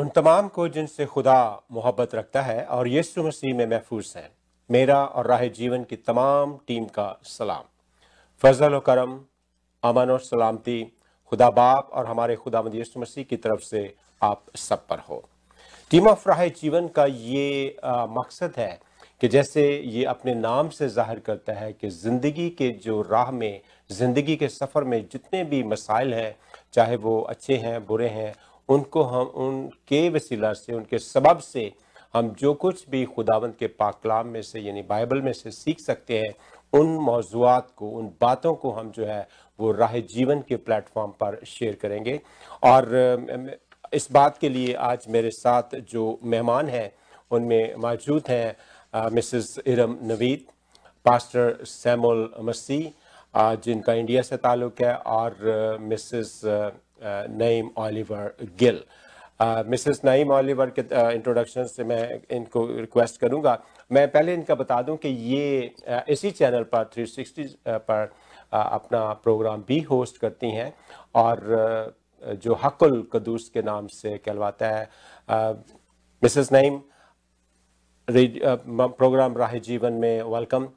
उन 0.00 0.08
तमाम 0.08 0.46
को 0.48 0.66
जिनसे 0.68 1.04
खुदा 1.06 1.38
मोहब्बत 1.72 2.14
रखता 2.14 2.42
है 2.42 2.62
और 2.66 2.88
यीशु 2.88 3.22
मसीह 3.22 3.54
में 3.56 3.66
महफूज 3.66 4.12
हैं। 4.16 4.30
मेरा 4.70 4.96
और 4.96 5.26
राह 5.26 5.44
जीवन 5.58 5.84
की 5.84 5.96
तमाम 5.98 6.56
टीम 6.66 6.84
का 6.86 7.08
सलाम। 7.24 7.64
फजल 8.42 8.74
व 8.74 8.80
करम 8.80 9.18
अमन 9.82 10.10
और 10.10 10.20
सलामती 10.20 10.82
खुदा 11.32 11.50
बाप 11.52 11.90
और 11.92 12.06
हमारे 12.06 12.36
खुदा 12.36 12.64
यीशु 12.74 13.00
मसीह 13.00 13.24
की 13.24 13.36
तरफ़ 13.38 13.60
से 13.62 13.82
आप 14.20 14.44
सब 14.58 14.86
पर 14.86 14.98
हो। 15.08 15.22
टीम 15.90 16.08
ऑफ़ 16.08 16.28
राह 16.28 16.46
जीवन 16.48 16.88
का 16.88 17.06
ये 17.06 17.76
आ, 17.84 18.06
मकसद 18.08 18.52
है 18.58 18.78
कि 19.20 19.28
जैसे 19.28 19.70
ये 19.78 20.04
अपने 20.06 20.34
नाम 20.34 20.68
से 20.70 20.88
ज़ाहिर 20.88 21.18
करता 21.20 21.52
है 21.52 21.72
कि 21.72 21.88
ज़िंदगी 21.90 22.50
के 22.50 22.68
जो 22.84 23.00
राह 23.02 23.30
में 23.32 23.60
ज़िंदगी 23.90 24.36
के 24.36 24.48
सफ़र 24.50 24.84
में 24.84 25.02
जितने 25.12 25.42
भी 25.44 25.62
मसाइल 25.64 26.14
हैं 26.14 26.36
चाहे 26.74 26.96
वो 26.98 27.20
अच्छे 27.30 27.56
हैं 27.58 27.84
बुरे 27.86 28.08
हैं 28.08 28.32
उनको 28.70 29.02
हम, 29.02 29.26
उनके 29.26 30.08
वसीला 30.10 30.52
से, 30.52 30.72
उनके 30.72 30.98
सबब 30.98 31.38
से 31.40 31.72
हम 32.14 32.30
जो 32.34 32.52
कुछ 32.54 32.88
भी 32.90 33.04
खुदावंत 33.06 33.56
के 33.58 33.66
पाकलाम 33.66 34.28
में 34.28 34.42
से, 34.42 34.60
यानी 34.60 34.82
बाइबल 34.82 35.20
में 35.22 35.32
से 35.32 35.50
सीख 35.50 35.80
सकते 35.80 36.18
हैं, 36.18 36.34
उन 36.72 36.86
मौजूद 37.02 37.66
को, 37.76 37.88
उन 37.90 38.10
बातों 38.20 38.54
को 38.54 38.70
हम 38.72 38.90
जो 38.90 39.04
है, 39.06 39.26
वो 39.58 39.72
राह 39.72 39.98
जीवन 40.08 40.40
के 40.48 40.56
प्लेटफॉर्म 40.58 41.10
पर 41.20 41.38
शेयर 41.46 41.74
करेंगे। 41.82 42.20
और 42.64 43.58
इस 43.92 44.10
बात 44.12 44.38
के 44.38 44.48
लिए 44.48 44.74
आज 44.74 45.04
मेरे 45.08 45.30
साथ 45.30 45.74
जो 45.90 46.18
मेहमान 46.24 46.68
हैं, 46.68 46.92
उनमें 47.30 47.74
मौजूद 47.78 48.28
हैं 48.28 49.10
Mrs 49.12 49.58
Iram 49.66 49.96
Naveed, 50.04 50.44
pastor 51.06 51.64
Samuel 51.64 52.30
Masih 52.42 53.54
जिनका 53.56 53.92
इंडिया 53.94 54.22
से 54.22 54.36
ताल्लुक़ 54.38 54.82
है, 54.82 54.94
और 54.94 55.78
Mrs 55.80 56.40
Naeem 57.02 57.70
Oliver 57.78 58.34
Gill 58.58 58.82
Mrs 59.68 60.00
Naeem 60.04 60.30
Oliver 60.32 60.70
के 60.78 60.82
इंट्रोडक्शन 61.14 61.64
से 61.66 61.84
मैं 61.84 62.20
इनको 62.30 62.66
रिक्वेस्ट 62.68 63.20
करूँगा। 63.20 63.58
मैं 63.90 64.06
पहले 64.10 64.34
इनका 64.34 64.54
बता 64.54 64.80
दूँ 64.82 64.96
कि 64.96 65.08
ये 65.08 65.74
इसी 66.08 66.30
चैनल 66.30 66.62
पर 66.74 66.90
360 66.96 67.46
पर 67.66 68.10
अपना 68.52 69.02
प्रोग्राम 69.24 69.62
भी 69.68 69.80
होस्ट 69.80 70.18
करती 70.20 70.50
हैं 70.50 70.72
और 71.14 71.94
जो 72.42 72.58
हकुल 72.64 73.02
कदूस 73.12 73.48
के 73.54 73.62
नाम 73.62 73.86
से 73.88 74.16
कहलवाता 74.18 74.68
है 74.68 74.88
मिसेस 76.22 76.52
नईम 76.52 76.80
प्रोग्राम 78.08 79.36
राह 79.36 79.54
जीवन 79.60 79.92
में 79.92 80.22
वेलकम 80.24 80.68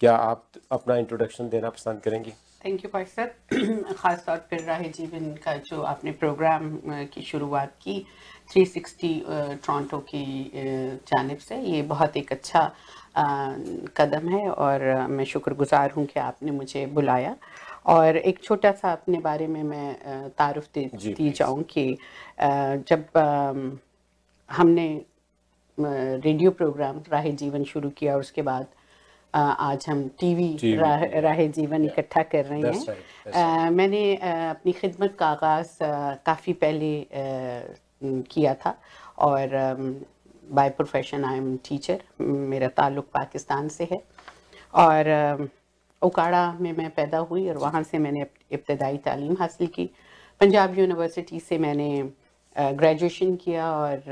क्या 0.00 0.14
आप 0.16 0.44
अपना 0.72 0.96
इंट्रोडक्शन 0.96 1.48
देना 1.48 1.70
पसंद 1.70 2.00
करेंगे? 2.00 2.32
थैंक 2.64 2.84
यू 2.84 2.90
भाई 2.92 3.04
सर 3.04 3.94
ख़ास 3.98 4.24
तौर 4.26 4.36
पर 4.50 4.62
राह 4.64 4.82
जीवन 4.96 5.24
का 5.44 5.54
जो 5.66 5.80
आपने 5.82 6.10
प्रोग्राम 6.18 6.68
की 7.12 7.22
शुरुआत 7.22 7.72
की 7.82 7.94
360 8.50 9.08
टोरंटो 9.66 9.98
की 10.10 10.22
जानब 11.08 11.38
से 11.38 11.56
ये 11.58 11.80
बहुत 11.92 12.16
एक 12.16 12.30
अच्छा 12.32 12.62
कदम 13.96 14.28
है 14.28 14.48
और 14.48 14.84
मैं 15.10 15.24
शुक्रगुजार 15.24 15.90
हूँ 15.90 16.04
कि 16.06 16.20
आपने 16.20 16.50
मुझे 16.50 16.84
बुलाया। 16.94 17.34
और 17.86 18.16
एक 18.16 18.42
छोटा 18.44 18.72
सा 18.72 18.92
अपने 18.92 19.18
बारे 19.20 19.46
में 19.46 19.62
मैं 19.62 20.28
तारुफ 20.38 20.68
दी 20.76 21.30
जाऊँ 21.30 21.62
कि 21.72 21.84
जब 22.40 23.04
हमने 24.50 24.86
रेडियो 25.78 26.50
प्रोग्राम 26.50 27.02
राह 27.12 27.28
जीवन 27.42 27.64
शुरू 27.64 27.90
किया 27.90 28.14
और 28.14 28.20
उसके 28.20 28.42
बाद 28.42 28.66
आज 29.34 29.84
हम 29.88 30.02
टीवी 30.20 30.76
राह, 30.76 31.04
राह 31.20 31.46
जीवन 31.48 31.84
इकट्ठा 31.84 32.22
कर 32.22 32.44
रहे 32.44 32.60
हैं। 32.60 32.72
right, 32.72 32.88
right. 33.26 33.70
मैंने 33.72 34.14
अपनी 34.16 34.72
खिदमत 34.72 35.16
का 35.18 35.26
आगाज़ 35.26 35.76
काफ़ी 36.26 36.52
पहले 36.52 37.06
किया 38.02 38.54
था 38.54 38.76
और 39.18 39.48
by 40.50 40.70
profession 40.70 41.24
I 41.24 41.36
am 41.38 41.56
teacher 41.68 42.02
मेरा 42.20 42.68
ताल्लुक़ 42.76 43.06
पाकिस्तान 43.14 43.68
से 43.68 43.88
है। 43.92 44.02
और 44.74 45.48
उकाड़ा 46.02 46.52
में 46.60 46.72
मैं 46.76 46.90
पैदा 46.90 47.18
हुई 47.18 47.48
और 47.48 47.58
वहाँ 47.58 47.82
से 47.82 47.98
मैंने 47.98 48.26
इब्तदाई 48.52 48.96
तालीम 49.04 49.36
हासिल 49.40 49.66
की। 49.66 49.90
पंजाब 50.40 50.78
यूनिवर्सिटी 50.78 51.40
से 51.40 51.58
मैंने 51.58 51.90
ग्रेजुएशन 52.56 53.36
किया 53.36 53.72
और 53.72 54.02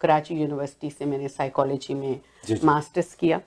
कराची 0.00 0.34
यूनिवर्सिटी 0.34 0.90
से 0.90 1.04
मैंने 1.04 1.28
साइकोलॉजी 1.28 1.94
में 1.94 2.20
मास्टर्स 2.64 3.14
किया। 3.14 3.40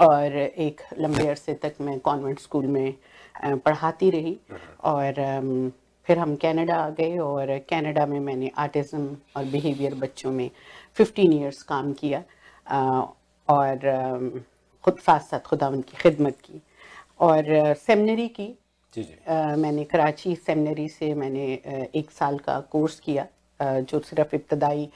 और 0.00 0.36
एक 0.36 0.80
लंबे 0.98 1.26
अरसे 1.28 1.54
तक 1.54 1.74
मैं 1.80 1.98
कॉन्वेंट 2.00 2.38
स्कूल 2.40 2.66
में 2.66 2.94
पढ़ाती 3.44 4.10
रही। 4.10 4.36
और 4.84 5.14
फिर 6.06 6.18
हम 6.18 6.34
कनाडा 6.36 6.74
आ 6.74 6.88
गए 6.90 7.16
और 7.18 7.58
कनाडा 7.70 8.06
में 8.06 8.18
मैंने 8.20 8.50
आर्टिज़म 8.58 9.06
और 9.36 9.44
बिहेवियर 9.44 9.94
बच्चों 9.94 10.32
में 10.32 10.50
15 10.96 11.32
इयर्स 11.32 11.62
काम 11.62 11.92
किया। 11.92 12.22
और 13.48 14.42
खुद 14.84 14.98
साथ 14.98 15.20
साथ 15.20 15.40
खुदावंद 15.40 15.84
की 15.84 15.96
खिदमत 15.96 16.36
की। 16.44 16.62
और 17.20 17.74
सेमिनरी 17.74 18.28
की 18.28 18.46
जी 18.94 19.02
जी। 19.02 19.14
आ, 19.28 19.56
मैंने 19.56 19.84
कराची 19.84 20.34
सेमिनरी 20.36 20.88
से 20.88 21.12
मैंने 21.14 21.44
एक 21.96 22.10
साल 22.10 22.38
का 22.38 22.58
कोर्स 22.72 23.00
किया 23.00 23.26
जो 23.60 23.98
सिर्फ़ 24.00 24.34
इब्तदाई 24.36 24.88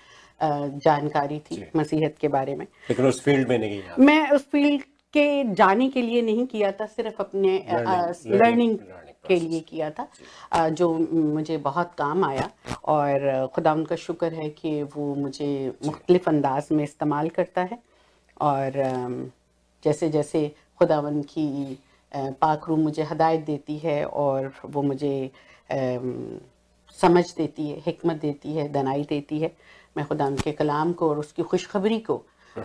जानकारी 0.43 1.39
थी 1.39 1.65
मसीहत 1.77 2.15
के 2.21 2.28
बारे 2.28 2.55
में। 2.56 2.67
लेकिन 2.91 3.06
उस 3.06 3.23
फ़ील्ड 3.23 3.49
में 3.49 3.59
नहीं 3.59 3.83
मैं 3.99 4.31
उस 4.31 4.51
फ़ील्ड 4.51 4.83
के 5.15 5.55
जाने 5.55 5.89
के 5.89 6.03
लिए 6.03 6.23
नहीं 6.23 6.47
किया 6.47 6.71
था 6.73 6.87
सिर्फ़ 6.87 7.17
अपने 7.19 7.56
लर्निंग 8.31 8.77
के 9.28 9.37
लिए 9.41 9.61
किया 9.61 9.91
था 9.91 10.69
जो। 10.69 10.93
मुझे 11.12 11.56
बहुत 11.56 11.95
काम 11.99 12.25
आया 12.25 12.51
और 12.84 13.47
खुदा 13.55 13.73
उनका 13.73 13.97
शुक्र 13.97 14.33
है 14.34 14.49
कि 14.51 14.83
वो 14.83 15.15
मुझे 15.15 15.51
मुख्तलिफ़ 15.87 16.28
अंदाज 16.28 16.69
में 16.72 16.84
इस्तेमाल 16.84 17.28
करता 17.28 17.62
है 17.62 17.78
और 18.41 18.72
जैसे 19.84 20.09
जैसे 20.09 20.51
खुदावन 20.78 21.22
की 21.22 21.78
पाक 22.17 22.69
रूम 22.69 22.81
मुझे 22.81 23.03
हदायत 23.03 23.41
देती 23.41 23.78
है 23.78 24.05
और 24.05 24.53
वो 24.67 24.83
मुझे 24.83 25.31
समझ 26.99 27.25
देती 27.37 27.69
है 27.69 27.91
हमत 27.91 28.17
देती 28.17 28.53
है 28.53 28.69
दनाई 28.69 29.05
देती 29.05 29.39
है 29.39 29.51
मैं 29.97 30.06
खुदा 30.06 30.31
के 30.43 30.53
कलाम 30.53 30.93
को 30.93 31.09
और 31.11 31.19
उसकी 31.19 31.43
खुशखबरी 31.43 31.99
को 32.01 32.17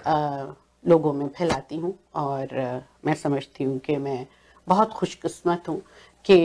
आ, 0.05 0.45
लोगों 0.85 1.13
में 1.13 1.27
फैलाती 1.37 1.77
हूँ 1.77 1.93
और 2.15 2.57
आ, 2.59 2.79
मैं 3.05 3.13
समझती 3.15 3.63
हूँ 3.63 3.77
कि 3.79 3.97
मैं 3.97 4.25
बहुत 4.67 4.91
खुशकस्मत 4.93 5.69
हूँ 5.69 5.81
कि 6.25 6.37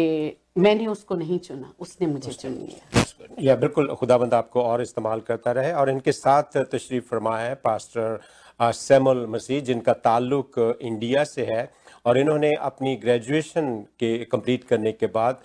मैंने 0.58 0.86
उसको 0.86 1.14
नहीं 1.14 1.38
चुना 1.38 1.72
उसने 1.80 2.06
मुझे 2.06 2.32
चुन 2.32 2.52
लिया 2.52 3.04
या 3.40 3.54
बिल्कुल 3.56 3.94
खुदाबंद 3.94 4.34
आपको 4.34 4.62
और 4.62 4.82
इस्तेमाल 4.82 5.20
करता 5.20 5.52
रहे 5.52 5.72
और 5.72 5.90
इनके 5.90 6.12
साथ 6.12 6.56
तशरीफ़ 6.72 7.04
फरमा 7.10 7.38
है 7.38 7.54
पास्टर 7.64 8.18
सैमुल 8.60 9.26
मसीह 9.30 9.60
जिनका 9.60 9.92
ताल्लुक 10.06 10.58
इंडिया 10.82 11.24
से 11.24 11.44
है 11.46 11.62
और 12.06 12.18
इन्होंने 12.18 12.52
अपनी 12.62 12.94
ग्रेजुएशन 12.96 13.74
के 14.00 14.16
कंप्लीट 14.24 14.64
करने 14.64 14.92
के 14.92 15.06
बाद 15.14 15.40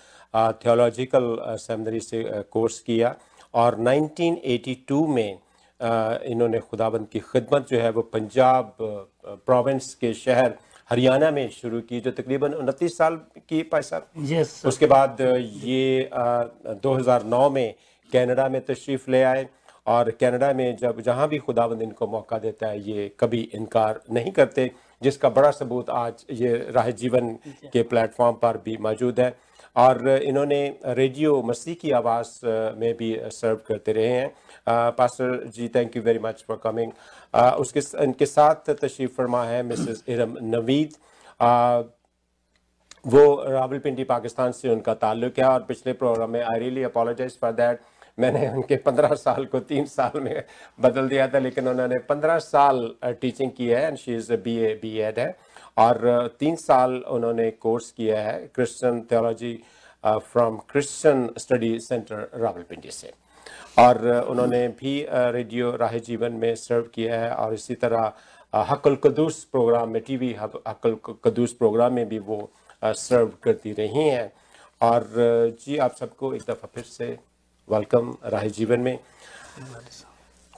थियोलॉजिकल 0.63 1.35
सेमिनरी 1.59 1.99
से 1.99 2.23
कोर्स 2.51 2.79
किया। 2.79 3.15
और 3.55 3.75
1982 3.79 5.07
में 5.07 5.37
इन्होंने 6.31 6.59
खुदाबंद 6.59 7.07
की 7.11 7.19
खिदमत 7.19 7.67
जो 7.69 7.79
है 7.79 7.89
वो 7.91 8.01
पंजाब 8.13 8.75
प्रोविंस 9.45 9.93
के 10.01 10.13
शहर 10.13 10.53
हरियाणा 10.89 11.29
में 11.31 11.49
शुरू 11.49 11.81
की 11.81 11.99
जो 12.01 12.11
तकरीबन 12.11 12.53
उनतीस 12.53 12.97
साल 12.97 13.15
की 13.49 13.61
पैसा 13.71 14.01
yes, 14.29 14.65
उसके 14.65 14.85
बाद 14.85 15.17
ये 15.63 16.09
आ, 16.13 16.43
2009 16.83 17.49
में 17.51 17.73
कनाडा 18.11 18.47
में 18.49 18.61
तशरीफ़ 18.65 19.09
ले 19.11 19.21
आए 19.23 19.47
और 19.87 20.11
कनाडा 20.11 20.51
में 20.53 20.75
जब 20.77 21.01
जहाँ 21.01 21.27
भी 21.27 21.37
खुदाबंद 21.37 21.81
इनको 21.81 22.07
मौका 22.07 22.37
देता 22.39 22.67
है 22.67 22.81
ये 22.89 23.11
कभी 23.19 23.41
इनकार 23.53 24.01
नहीं 24.11 24.31
करते 24.31 24.71
जिसका 25.01 25.29
बड़ा 25.29 25.51
सबूत 25.51 25.89
आज 25.89 26.25
ये 26.31 26.53
राह 26.71 26.89
जीवन 27.01 27.33
के 27.73 27.83
प्लेटफॉर्म 27.83 28.35
पर 28.41 28.57
भी 28.65 28.77
मौजूद 28.77 29.19
है। 29.19 29.33
और 29.75 30.07
इन्होंने 30.09 30.61
रेडियो 30.87 31.41
मसीह 31.43 31.73
की 31.81 31.91
आवाज़ 31.93 32.29
में 32.79 32.93
भी 32.97 33.15
सर्व 33.31 33.59
करते 33.67 33.91
रहे 33.93 34.07
हैं। 34.09 34.29
Pastor 34.67 35.43
ji 35.55 35.67
thank 35.75 35.95
you 35.95 36.01
very 36.03 36.19
much 36.19 36.43
for 36.47 36.59
coming 36.63 36.91
उसके 37.59 37.79
इनके 38.03 38.25
साथ 38.27 38.69
तशरीफ़ 38.75 39.11
फरमा 39.17 39.43
है 39.45 39.61
मिसेस 39.63 40.03
इरम 40.09 40.37
नवीद। 40.45 40.93
वो 43.05 43.43
रावलपिंडी, 43.47 44.03
पाकिस्तान 44.05 44.51
से 44.51 44.69
उनका 44.69 44.93
ताल्लुक 44.95 45.39
है 45.39 45.45
और 45.45 45.59
पिछले 45.63 45.93
प्रोग्राम 45.95 46.29
में 46.31 46.41
I 46.43 46.59
really 46.59 46.83
apologise 46.83 47.37
for 47.41 47.51
that 47.53 47.79
मैंने 48.17 48.47
उनके 48.49 48.75
पंद्रह 48.77 49.13
साल 49.15 49.45
को 49.45 49.59
तीन 49.61 49.85
साल 49.85 50.19
में 50.19 50.43
बदल 50.79 51.07
दिया 51.09 51.27
था, 51.27 51.39
लेकिन 51.39 51.67
उन्होंने 51.67 51.97
पंद्रह 52.09 52.37
साल 52.39 52.89
टीचिंग 53.21 53.51
की 53.51 53.67
है 53.67 53.81
and 53.87 53.97
she 53.97 54.15
is 54.15 54.31
B 54.35 54.55
A 54.59 54.73
B 54.81 54.97
Ed 54.99 55.19
है। 55.19 55.35
और 55.77 56.35
तीन 56.39 56.55
साल 56.55 56.95
उन्होंने 57.09 57.49
कोर्स 57.51 57.91
किया 57.91 58.21
है 58.21 58.39
Christian 58.55 59.01
theology 59.11 59.53
from 60.03 60.57
Christian 60.69 61.29
study 61.37 61.79
centre 61.79 62.29
Rawalpindi 62.35 62.91
से। 62.91 63.13
और 63.77 64.07
उन्होंने 64.29 64.67
भी 64.79 65.05
रेडियो 65.09 65.75
राह 65.75 65.97
जीवन 65.99 66.33
में 66.33 66.55
सर्व 66.55 66.83
किया 66.93 67.19
है 67.21 67.31
और 67.33 67.53
इसी 67.53 67.75
तरह 67.75 68.11
हकल 68.53 68.95
कदूस 69.03 69.43
प्रोग्राम 69.51 69.89
में 69.89 70.01
टीवी 70.01 70.33
हकल 70.33 70.95
कदूस 71.25 71.53
प्रोग्राम 71.53 71.93
में 71.93 72.07
भी 72.09 72.19
वो 72.21 72.49
सर्व 72.83 73.31
करती 73.43 73.71
रही 73.73 74.07
हैं। 74.09 74.31
और 74.81 75.07
जी 75.61 75.77
आप 75.77 75.95
सबको 75.95 76.33
एक 76.33 76.41
दफ़ा 76.41 76.69
फिर 76.75 76.83
से 76.83 77.07
वेलकम 77.67 78.15
राह 78.25 78.47
जीवन 78.49 78.79
में। 78.79 78.97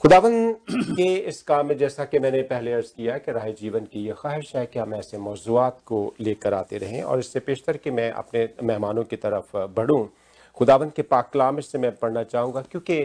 खुदावन 0.00 0.52
के 0.70 1.14
इस 1.28 1.40
काम 1.42 1.66
में 1.66 1.76
जैसा 1.78 2.04
कि 2.04 2.18
मैंने 2.18 2.40
पहले 2.42 2.72
अर्ज़ 2.72 2.92
किया 2.96 3.16
कि 3.18 3.32
राह 3.32 3.48
जीवन 3.50 3.84
की 3.84 4.00
ये 4.00 4.12
ख्वाहिश 4.18 4.54
है 4.56 4.64
कि 4.66 4.78
हम 4.78 4.94
ऐसे 4.94 5.18
मौजूद 5.18 5.78
को 5.86 5.98
लेकर 6.20 6.54
आते 6.54 6.78
रहें 6.78 7.02
और 7.02 7.18
इससे 7.18 7.40
पेशतर 7.40 7.76
कि 7.76 7.90
मैं 7.90 8.10
अपने 8.12 8.48
मेहमानों 8.62 9.02
की 9.04 9.16
तरफ़ 9.16 9.56
बढ़ूँ। 9.76 10.08
खुदावन 10.56 10.90
के 10.96 11.02
पाक 11.02 11.30
कलाम 11.32 11.58
से 11.60 11.78
मैं 11.78 11.90
पढ़ना 11.96 12.22
चाहूँगा 12.24 12.60
क्योंकि 12.62 12.98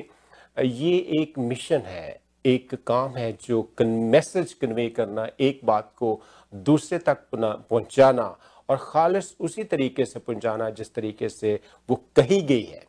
ये 0.57 0.95
एक 1.21 1.39
मिशन 1.39 1.81
है, 1.85 2.19
एक 2.45 2.75
काम 2.87 3.15
है 3.15 3.31
जो 3.47 3.67
मैसेज 3.81 4.53
कन्वे 4.53 4.87
करना, 4.89 5.27
एक 5.39 5.61
बात 5.65 5.91
को 5.97 6.19
दूसरे 6.53 6.97
तक 6.99 7.25
पहुँचाना 7.33 8.35
और 8.69 8.77
ख़ालस 8.83 9.35
उसी 9.39 9.63
तरीके 9.63 10.05
से 10.05 10.19
पहुँचाना 10.19 10.69
जिस 10.71 10.93
तरीके 10.95 11.29
से 11.29 11.59
वो 11.89 11.99
कही 12.15 12.41
गई 12.43 12.63
है। 12.63 12.83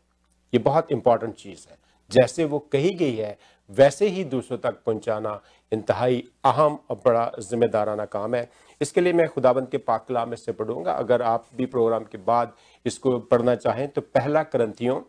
ये 0.53 0.59
बहुत 0.61 0.93
इंपॉर्टेंट 0.93 1.35
चीज़ 1.35 1.67
है। 1.71 1.83
जैसे 2.11 2.45
वो 2.45 2.59
कही 2.73 2.91
गई 2.95 3.15
है, 3.17 3.37
वैसे 3.71 4.09
ही 4.09 4.25
दूसरों 4.27 4.59
तक 4.59 4.83
पहुंचाना 4.87 5.41
इंतहाई 5.73 6.23
अहम 6.45 6.79
और 6.91 6.97
बड़ा 7.05 7.31
जिम्मेदाराना 7.41 8.05
काम 8.07 8.35
है। 8.35 8.49
इसके 8.81 9.01
लिए 9.01 9.13
मैं 9.13 9.29
खुदाबंद 9.29 9.69
के 9.69 9.79
पाकला 9.81 10.25
में 10.27 10.37
से 10.37 10.53
पढ़ूँगा। 10.53 10.93
अगर 10.93 11.23
आप 11.23 11.47
भी 11.57 11.67
प्रोग्राम 11.67 12.05
के 12.05 12.19
बाद 12.21 12.53
इसको 12.87 13.19
पढ़ना 13.21 13.55
चाहें 13.57 13.87
तो 13.89 14.01
पहला 14.01 14.43
करंथियों, 14.45 15.01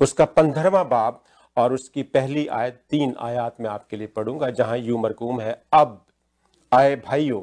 उसका 0.00 0.24
पंद्रहवा 0.26 0.82
बाब 0.84 1.22
और 1.56 1.72
उसकी 1.72 2.02
पहली 2.04 2.46
आयत, 2.48 2.80
तीन 2.90 3.14
आयात 3.20 3.60
में 3.60 3.68
आपके 3.70 3.96
लिए 3.96 4.06
पढ़ूँगा, 4.08 4.50
जहाँ 4.50 4.76
यू 4.78 4.98
मरकूम 4.98 5.40
है, 5.40 5.62
अब, 5.72 6.04
आए 6.72 6.94
भाइयों, 6.98 7.42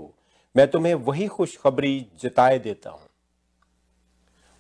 मैं 0.56 0.68
तुम्हें 0.68 0.94
वही 0.96 1.28
खुशखबरी 1.28 2.06
जताए 2.22 2.58
देता 2.60 2.90
हूँ, 2.90 3.08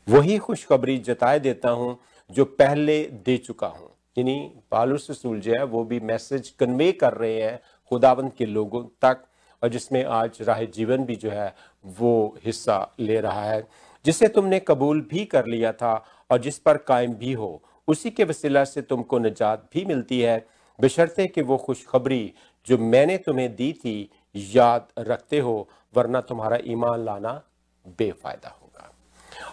वही 0.07 0.37
खुशखबरी 0.39 0.97
जताए 0.99 1.39
देता 1.39 1.69
हूँ 1.71 1.97
जो 2.31 2.45
पहले 2.45 3.03
दे 3.03 3.37
चुका 3.37 3.67
हूँ। 3.67 3.89
यानी 4.17 4.51
पालूस 4.71 5.07
रसूल 5.11 5.39
जो 5.39 5.53
है, 5.53 5.63
वो 5.63 5.83
भी 5.83 5.99
मैसेज 5.99 6.49
कन्वे 6.49 6.91
कर 6.91 7.13
रहे 7.13 7.41
हैं 7.41 7.59
खुदावंत 7.89 8.35
के 8.37 8.45
लोगों 8.45 8.83
तक, 8.83 9.25
और 9.63 9.69
जिसमें 9.69 10.05
आज 10.05 10.37
राह 10.41 10.63
जीवन 10.63 11.03
भी 11.03 11.15
जो 11.15 11.29
है, 11.29 11.55
वो 11.85 12.37
हिस्सा 12.45 12.95
ले 12.99 13.19
रहा 13.21 13.43
है। 13.43 13.67
जिसे 14.05 14.27
तुमने 14.27 14.59
कबूल 14.59 15.01
भी 15.01 15.25
कर 15.25 15.45
लिया 15.45 15.71
था, 15.73 16.05
और 16.31 16.37
जिस 16.37 16.59
पर 16.59 16.77
कायम 16.77 17.13
भी 17.13 17.33
हो, 17.33 17.63
उसी 17.87 18.11
के 18.11 18.23
वसीला 18.23 18.63
से 18.63 18.81
तुमको 18.81 19.19
निजात 19.19 19.69
भी 19.73 19.85
मिलती 19.85 20.21
है। 20.21 20.47
बशर्ते 20.81 21.27
कि 21.27 21.41
वो 21.41 21.57
खुशखबरी 21.57 22.33
जो 22.67 22.77
मैंने 22.77 23.17
तुम्हें 23.17 23.55
दी 23.55 23.73
थी, 23.73 24.09
याद 24.35 24.87
रखते 24.99 25.39
हो, 25.39 25.69
वरना 25.95 26.21
तुम्हारा 26.21 26.57
ईमान 26.65 27.05
लाना 27.05 27.43
बेफायदा 27.87 28.59
होगा। 28.61 28.93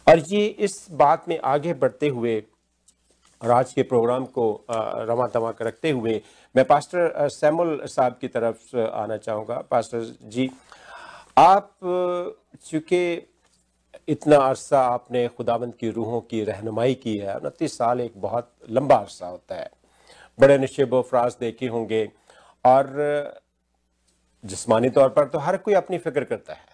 और 0.08 0.18
ये 0.18 0.46
इस 0.46 0.86
बात 0.90 1.28
में 1.28 1.38
आगे 1.38 1.74
बढ़ते 1.74 2.08
हुए 2.08 2.42
और 3.42 3.50
आज 3.50 3.72
के 3.72 3.82
प्रोग्राम 3.82 4.24
को 4.24 4.64
रवा 4.70 5.26
दवा 5.26 5.54
रखते 5.62 5.90
हुए 5.90 6.20
मैं 6.56 6.64
पास्टर 6.64 7.28
सैमुल 7.28 7.80
साहब 7.84 8.18
की 8.20 8.28
तरफ़ 8.28 8.76
आना 8.76 9.16
चाहूँगा। 9.16 9.58
पास्टर 9.70 10.16
जी, 10.22 10.50
आप, 11.38 11.70
चूँकि 12.64 13.32
इतना 14.08 14.36
अरसा 14.36 14.80
आपने 14.80 15.28
खुदाबंद 15.28 15.74
की 15.74 15.90
रूहों 15.90 16.20
की 16.20 16.44
रहनुमाई 16.44 16.94
की 16.94 17.16
है, 17.16 17.36
उनतीस 17.36 17.78
साल 17.78 18.00
एक 18.00 18.12
बहुत 18.16 18.52
लंबा 18.70 18.96
अरसा 18.96 19.26
होता 19.26 19.54
है। 19.54 19.70
बड़े 20.40 20.58
नशेब 20.58 20.94
अफराज 20.94 21.36
देखे 21.40 21.66
होंगे। 21.66 22.12
और 22.64 23.40
जिसमानी 24.44 24.90
तौर 24.90 25.08
पर 25.08 25.24
तो 25.24 25.38
हर 25.38 25.56
कोई 25.56 25.74
अपनी 25.74 25.98
फ़िक्र 25.98 26.24
करता 26.24 26.52
है। 26.52 26.64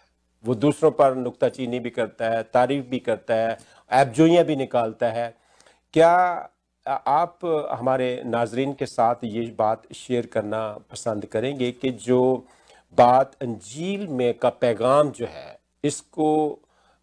वो 0.45 0.55
दूसरों 0.55 0.91
पर 0.91 1.15
नुकताचीनी 1.15 1.81
भी 1.81 1.91
करता 1.91 2.29
है, 2.29 2.43
तारीफ़ 2.43 2.87
भी 2.87 2.99
करता 2.99 3.35
है, 3.35 3.59
ऐबजोइयाँ 3.93 4.45
भी 4.45 4.57
निकालता 4.57 5.07
है। 5.07 5.35
क्या 5.93 6.49
आप 6.87 7.39
हमारे 7.73 8.23
नाजरीन 8.27 8.73
के 8.73 8.87
साथ 8.87 9.25
ये 9.25 9.45
बात 9.59 9.83
शेयर 9.95 10.27
करना 10.27 10.67
पसंद 10.91 11.27
करेंगे 11.27 11.71
कि 11.73 11.91
जो 12.07 12.23
बात 12.99 13.37
अंजील 13.43 14.07
में 14.09 14.33
का 14.39 14.49
पैगाम 14.51 15.11
जो 15.11 15.27
है, 15.27 15.59
इसको 15.85 16.59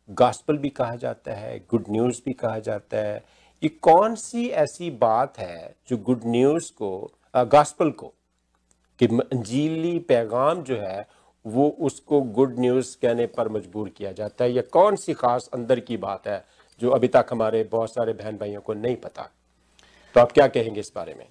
गास्पल 0.10 0.58
भी 0.58 0.70
कहा 0.72 0.96
जाता 0.96 1.34
है 1.34 1.58
गुड 1.72 1.86
न्यूज़ 1.90 2.22
भी 2.26 2.34
कहा 2.34 2.60
जाता 2.60 2.98
है। 2.98 3.24
ये 3.64 3.70
कौन 3.82 4.16
सी 4.16 4.48
ऐसी 4.58 4.90
बात 5.00 5.40
है 5.40 5.74
जो 5.90 5.98
गुड 6.00 6.22
न्यूज़ 6.26 6.72
को 6.74 6.92
गास्पल 7.36 7.92
को, 7.92 8.14
कि 9.00 9.06
अंजीली 9.06 9.98
पैगाम 10.10 10.62
जो 10.64 10.76
है, 10.78 11.08
वो 11.46 11.70
उसको 11.82 12.22
गुड 12.22 12.60
न्यूज़ 12.60 12.96
कहने 13.02 13.26
पर 13.28 13.50
मजबूर 13.50 13.90
किया 13.90 14.12
जाता 14.12 14.44
है? 14.44 14.52
या 14.52 14.62
कौन 14.74 14.96
सी 14.98 15.14
ख़ास 15.16 15.50
अंदर 15.54 15.80
की 15.80 15.98
बात 16.00 16.28
है 16.28 16.44
जो 16.82 16.90
अभी 16.92 17.08
तक 17.08 17.26
हमारे 17.32 17.64
बहुत 17.72 17.94
सारे 17.94 18.14
बहन 18.14 18.38
भाइयों 18.38 18.62
को 18.62 18.74
नहीं 18.76 18.96
पता? 18.98 19.30
तो 20.16 20.20
आप 20.20 20.32
क्या 20.32 20.48
कहेंगे 20.48 20.80
इस 20.80 20.92
बारे 20.96 21.14
में? 21.14 21.26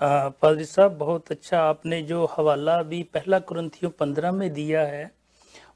पादरी 0.00 0.64
साहब 0.64 0.96
बहुत 0.98 1.30
अच्छा 1.30 1.60
आपने 1.60 2.00
जो 2.02 2.24
हवाला 2.36 2.82
भी 2.82 3.02
पहला 3.14 3.38
क्रंथियों 3.38 3.90
पंद्रह 3.90 4.32
में 4.32 4.52
दिया 4.54 4.82
है 4.82 5.04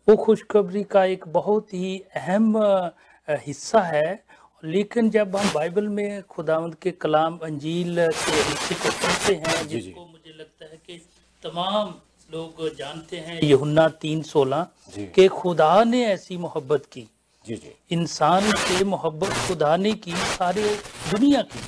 वो 0.09 0.17
खुशखबरी 0.17 0.83
का 0.85 1.05
एक 1.05 1.25
बहुत 1.29 1.75
ही 1.75 1.99
अहम 2.17 2.57
हिस्सा 3.29 3.81
है। 3.83 4.25
लेकिन 4.63 5.11
जब 5.11 5.37
हम 5.37 5.51
बाइबल 5.55 5.89
में 5.89 6.23
खुदावंद 6.23 6.75
के 6.75 6.91
कलाम 6.91 7.39
अंजील 7.43 7.97
के 7.97 8.33
हिस्से 8.33 8.75
को 8.75 8.91
पढ़ते 8.99 9.35
हैं 9.35 9.67
जिसको 9.69 10.01
मुझे 10.03 10.37
लगता 10.39 10.65
है 10.65 10.79
कि 10.87 10.99
तमाम 11.43 11.95
लोग 12.31 12.69
जानते 12.77 13.17
हैं 13.17 13.41
यहुन्ना 13.43 13.89
तीन 14.03 14.23
सोलह 14.23 14.67
के 15.15 15.29
खुदा 15.31 15.73
ने 15.85 16.05
ऐसी 16.07 16.37
मोहब्बत 16.37 16.87
की। 16.93 17.09
जी 17.47 17.55
जी। 17.55 17.75
इंसान 17.91 18.51
से 18.57 18.85
मोहब्बत 18.85 19.33
खुदा 19.47 19.77
ने 19.77 19.93
की 19.95 20.13
सारे 20.13 20.75
दुनिया 21.11 21.43
की। 21.43 21.59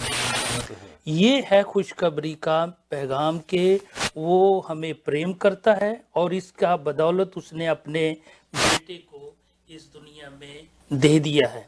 ये 1.07 1.41
है 1.47 1.63
खुशखबरी 1.63 2.33
का 2.35 2.65
पैगाम 2.91 3.39
के 3.49 3.75
वो 4.17 4.61
हमें 4.69 4.95
प्रेम 4.95 5.33
करता 5.33 5.75
है 5.75 6.05
और 6.17 6.35
इसका 6.35 6.77
बदौलत 6.77 7.33
उसने 7.37 7.67
अपने 7.67 8.11
बेटे 8.55 8.95
को 8.95 9.35
इस 9.69 9.89
दुनिया 9.93 10.31
में 10.31 10.69
दे 10.93 11.19
दिया 11.19 11.49
है। 11.49 11.67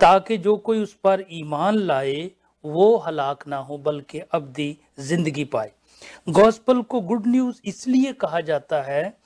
ताकि 0.00 0.36
जो 0.38 0.56
कोई 0.56 0.78
उस 0.78 0.92
पर 0.94 1.24
ईमान 1.32 1.76
लाए, 1.76 2.30
वो 2.64 2.96
हलाक 2.96 3.46
ना 3.48 3.56
हो, 3.56 3.78
बल्कि 3.78 4.18
अवधि 4.18 4.76
ज़िंदगी 4.98 5.44
पाए। 5.44 5.72
गॉस्पल 6.28 6.82
को 6.82 7.00
गुड 7.00 7.26
न्यूज़ 7.26 7.60
इसलिए 7.64 8.12
कहा 8.12 8.40
जाता 8.40 8.82
है 8.82 9.16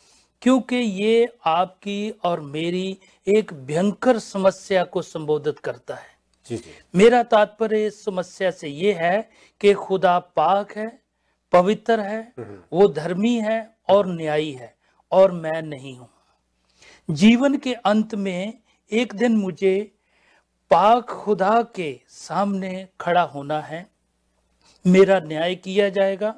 क्योंकि 0.42 0.76
ये 0.76 1.28
आपकी 1.46 2.10
और 2.24 2.40
मेरी 2.40 2.98
एक 3.26 3.52
भयंकर 3.54 4.18
समस्या 4.18 4.84
को 4.84 5.02
संबोधित 5.02 5.58
करता 5.58 5.94
है। 5.94 6.18
मेरा 6.94 7.22
तात्पर्य 7.22 7.87
इस 7.87 8.04
समस्या 8.04 8.50
से 8.50 8.69
ये 8.69 8.92
है 8.92 9.31
कि 9.60 9.72
खुदा 9.75 10.19
पाक 10.19 10.72
है 10.72 11.02
पवित्र 11.52 12.00
है 12.00 12.20
हम्म। 12.38 12.58
वो 12.72 12.88
धर्मी 12.88 13.34
है 13.41 13.76
और 13.88 14.06
न्यायी 14.06 14.53
है 14.53 14.74
और 15.12 15.32
मैं 15.32 15.62
नहीं 15.62 15.96
हूँ। 15.96 16.08
जीवन 17.10 17.56
के 17.56 17.74
अंत 17.74 18.15
में 18.15 18.58
एक 18.93 19.15
दिन 19.15 19.36
मुझे 19.36 19.93
पाक 20.70 21.10
खुदा 21.10 21.62
के 21.62 22.00
सामने 22.08 22.88
खड़ा 23.00 23.22
होना 23.22 23.60
है। 23.60 23.86
मेरा 24.86 25.19
न्याय 25.20 25.55
किया 25.55 25.88
जाएगा। 25.88 26.34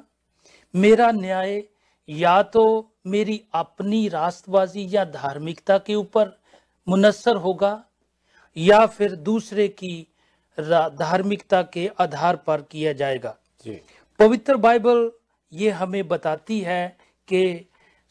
मेरा 0.73 1.11
न्याय 1.11 1.63
या 2.09 2.41
तो 2.43 2.91
मेरी 3.07 3.41
अपनी 3.53 4.07
राष्ट्रबाजी 4.07 4.87
या 4.91 5.05
धार्मिकता 5.05 5.77
के 5.77 5.95
ऊपर 5.95 6.39
मुनसर 6.87 7.35
होगा 7.35 7.73
या 8.57 8.85
फिर 8.85 9.15
दूसरे 9.15 9.67
की 9.67 9.95
धार्मिकता 10.57 11.61
के 11.73 11.89
आधार 11.99 12.35
पर 12.47 12.61
किया 12.61 12.93
जाएगा 12.93 13.35
जी। 13.65 13.79
पवित्र 14.19 14.55
बाइबल 14.57 15.11
ये 15.51 15.69
हमें 15.71 16.07
बताती 16.07 16.59
है 16.59 16.85
कि 17.27 17.43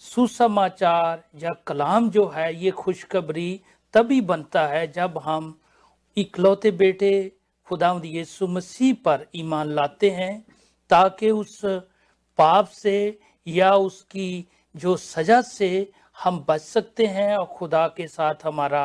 सुसमाचार 0.03 1.23
या 1.43 1.51
कलाम 1.67 2.09
जो 2.11 2.27
है 2.29 2.55
ये 2.55 2.71
खुशखबरी 2.71 3.61
तभी 3.95 4.21
बनता 4.21 4.67
है 4.67 4.87
जब 4.93 5.19
हम 5.25 5.59
इकलौते 6.17 6.71
बेटे 6.71 7.13
खुदावंद 7.69 8.05
यीशु 8.05 8.47
मसीह 8.47 8.95
पर 9.05 9.27
ईमान 9.37 9.69
लाते 9.69 10.11
हैं 10.11 10.35
ताकि 10.91 11.31
उस 11.31 11.61
पाप 12.39 12.69
से 12.69 12.97
या 13.47 13.71
उसकी 13.77 14.47
जो 14.75 14.97
सजा 14.97 15.41
से 15.43 15.71
हम 16.17 16.45
बच 16.49 16.61
सकते 16.61 17.07
हैं 17.07 17.37
और 17.37 17.47
खुदा 17.47 17.87
के 17.87 18.07
साथ 18.09 18.45
हमारा 18.45 18.85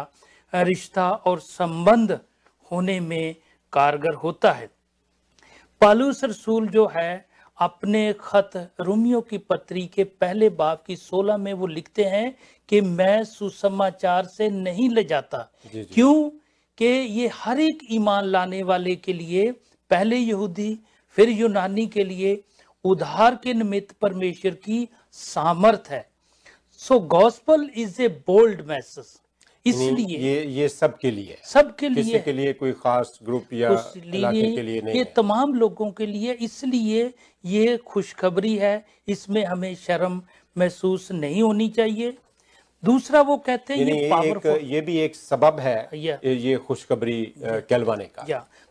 रिश्ता 0.54 1.12
और 1.12 1.40
संबंध 1.40 2.20
होने 2.72 3.00
में 3.00 3.36
कारगर 3.74 4.14
होता 4.14 4.52
है। 4.52 4.70
पालूस 5.82 6.24
रसूल 6.24 6.68
जो 6.68 6.92
है 6.96 7.28
अपने 7.58 8.16
खत 8.20 8.52
रोमियो 8.82 9.22
की 9.22 9.38
पत्री 9.38 9.86
के 9.88 10.04
पहले 10.04 10.50
बाप 10.50 10.84
की 10.88 10.96
सोलह 10.96 11.38
में 11.38 11.54
वो 11.54 11.68
लिखते 11.68 12.04
हैं 12.04 12.36
कि 12.70 12.82
मैं 12.82 13.24
सुसमाचार 13.24 14.26
से 14.26 14.50
नहीं 14.50 14.90
ले 14.90 15.04
जाता। 15.04 15.38
क्यों? 15.76 16.30
कि 16.78 16.86
ये 16.86 17.28
हर 17.28 17.60
एक 17.60 17.80
ईमान 17.92 18.26
लाने 18.26 18.64
वाले 18.64 18.96
के 18.96 19.14
लिए 19.14 19.52
पहले 19.90 20.16
यहूदी 20.16 20.80
फिर 21.10 21.30
यूनानी 21.30 21.88
के 21.88 22.04
लिए 22.04 22.44
उधार 22.84 23.36
के 23.36 23.54
निमित्त 23.54 23.96
परमेश्वर 24.02 24.52
की 24.52 24.90
सामर्थ 25.12 25.84
है। 25.90 26.10
So 26.78 27.00
gospel 27.00 27.70
is 27.76 28.02
a 28.02 28.08
bold 28.08 28.62
message 28.62 29.20
इसलिए 29.66 30.18
ये 30.20 30.44
ये 30.54 30.68
सबके 30.70 31.12
लिए 31.12 31.32
है। 31.32 31.38
सबके 31.46 31.90
किसी 31.90 32.10
लिए 32.10 32.20
के 32.20 32.34
लिए 32.34 32.54
कोई 32.54 32.72
खास 32.74 33.18
ग्रुप 33.24 33.54
या 33.54 33.70
इलाके 33.98 34.56
के 34.56 34.62
लिए 34.62 34.82
नहीं 34.82 34.96
ये 34.96 35.04
तमाम 35.16 35.54
लोगों 35.56 35.90
के 35.92 36.06
लिए 36.06 36.34
इसलिए 36.42 37.14
ये 37.44 37.78
खुशखबरी 37.88 38.56
है 38.58 38.76
इसमें 39.08 39.44
हमें 39.46 39.74
शर्म 39.78 40.22
महसूस 40.56 41.12
नहीं 41.12 41.42
होनी 41.44 41.70
चाहिए। 41.70 42.18
दूसरा 42.84 43.22
वो 43.22 43.38
कहते 43.40 43.74
हैं 43.74 43.86
ये 43.86 43.94
ये 43.94 44.30
एक 44.30 44.46
ये 44.64 44.82
भी 44.82 44.98
एक 45.00 45.16
सबब 45.16 45.60
है 45.60 45.90
ये 45.96 46.18
ये 46.24 46.56
खुशखबरी 46.68 47.22
कहलवाने 47.40 48.06
का। 48.06 48.26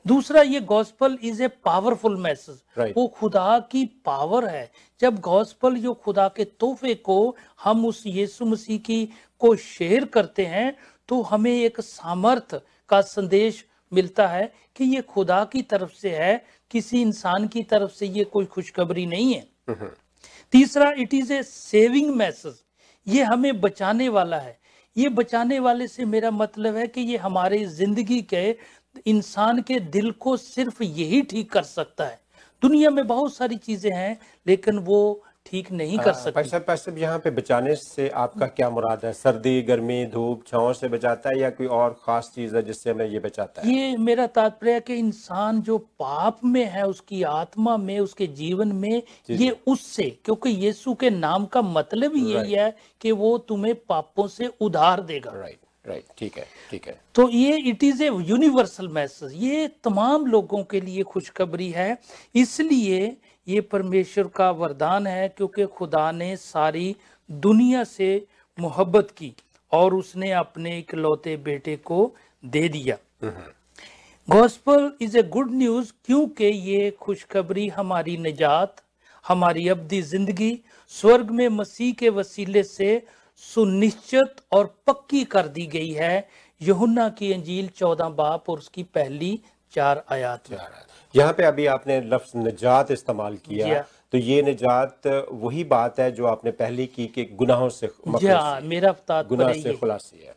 दूसरा 0.06 0.42
ये 0.42 0.60
gospel 0.62 1.16
is 1.22 1.42
a 1.42 1.48
powerful 1.64 2.16
message 2.16 2.62
Right. 2.78 2.96
वो 2.96 3.06
खुदा 3.16 3.58
की 3.70 3.84
पावर 4.04 4.46
है। 4.46 4.70
जब 5.00 5.18
गॉस्पल 5.20 5.76
जो 5.76 5.92
खुदा 5.94 6.26
के 6.28 6.44
तोहफे 6.44 6.94
को 6.94 7.36
हम 7.64 7.86
उस 7.86 8.02
यीशु 8.06 8.44
मसीह 8.44 8.78
की 8.78 9.04
को 9.40 9.54
शेयर 9.56 10.04
करते 10.14 10.46
हैं 10.46 10.76
तो 11.08 11.20
हमें 11.22 11.52
एक 11.52 11.80
सामर्थ 11.80 12.54
का 12.88 13.00
संदेश 13.02 13.64
मिलता 13.92 14.26
है 14.28 14.52
कि 14.76 14.84
ये 14.84 15.00
खुदा 15.04 15.42
की 15.44 15.62
तरफ़ 15.62 15.92
से 15.94 16.10
है 16.16 16.44
किसी 16.70 17.00
इंसान 17.02 17.46
की 17.48 17.62
तरफ़ 17.64 17.92
से 17.92 18.06
ये 18.08 18.24
कोई 18.26 18.44
खुशखबरी 18.46 19.06
नहीं 19.06 19.34
है। 19.34 19.90
तीसरा 20.52 20.90
it 20.98 21.14
is 21.14 21.32
a 21.32 21.42
saving 21.42 22.14
message 22.16 22.62
ये 23.06 23.22
हमें 23.22 23.60
बचाने 23.60 24.08
वाला 24.08 24.38
है। 24.38 24.58
ये 24.96 25.08
बचाने 25.10 25.58
वाले 25.58 25.86
से 25.88 26.04
मेरा 26.04 26.30
मतलब 26.30 26.76
है 26.76 26.86
कि 26.86 27.00
ये 27.00 27.16
हमारे 27.16 27.64
ज़िंदगी 27.66 28.20
के 28.24 28.50
इंसान 29.06 29.60
के 29.62 29.80
दिल 29.80 30.10
को 30.10 30.36
सिर्फ़ 30.36 30.82
यही 30.82 31.22
ठीक 31.22 31.52
कर 31.52 31.62
सकता 31.64 32.04
है। 32.04 32.20
दुनिया 32.62 32.90
में 32.90 33.06
बहुत 33.06 33.34
सारी 33.34 33.56
चीज़ें 33.58 33.90
हैं 33.92 34.18
लेकिन 34.46 34.78
वो 34.78 35.22
ठीक 35.46 35.70
नहीं 35.72 35.98
कर 35.98 36.12
सकती। 36.12 36.32
पैसा 36.32 36.58
पैसा 36.58 36.92
यहाँ 36.92 37.18
पे 37.18 37.30
बचाने 37.30 37.74
से 37.76 38.08
आपका 38.10 38.46
क्या 38.48 38.70
मुराद 38.70 39.04
है? 39.04 39.12
सर्दी 39.12 39.60
गर्मी 39.62 40.04
धूप 40.06 40.42
छाँव 40.46 40.72
से 40.72 40.88
बचाता 40.88 41.30
है 41.30 41.38
या 41.40 41.50
कोई 41.50 41.66
और 41.66 41.92
खास 42.02 42.30
चीज़ 42.34 42.56
है 42.56 42.62
जिससे 42.62 42.90
हमें 42.90 43.06
ये 43.06 43.18
बचाता 43.18 43.62
है? 43.62 43.68
ये 43.68 43.96
मेरा 43.96 44.26
तात्पर्य 44.28 44.72
है 44.72 44.80
कि 44.80 44.94
इंसान 44.94 45.60
जो 45.62 45.78
पाप 45.78 46.40
में 46.44 46.64
है 46.64 46.86
उसकी 46.86 47.22
आत्मा 47.24 47.76
में 47.76 47.98
उसके 48.00 48.26
जीवन 48.26 48.72
में 48.72 49.02
ये 49.30 49.50
उससे 49.66 50.10
क्योंकि 50.24 50.50
यीशु 50.50 50.94
के 50.94 51.10
नाम 51.10 51.46
का 51.46 51.62
मतलब 51.62 52.16
यही 52.16 52.52
है 52.52 52.74
कि 53.00 53.12
वो 53.12 53.36
तुम्हें 53.38 53.74
पापों 53.88 54.26
से 54.28 54.50
उधार 54.60 55.00
देगा। 55.02 55.32
राइट 55.32 55.58
राइट 55.86 56.04
ठीक 56.18 56.36
है 56.38 56.46
ठीक 56.70 56.86
है। 56.88 56.98
तो 57.14 57.28
ये 57.30 57.56
it 57.70 57.84
is 57.84 58.02
a 58.02 58.06
universal 58.06 58.88
message 58.90 59.32
ये 59.42 59.66
तमाम 59.84 60.26
लोगों 60.26 60.62
के 60.64 60.80
लिए 60.80 61.02
खुशखबरी 61.04 61.70
है। 61.70 61.96
इसलिए 62.34 63.16
ये 63.46 63.60
परमेश्वर 63.62 64.26
का 64.36 64.50
वरदान 64.52 65.06
है 65.06 65.28
क्योंकि 65.28 65.66
खुदा 65.74 66.10
ने 66.12 66.36
सारी 66.36 66.94
दुनिया 67.30 67.84
से 67.86 68.26
मोहब्बत 68.58 69.10
की 69.10 69.32
और 69.72 69.94
उसने 69.94 70.30
अपने 70.34 70.78
इकलौते 70.78 71.36
बेटे 71.44 71.76
को 71.84 72.14
दे 72.42 72.68
दिया। 72.68 72.96
Gospel 74.28 74.90
is 75.00 75.16
a 75.18 75.22
good 75.24 75.52
news 75.54 75.92
क्योंकि 76.06 76.44
ये 76.44 76.90
खुशखबरी 77.00 77.68
हमारी 77.68 78.16
निजात 78.18 78.82
हमारी 79.24 79.68
अवधि 79.68 80.00
ज़िंदगी 80.02 80.58
स्वर्ग 80.92 81.30
में 81.30 81.48
मसीह 81.50 81.92
के 81.92 82.08
वसीले 82.10 82.62
से 82.62 82.90
सुनिश्चित 83.42 84.40
और 84.52 84.74
पक्की 84.86 85.24
कर 85.26 85.48
दी 85.48 85.66
गई 85.66 85.90
है। 85.90 86.28
यूहन्ना 86.60 87.08
की 87.10 87.32
अंजील 87.32 87.68
चौदह 87.76 88.08
बाप 88.18 88.50
और 88.50 88.58
उसकी 88.58 88.82
पहली 88.94 89.38
चार 89.72 90.04
आयात 90.12 90.50
में 90.50 90.58
यहाँ 91.14 91.32
पे 91.32 91.44
अभी 91.44 91.66
आपने 91.66 92.00
लफ्ज 92.02 92.32
निजात 92.36 92.90
इस्तेमाल 92.90 93.36
किया। 93.38 93.82
तो 94.12 94.18
ये 94.18 94.42
निजात 94.42 95.06
वही 95.32 95.64
बात 95.66 96.00
है 96.00 96.10
जो 96.12 96.26
आपने 96.26 96.50
पहली 96.52 96.86
की 96.86 97.06
कि 97.06 97.24
गुनाहों 97.34 97.68
से 97.68 97.86
हाँ 98.06 98.60
मेरा 98.62 98.94
गुनाह 99.22 99.52
से 99.52 99.72
खुलासी 99.74 100.24
है। 100.24 100.34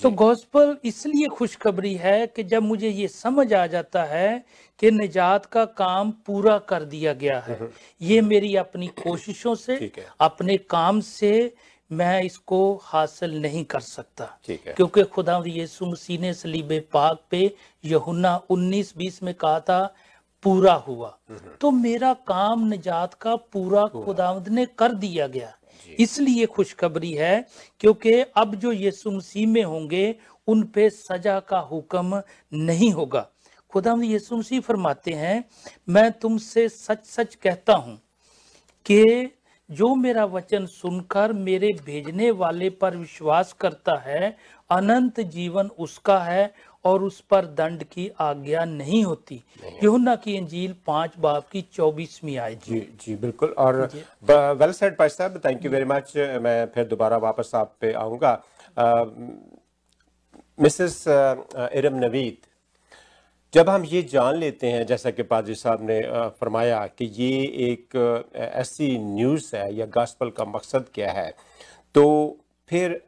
तो 0.00 0.10
गॉस्पल 0.10 0.76
इसलिए 0.84 1.26
खुशखबरी 1.28 1.94
है 1.94 2.26
कि 2.26 2.42
जब 2.44 2.62
मुझे 2.62 2.88
ये 2.88 3.08
समझ 3.08 3.52
आ 3.54 3.66
जाता 3.66 4.04
है 4.04 4.44
कि 4.80 4.90
निजात 4.90 5.46
का 5.46 5.64
काम 5.64 6.10
पूरा 6.26 6.56
कर 6.68 6.84
दिया 6.84 7.12
गया 7.14 7.38
है। 7.40 7.58
ये 8.00 8.20
मेरी 8.22 8.54
अपनी 8.56 8.86
कोशिशों 9.02 9.54
से 9.56 9.90
अपने 10.20 10.56
काम 10.70 11.00
से 11.00 11.32
मैं 11.90 12.22
इसको 12.22 12.80
हासिल 12.82 13.40
नहीं 13.42 13.64
कर 13.64 13.80
सकता। 13.80 14.24
क्योंकि 14.50 15.02
खुदा 15.04 15.42
यीशु 15.46 15.86
मसीह 15.86 16.20
ने 16.20 16.34
सलीबे 16.34 16.80
पाक 16.92 17.22
पे 17.30 17.56
यहुन्ना 17.84 18.40
19 18.50 18.94
20 18.96 19.22
में 19.22 19.34
कहा 19.34 19.60
था 19.60 19.94
पूरा 20.42 20.74
हुआ। 20.74 21.18
तो 21.60 21.70
मेरा 21.70 22.12
काम 22.14 22.66
निजात 22.68 23.14
का 23.14 23.36
पूरा 23.36 23.86
खुदावंद 23.86 24.48
ने 24.48 24.66
कर 24.66 24.92
दिया 24.94 25.26
गया। 25.26 25.52
इसलिए 25.98 26.46
खुशखबरी 26.46 27.12
है 27.12 27.46
क्योंकि 27.80 28.12
अब 28.36 28.54
जो 28.54 28.72
यीशु 28.72 29.10
मसीह 29.10 29.46
में 29.48 29.62
होंगे 29.64 30.16
उन 30.48 30.62
पे 30.62 30.90
सजा 30.90 31.40
का 31.40 31.58
हुक्म 31.58 32.22
नहीं 32.52 32.92
होगा। 32.92 33.28
खुदा 33.70 33.94
यीशु 34.02 34.36
मसीह 34.36 34.60
फरमाते 34.60 35.10
हैं 35.10 35.44
मैं 35.88 36.10
तुमसे 36.12 36.68
सच 36.68 37.04
सच 37.04 37.34
कहता 37.34 37.74
हूँ 37.74 38.00
कि 38.86 39.02
जो 39.72 39.94
मेरा 39.96 40.24
वचन 40.26 40.66
सुनकर 40.68 41.32
मेरे 41.40 41.72
भेजने 41.86 42.30
वाले 42.32 42.68
पर 42.72 42.96
विश्वास 42.96 43.52
करता 43.60 43.96
है 44.00 44.36
अनंत 44.70 45.20
जीवन 45.30 45.70
उसका 45.78 46.18
है 46.24 46.52
और 46.84 47.02
उस 47.02 47.20
पर 47.30 47.46
दंड 47.56 47.82
की 47.84 48.10
आज्ञा 48.20 48.64
नहीं 48.64 49.04
होती। 49.04 49.42
यूहन्ना 49.82 50.14
की 50.16 50.36
अंजील 50.38 50.74
पाँच 50.86 51.18
बाप 51.18 51.48
की 51.52 51.64
चौबीसवीं 51.72 52.36
आयत 52.38 52.64
जी 52.64 52.80
जी 53.00 53.14
बिल्कुल। 53.16 53.54
और 53.58 53.80
वेल 54.22 54.72
सेड 54.72 54.96
भाई 54.98 55.08
साहब 55.08 55.40
थैंक 55.44 55.64
यू 55.64 55.70
वेरी 55.70 55.84
मच 55.86 56.12
मैं 56.42 56.66
फिर 56.74 56.84
दोबारा 56.86 57.16
वापस 57.18 57.50
आप 57.54 57.76
पे 57.80 57.92
आऊँगा। 57.94 58.32
मिसेस 60.58 61.04
इरम 61.08 61.98
नवीद 61.98 62.36
जब 63.52 63.68
हम 63.68 63.84
ये 63.84 64.02
जान 64.02 64.36
लेते 64.36 64.66
हैं, 64.66 64.84
जैसा 64.86 65.10
कि 65.10 65.22
पादरी 65.22 65.54
साहब 65.54 65.78
ने 65.82 66.00
फरमाया 66.40 66.86
कि 66.88 67.04
ये 67.14 67.42
एक 67.70 67.96
ऐसी 68.34 68.96
न्यूज़ 68.98 69.54
है 69.56 69.74
या 69.74 69.86
गॉस्पल 69.86 70.30
का 70.30 70.44
मकसद 70.44 70.86
क्या 70.94 71.10
है 71.12 71.34
तो 71.94 72.04
फिर 72.70 73.00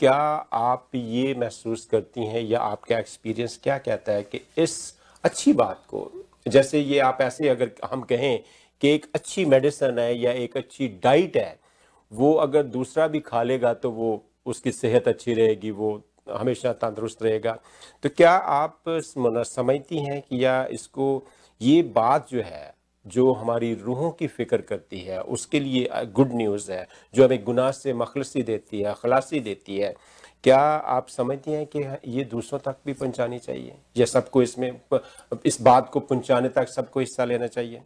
क्या 0.00 0.12
आप 0.12 0.88
ये 0.94 1.34
महसूस 1.34 1.84
करती 1.86 2.26
हैं 2.26 2.42
या 2.42 2.60
आपका 2.60 2.98
एक्सपीरियंस 2.98 3.58
क्या 3.62 3.78
कहता 3.78 4.12
है 4.12 4.22
कि 4.22 4.40
इस 4.58 4.76
अच्छी 5.24 5.52
बात 5.52 5.82
को, 5.88 6.10
जैसे 6.46 6.80
ये 6.80 6.98
आप 7.00 7.18
ऐसे 7.20 7.48
अगर 7.48 7.70
हम 7.84 8.02
कहें 8.02 8.38
कि 8.82 8.88
एक 8.88 9.06
अच्छी 9.14 9.44
मेडिसन 9.46 9.98
है 9.98 10.14
या 10.18 10.32
एक 10.34 10.56
अच्छी 10.56 10.88
डाइट 11.02 11.36
है, 11.36 11.58
वो 12.12 12.32
अगर 12.36 12.62
दूसरा 12.64 13.06
भी 13.08 13.20
खा 13.20 13.42
लेगा 13.42 13.74
तो 13.74 13.90
वो 13.90 14.22
उसकी 14.46 14.72
सेहत 14.72 15.08
अच्छी 15.08 15.34
रहेगी, 15.34 15.70
वो 15.70 16.02
हमेशा 16.30 16.72
तंदुरुस्त 16.72 17.22
रहेगा। 17.22 17.58
तो 18.02 18.08
क्या 18.08 18.32
आप 18.32 18.82
समझती 18.88 19.98
हैं 19.98 20.20
कि 20.20 20.44
या 20.44 20.64
इसको, 20.70 21.24
ये 21.60 21.82
बात 21.82 22.28
जो 22.30 22.42
है, 22.42 22.74
जो 23.06 23.32
हमारी 23.32 23.74
रूहों 23.74 24.10
की 24.10 24.26
फ़िक्र 24.26 24.60
करती 24.60 25.00
है, 25.00 25.20
उसके 25.22 25.60
लिए 25.60 25.88
गुड 26.12 26.32
न्यूज़ 26.32 26.70
है, 26.72 26.86
जो 27.14 27.24
हमें 27.24 27.44
गुनाह 27.44 27.70
से, 27.72 27.92
मखलसी 27.94 28.42
देती 28.42 28.80
है, 28.80 28.94
खलासी 28.94 29.40
देती 29.40 29.78
है, 29.78 29.94
क्या 30.44 30.58
आप 30.58 31.08
समझती 31.08 31.50
हैं 31.50 31.66
कि 31.66 31.84
ये 32.06 32.24
दूसरों 32.24 32.58
तक 32.60 32.76
भी 32.86 32.92
पहुंचानी 32.92 33.38
चाहिए? 33.38 33.74
या 33.96 34.06
सबको 34.06 34.42
इसमें 34.42 34.80
इस 35.46 35.60
बात 35.60 35.90
को 35.92 36.00
पहुँचाने 36.00 36.48
तक 36.48 36.68
सबको 36.68 37.00
हिस्सा 37.00 37.24
लेना 37.24 37.46
चाहिए? 37.46 37.82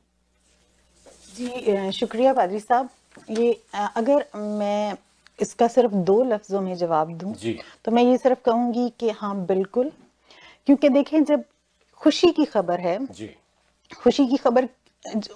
जी 1.36 1.90
शुक्रिया 1.92 2.32
पादरी 2.32 2.60
साहब। 2.60 2.88
ये 3.30 3.52
अगर 3.74 4.26
मैं 4.36 4.94
इसका 5.38 5.68
सिर्फ़ 5.68 5.94
दो 5.94 6.22
लफ्जों 6.24 6.60
में 6.60 6.74
जवाब 6.76 7.10
दूँ 7.18 7.32
जी। 7.34 7.58
तो 7.84 7.92
मैं 7.92 8.02
ये 8.02 8.16
सिर्फ़ 8.18 8.40
कहूँगी 8.44 8.88
कि 9.00 9.10
हाँ 9.10 9.34
बिल्कुल। 9.46 9.90
क्योंकि 10.66 10.88
देखें 10.88 11.22
जब 11.24 11.44
खुशी 12.00 12.30
की 12.32 12.44
खबर 12.44 12.80
है 12.80 12.98
जी। 13.06 13.30
खुशी 13.92 14.26
की 14.26 14.36
खबर 14.36 14.68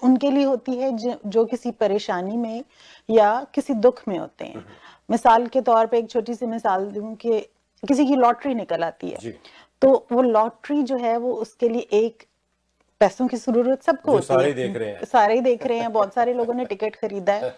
उनके 0.04 0.30
लिए 0.30 0.44
होती 0.44 0.72
है 0.72 0.90
जो, 0.96 1.44
किसी 1.44 1.70
परेशानी 1.70 2.36
में 2.36 2.64
या 3.08 3.46
किसी 3.54 3.74
दुख 3.74 4.02
में 4.08 4.18
होते 4.18 4.44
हैं। 4.44 4.64
मिसाल 5.08 5.46
के 5.46 5.60
तौर 5.60 5.86
पे 5.86 5.98
एक 5.98 6.10
छोटी 6.10 6.34
सी 6.34 6.46
मिसाल 6.46 6.86
दूँ 6.86 7.14
कि 7.16 7.40
किसी 7.82 8.06
की 8.06 8.16
लॉटरी 8.16 8.54
निकल 8.54 8.84
आती 8.84 9.10
है। 9.10 9.18
जी। 9.18 9.34
तो 9.82 10.06
वो 10.12 10.22
लॉटरी 10.22 10.82
जो 10.82 10.96
है 10.96 11.16
वो 11.16 11.32
उसके 11.34 11.68
लिए 11.68 11.88
एक 11.92 12.22
पैसों 13.00 13.26
की 13.28 13.36
ज़रूरत 13.36 13.82
सबको 13.82 14.12
होती 14.12 14.26
सारे 14.26 14.44
है 14.44 14.52
देख 14.52 14.76
रहे 14.76 14.88
हैं। 14.88 15.04
सारे 15.12 15.34
ही 15.34 15.40
देख 15.40 15.66
रहे 15.66 15.78
हैं 15.78 15.92
बहुत 15.92 16.14
सारे 16.14 16.34
लोगों 16.34 16.54
ने 16.54 16.64
टिकट 16.64 16.96
खरीदा 16.96 17.32
है 17.32 17.50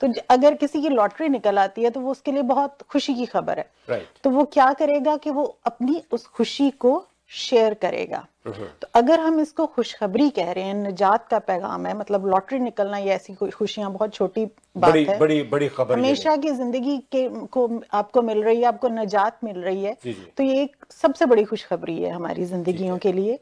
तो 0.00 0.12
अगर 0.30 0.54
किसी 0.54 0.82
की 0.82 0.88
लॉटरी 0.88 1.28
निकल 1.28 1.58
आती 1.58 1.82
है 1.82 1.90
तो 1.90 2.00
वो 2.00 2.10
उसके 2.10 2.32
लिए 2.32 2.42
बहुत 2.42 2.82
खुशी 2.82 3.14
की 3.14 3.26
खबर 3.26 3.58
है 3.58 3.66
right. 3.90 4.22
तो 4.22 4.30
वो 4.30 4.44
क्या 4.44 4.72
करेगा 4.72 5.16
कि 5.16 5.30
वो 5.30 5.44
अपनी 5.64 6.02
उस 6.12 6.26
खुशी 6.26 6.70
को 6.70 7.06
शेयर 7.30 7.74
करेगा। 7.74 8.26
तो 8.46 8.86
अगर 8.94 9.20
हम 9.20 9.40
इसको 9.40 9.66
खुशखबरी 9.66 10.28
कह 10.30 10.50
रहे 10.52 10.64
हैं 10.64 10.74
निजात 10.74 11.26
का 11.28 11.38
पैगाम 11.40 11.86
है 11.86 11.96
मतलब 11.98 12.26
लॉटरी 12.26 12.58
निकलना 12.60 12.98
या 12.98 13.14
ऐसी 13.14 13.34
खुशियाँ 13.34 13.90
बहुत 13.92 14.14
छोटी 14.14 14.44
बात 14.44 14.90
बड़ी 14.90 15.04
है। 15.04 15.18
बड़ी 15.18 15.42
बड़ी 15.44 15.68
खबर 15.68 15.98
हमेशा 15.98 16.36
की 16.36 16.50
ज़िंदगी 16.50 16.96
के 17.12 17.28
को 17.48 17.68
आपको 17.92 18.22
मिल 18.22 18.42
रही 18.42 18.60
है 18.60 18.66
आपको 18.66 18.88
निजात 18.90 19.38
मिल 19.44 19.58
रही 19.58 19.84
है। 19.84 19.96
जी, 20.04 20.12
जी। 20.12 20.26
तो 20.36 20.42
ये 20.42 20.62
एक 20.62 20.76
सबसे 20.92 21.26
बड़ी 21.26 21.44
खुशखबरी 21.44 21.96
है 22.02 22.10
हमारी 22.10 22.44
जिंदगियों 22.46 22.98
के 22.98 23.12
लिए। 23.12 23.38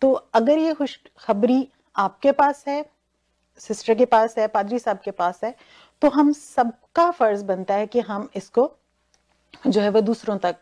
तो 0.00 0.12
अगर 0.12 0.58
ये 0.58 0.74
खुशखबरी 0.74 1.66
आपके 1.96 2.32
पास 2.32 2.64
है 2.68 2.84
सिस्टर 3.60 3.94
के 3.94 4.04
पास 4.06 4.38
है 4.38 4.46
पादरी 4.48 4.78
साहब 4.78 4.98
के 5.04 5.10
पास 5.12 5.40
है 5.44 5.54
तो 6.02 6.08
हम 6.10 6.32
सबका 6.32 7.10
फ़र्ज़ 7.10 7.44
बनता 7.44 7.74
है 7.74 7.86
कि 7.86 8.00
हम 8.00 8.28
इसको 8.36 8.70
जो 9.66 9.80
है 9.80 9.88
वो 9.90 10.00
दूसरों 10.00 10.36
तक 10.38 10.56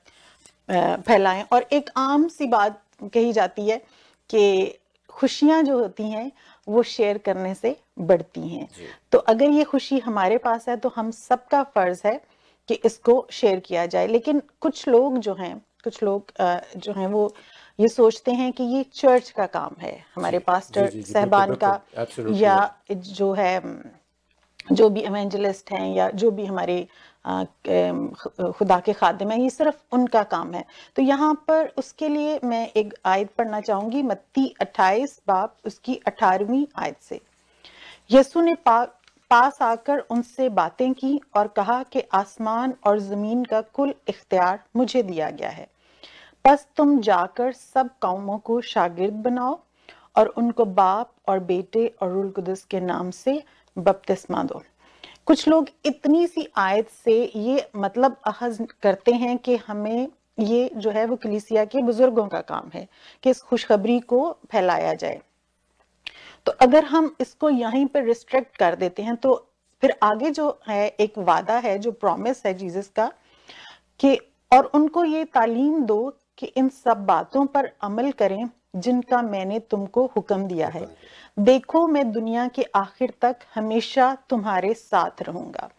फैलाएँ। 0.69 1.43
और 1.53 1.67
एक 1.73 1.91
आम 1.97 2.27
सी 2.29 2.47
बात 2.47 2.83
कही 3.15 3.33
जाती 3.33 3.69
है 3.69 3.79
कि 4.31 4.79
खुशियाँ 5.11 5.63
जो 5.63 5.79
होती 5.79 6.11
हैं 6.11 6.31
वो 6.69 6.83
शेयर 6.85 7.19
करने 7.19 7.55
से 7.55 7.77
बढ़ती 7.99 8.49
हैं। 8.49 8.69
तो 9.13 9.19
अगर 9.19 9.51
ये 9.51 9.65
खुशी 9.65 9.99
हमारे 9.99 10.39
पास 10.39 10.69
है 10.69 10.77
तो 10.77 10.93
हम 10.97 11.11
सबका 11.11 11.63
फ़र्ज़ 11.65 12.01
है 12.07 12.21
कि 12.69 12.75
इसको 12.85 13.27
शेयर 13.33 13.61
किया 13.61 13.87
जाए। 13.87 14.07
लेकिन 14.07 14.43
कुछ 14.61 14.87
लोग 14.89 15.19
जो 15.19 15.35
हैं 15.35 15.57
कुछ 15.85 16.03
लोग 16.03 16.33
जो 16.77 16.93
हैं 16.93 17.07
वो 17.07 17.33
ये 17.79 17.89
सोचते 17.89 18.33
हैं 18.33 18.53
कि 18.53 18.65
ये 18.65 18.83
चर्च 18.95 19.31
का 19.31 19.47
काम 19.49 19.75
है। 19.81 19.97
हमारे 20.15 20.39
पास्टर 20.39 20.91
सहबान 20.91 21.55
का 21.55 21.81
या 22.33 22.59
जो 22.91 23.33
है 23.33 23.61
जो 24.73 24.89
भी 24.91 25.01
एवेंजलिस्ट 25.01 25.71
हैं 25.73 25.95
या 25.95 26.09
जो 26.11 26.31
भी 26.31 26.45
हमारे 26.47 26.87
खुदा 27.29 28.79
के 28.81 28.93
खादिम 28.93 29.31
हैं 29.31 29.39
ये 29.39 29.51
सिर्फ़ 29.51 29.77
उनका 29.93 30.23
काम 30.25 30.53
है। 30.55 30.65
तो 30.97 31.03
यहाँ 31.03 31.33
पर 31.49 31.73
उसके 31.79 32.09
लिए 32.09 32.39
मैं 32.45 32.67
एक 32.69 32.95
आयत 33.05 33.31
पढ़ना 33.39 33.61
चाहूँगी 33.61 34.03
मत्ती 34.03 34.55
28 34.63 35.19
बाप 35.29 35.57
उसकी 35.67 36.01
18वीं 36.07 36.65
आयत 36.77 36.97
से। 37.03 37.21
यसु 38.11 38.41
ने 38.41 38.55
पा, 38.57 38.85
पास 39.31 39.59
आकर 39.63 39.99
उनसे 40.01 40.49
बातें 40.51 40.93
की 40.95 41.21
और 41.37 41.49
कहा 41.49 41.83
कि 41.83 42.03
आसमान 42.15 42.75
और 42.87 42.99
ज़मीन 43.01 43.45
का 43.45 43.61
कुल 43.61 43.95
इख्तियार 44.09 44.61
मुझे 44.77 45.03
दिया 45.03 45.31
गया 45.31 45.49
है। 45.49 45.67
बस 46.45 46.67
तुम 46.77 46.99
जाकर 47.01 47.53
सब 47.53 47.91
कौमों 48.01 48.39
को 48.39 48.61
शागिर्द 48.63 49.15
बनाओ 49.23 49.59
और 50.17 50.27
उनको 50.29 50.65
बाप 50.65 51.13
और 51.29 51.39
बेटे 51.43 51.87
और 52.03 52.13
रुल 52.13 52.31
कुदस 52.31 52.65
के 52.65 52.81
नाम 52.81 53.11
से 53.11 53.43
बपतिस्मा 53.77 54.43
दो। 54.43 54.63
कुछ 55.27 55.49
लोग 55.49 55.69
इतनी 55.85 56.27
सी 56.27 56.47
आयत 56.57 56.89
से 57.05 57.15
ये 57.37 57.69
मतलब 57.77 58.17
अखज 58.27 58.59
करते 58.83 59.13
हैं 59.13 59.37
कि 59.39 59.57
हमें 59.57 60.09
ये 60.39 60.71
जो 60.77 60.91
है 60.91 61.05
वो 61.07 61.17
कलीसिया 61.17 61.65
के 61.65 61.83
बुज़ुर्गों 61.83 62.27
का 62.29 62.41
काम 62.41 62.71
है 62.75 62.87
कि 63.23 63.31
इस 63.31 63.41
खुशखबरी 63.41 63.99
को 64.01 64.31
फैलाया 64.53 64.95
जाए। 64.95 65.21
तो 66.47 66.53
अगर 66.53 66.85
हम 66.85 67.15
इसको 67.21 67.51
यहीं 67.51 67.87
पर 67.87 68.05
रिस्ट्रिक्ट 68.05 68.57
कर 68.57 68.75
देते 68.75 69.03
हैं 69.03 69.17
तो 69.17 69.35
फिर 69.83 69.95
आगे 70.03 70.31
जो 70.31 70.59
है, 70.69 70.87
एक 70.89 71.19
वादा 71.19 71.57
है, 71.59 71.79
जो 71.79 71.93
प्रॉमिस 71.93 72.45
है 72.47 72.55
जीसस 72.55 72.91
का, 72.97 73.07
कि 74.01 74.19
और 74.53 74.65
उनको 74.65 75.05
ये 75.05 75.25
तालीम 75.25 75.85
दो 75.85 76.17
कि 76.39 76.47
इन 76.47 76.69
सब 76.69 77.05
बातों 77.07 77.45
पर 77.47 77.71
अमल 77.83 78.11
करें 78.13 78.49
जिनका 78.77 79.23
मैंने 79.23 79.59
तुमको 79.61 80.05
हुक्म 80.17 80.47
दिया 80.47 80.69
है। 80.69 80.87
देखो 81.39 81.87
मैं 81.87 82.11
दुनिया 82.13 82.47
के 82.49 82.63
आखिर 82.75 83.13
तक 83.21 83.37
हमेशा 83.55 84.17
तुम्हारे 84.31 84.75
साथ 84.75 85.23
रहूँगा। 85.23 85.71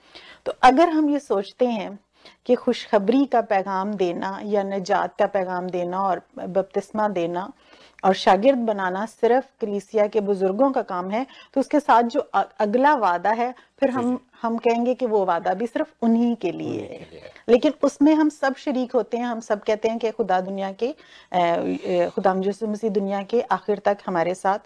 तो 0.45 0.53
अगर 0.63 0.89
हम 0.89 1.09
ये 1.09 1.19
सोचते 1.19 1.65
हैं 1.65 1.97
कि 2.45 2.55
खुशखबरी 2.55 3.25
का 3.25 3.41
पैगाम 3.41 3.93
देना 3.93 4.39
या 4.43 4.63
निजात 4.63 5.15
का 5.19 5.25
पैगाम 5.25 5.69
देना 5.69 6.01
और 6.01 6.21
बपतिस्मा 6.39 7.07
देना 7.07 7.51
और 8.03 8.13
शागिर्द 8.13 8.57
बनाना 8.57 9.05
सिर्फ़ 9.05 9.45
कलीसिया 9.61 10.07
के 10.07 10.19
बुज़ुर्गों 10.21 10.71
का 10.71 10.81
काम 10.81 11.09
है 11.11 11.25
तो 11.53 11.59
उसके 11.59 11.79
साथ 11.79 12.03
जो 12.03 12.19
अगला 12.59 12.93
वादा 12.95 13.31
है 13.31 13.53
फिर 13.79 13.89
हम 13.89 14.19
हम 14.41 14.57
कहेंगे 14.57 14.93
कि 14.95 15.05
वो 15.05 15.25
वादा 15.25 15.53
भी 15.53 15.67
सिर्फ़ 15.67 15.87
उन्हीं 16.01 16.35
के 16.35 16.51
लिए 16.51 16.81
है 16.81 17.31
लेकिन 17.49 17.73
उसमें 17.83 18.13
हम 18.13 18.29
सब 18.29 18.55
शरीक 18.55 18.93
होते 18.93 19.17
हैं 19.17 19.25
हम 19.25 19.39
सब 19.39 19.63
कहते 19.63 19.89
हैं 19.89 19.99
कि 19.99 20.11
खुदा 20.11 20.41
दुनिया 20.41 20.71
के 20.83 20.93
खुदा 22.09 22.33
यीशु 22.45 22.67
मसीह 22.67 22.89
दुनिया 22.89 23.23
के 23.23 23.41
आखिर 23.41 23.79
तक 23.79 23.97
हमारे 24.05 24.35
साथ 24.35 24.59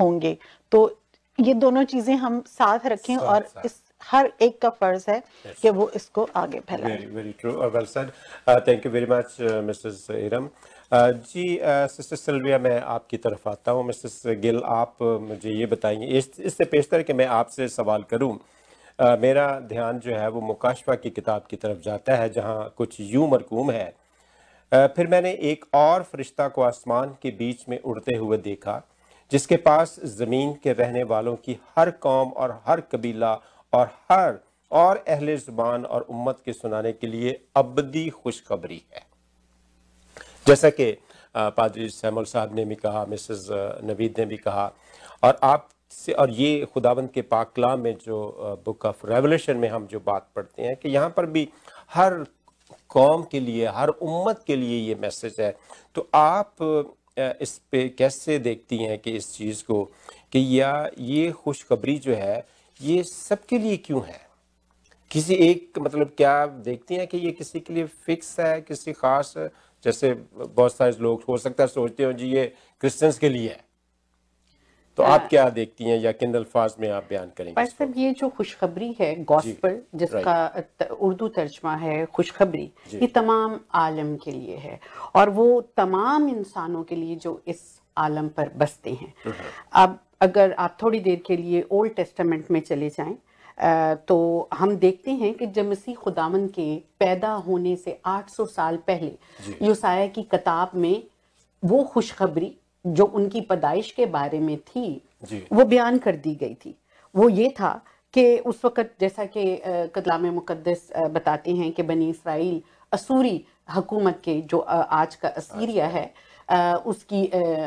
होंगे 0.00 0.38
तो 0.70 0.98
ये 1.40 1.54
दोनों 1.54 1.84
चीज़ें 1.84 2.14
हम 2.16 2.42
साथ 2.46 2.86
रखें 2.86 3.18
साथ, 3.18 3.26
और 3.26 3.42
साथ। 3.42 3.66
इस 3.66 3.82
हर 4.02 4.32
एक 4.42 4.60
का 4.62 4.70
फ़र्ज़ 4.70 5.04
है 5.10 5.22
yes. 5.22 5.60
कि 5.60 5.70
वो 5.70 5.90
इसको 5.96 6.28
आगे 6.36 6.60
फैलाए 6.60 6.96
Very, 6.96 7.14
very 7.14 7.32
true. 7.32 7.62
Uh, 7.62 7.70
well 7.70 7.86
said. 7.86 8.12
Uh, 8.46 8.60
thank 8.60 8.84
you 8.84 8.90
very 8.90 9.06
much, 9.06 9.40
जी 10.92 11.44
सिस्टर 11.62 12.16
सिल्विया 12.16 12.58
मैं 12.58 12.80
आपकी 12.80 13.16
तरफ़ 13.16 13.48
आता 13.48 13.72
हूँ। 13.72 13.84
मिसेस 13.86 14.22
गिल 14.40 14.60
आप 14.66 14.96
मुझे 15.02 15.50
ये 15.50 15.66
बताएँगे 15.66 16.06
इस 16.18 16.30
इससे 16.40 16.64
पेशतर 16.64 17.02
कि 17.02 17.12
मैं 17.12 17.26
आपसे 17.36 17.68
सवाल 17.68 18.02
करूँ। 18.10 18.32
मेरा 19.20 19.48
ध्यान 19.68 19.98
जो 19.98 20.14
है 20.14 20.28
वो 20.30 20.40
मुकाशवा 20.40 20.94
की 20.94 21.10
किताब 21.10 21.46
की 21.50 21.56
तरफ़ 21.56 21.78
जाता 21.84 22.16
है 22.16 22.28
जहाँ 22.32 22.72
कुछ 22.76 22.96
यूँ 23.00 23.28
मरकूम 23.30 23.70
है। 23.70 23.84
अ, 24.72 24.86
फिर 24.86 25.06
मैंने 25.06 25.30
एक 25.42 25.64
और 25.74 26.02
फरिश्ता 26.02 26.48
को 26.48 26.62
आसमान 26.62 27.16
के 27.22 27.30
बीच 27.38 27.64
में 27.68 27.78
उड़ते 27.80 28.16
हुए 28.16 28.38
देखा 28.38 28.80
जिसके 29.32 29.56
पास 29.66 29.96
ज़मीन 30.16 30.52
के 30.62 30.72
रहने 30.72 31.02
वालों 31.04 31.34
की 31.36 31.56
हर 31.78 31.90
कौम 32.02 32.30
और 32.32 32.60
हर 32.66 32.80
कबीला 32.92 33.32
और 33.72 33.90
हर 34.10 34.38
और 34.70 35.04
अहल 35.08 35.36
ज़ुबान 35.36 35.84
और 35.84 36.02
उम्मत 36.10 36.42
के 36.44 36.52
सुनाने 36.52 36.92
के 36.92 37.06
लिए 37.06 37.40
अबदी 37.56 38.08
खुशखबरी 38.10 38.82
है। 38.94 39.10
जैसा 40.46 40.70
कि 40.70 40.90
पादरी 41.34 41.88
सैमुल 41.88 42.24
साहब 42.24 42.54
ने 42.54 42.64
भी 42.64 42.74
कहा, 42.74 43.04
मिसेस 43.04 43.46
नवीद 43.84 44.14
ने 44.18 44.24
भी 44.26 44.36
कहा, 44.36 44.72
और 45.22 45.38
आप 45.42 45.68
से, 45.90 46.12
और 46.12 46.30
ये 46.30 46.66
खुदावंद 46.74 47.10
के 47.10 47.22
पाक 47.22 47.52
कलाम 47.56 47.80
में 47.80 47.96
जो 48.04 48.62
बुक 48.64 48.86
ऑफ़ 48.86 49.06
रेवलेशन 49.06 49.56
में 49.56 49.68
हम 49.68 49.86
जो 49.86 50.00
बात 50.00 50.28
पढ़ते 50.36 50.62
हैं 50.62 50.76
कि 50.76 50.88
यहाँ 50.88 51.12
पर 51.16 51.26
भी 51.26 51.48
हर 51.94 52.24
कौम 52.90 53.22
के 53.22 53.40
लिए, 53.40 53.66
हर 53.66 53.88
उम्मत 53.88 54.42
के 54.46 54.56
लिए 54.56 54.78
ये 54.78 54.94
मैसेज 55.02 55.36
है। 55.40 55.54
तो 55.94 56.08
आप 56.14 56.56
इस 57.16 57.56
पे 57.72 57.88
कैसे 57.88 58.38
देखती 58.38 58.76
हैं 58.78 58.98
कि 58.98 59.10
इस 59.12 59.32
चीज़ 59.34 59.62
को 59.64 59.82
कि 60.32 60.46
या 60.60 60.90
ये 60.98 61.30
खुशखबरी 61.34 61.98
जो 61.98 62.14
है, 62.14 62.44
ये 62.80 63.02
सबके 63.04 63.58
लिए 63.58 63.76
क्यों 63.76 64.04
है? 64.04 64.20
किसी 65.10 65.34
एक 65.34 65.78
मतलब 65.78 66.12
क्या 66.16 66.46
देखती 66.46 66.94
हैं 66.94 67.06
कि 67.06 67.18
ये 67.18 67.30
किसी 67.32 67.60
के 67.60 67.74
लिए 67.74 67.84
फिक्स 68.06 68.38
है, 68.40 68.60
किसी 68.60 68.92
खास 68.92 69.34
जैसे 69.84 70.12
बहुत 70.36 70.74
सारे 70.74 70.96
लोग 71.00 71.22
हो 71.28 71.36
सकता 71.38 71.62
है 71.64 71.68
सोचते 71.68 72.04
हो 72.04 72.12
जी 72.12 72.26
ये 72.28 72.44
क्रिश्चियंस 72.80 73.18
के 73.18 73.28
लिए 73.28 73.48
है। 73.48 73.60
तो 74.98 75.02
आप 75.02 75.26
क्या 75.28 75.48
देखती 75.50 75.84
हैं 75.84 75.98
या 76.00 76.10
किन 76.12 76.34
अल्फाज 76.34 76.74
में 76.80 76.88
आप 76.90 77.06
बयान 77.10 77.30
करेंगे 77.36 77.54
पर 77.54 77.66
सब 77.66 77.92
ये 77.96 78.10
जो 78.12 78.28
खुशखबरी 78.28 78.94
है 79.00 79.14
गॉस्पल 79.24 79.78
जिसका 79.94 80.94
उर्दू 81.00 81.28
तर्जमा 81.28 81.74
है 81.76 82.04
खुशखबरी 82.06 82.70
ये 82.94 83.06
तमाम 83.06 83.58
आलम 83.74 84.14
के 84.16 84.30
लिए 84.30 84.56
है। 84.56 84.78
और 85.14 85.30
वो 85.30 85.60
तमाम 85.76 86.28
इंसानों 86.28 86.82
के 86.82 86.96
लिए 86.96 87.16
जो 87.16 87.40
इस 87.46 87.62
आलम 87.96 88.28
पर 88.28 88.50
बसते 88.56 88.90
हैं। 88.92 89.12
अब 89.72 89.98
अगर 90.20 90.52
आप 90.52 90.76
थोड़ी 90.82 91.00
देर 91.00 91.22
के 91.26 91.36
लिए 91.36 91.62
ओल्ड 91.70 91.94
टेस्टामेंट 91.94 92.50
में 92.50 92.60
चले 92.60 92.88
जाएँ 92.90 93.16
तो 94.08 94.48
हम 94.54 94.74
देखते 94.76 95.10
हैं 95.10 95.32
कि 95.34 95.46
जब 95.46 95.70
मसीह 95.70 95.94
खुदावन 95.94 96.46
के 96.48 96.74
पैदा 97.00 97.32
होने 97.46 97.74
से 97.76 97.98
800 98.06 98.46
साल 98.46 98.76
पहले 98.86 99.66
यूसाया 99.66 100.06
की 100.06 100.22
किताब 100.22 100.70
में 100.74 101.02
वो 101.62 101.82
खुशखबरी 101.92 102.52
जो 102.84 103.04
उनकी 103.04 103.40
पैदाइश 103.40 103.90
के 103.96 104.06
बारे 104.06 104.38
में 104.40 104.56
थी। 104.58 104.90
वो 105.52 105.64
बयान 105.64 105.98
कर 105.98 106.16
दी 106.16 106.34
गई 106.34 106.54
थी। 106.64 106.74
वो 107.14 107.28
ये 107.28 107.48
था 107.60 107.72
कि 108.14 108.38
उस 108.38 108.64
वक़्त 108.64 108.94
जैसा 109.00 109.24
कि 109.36 109.44
कदलाम 109.94 110.26
मुकदस 110.34 110.88
बताते 111.10 111.54
हैं 111.56 111.70
कि 111.72 111.82
बनी 111.82 112.08
इसराइल 112.10 112.60
असूरी 112.92 113.44
हकूमत 113.70 114.20
के 114.24 114.40
जो 114.50 114.58
आज 114.58 115.14
का 115.14 115.28
असीरिया 115.28 115.86
है 115.86 116.12
अ, 116.48 116.74
उसकी 116.86 117.22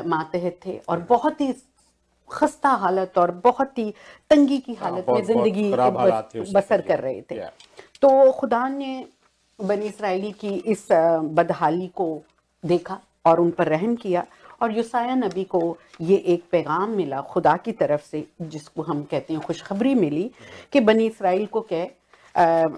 मातहत 0.10 0.60
थे 0.65 0.77
और 0.89 0.99
बहुत 1.10 1.41
ही 1.41 1.53
खस्ता 2.29 2.69
हालत 2.69 3.17
और 3.17 3.31
बहुत 3.43 3.77
ही 3.77 3.93
तंगी 4.31 4.57
की 4.59 4.73
हालत 4.73 5.05
में 5.09 5.23
ज़िंदगी 5.25 5.71
बसर 6.53 6.81
कर 6.81 6.99
रहे 6.99 7.21
थे। 7.21 7.39
तो 8.01 8.31
खुदा 8.31 8.67
ने 8.69 9.05
बनी 9.59 9.85
इसराइली 9.85 10.31
की 10.31 10.53
इस 10.67 10.88
बदहाली 10.91 11.88
को 11.88 12.07
देखा 12.63 12.99
और 13.25 13.39
उन 13.39 13.51
पर 13.51 13.67
रहम 13.67 13.95
किया 13.95 14.25
और 14.61 14.71
युसाया 14.71 15.15
नबी 15.15 15.43
को 15.43 15.77
ये 16.01 16.15
एक 16.27 16.43
पैगाम 16.51 16.89
मिला 16.89 17.21
खुदा 17.21 17.55
की 17.57 17.71
तरफ़ 17.71 18.01
से 18.01 18.23
जिसको 18.41 18.81
हम 18.81 19.03
कहते 19.03 19.33
हैं 19.33 19.41
खुशखबरी 19.41 19.93
मिली 19.95 20.29
कि 20.73 20.79
बनी 20.79 21.05
इसराइल 21.05 21.45
को 21.45 21.65
कह 21.73 21.88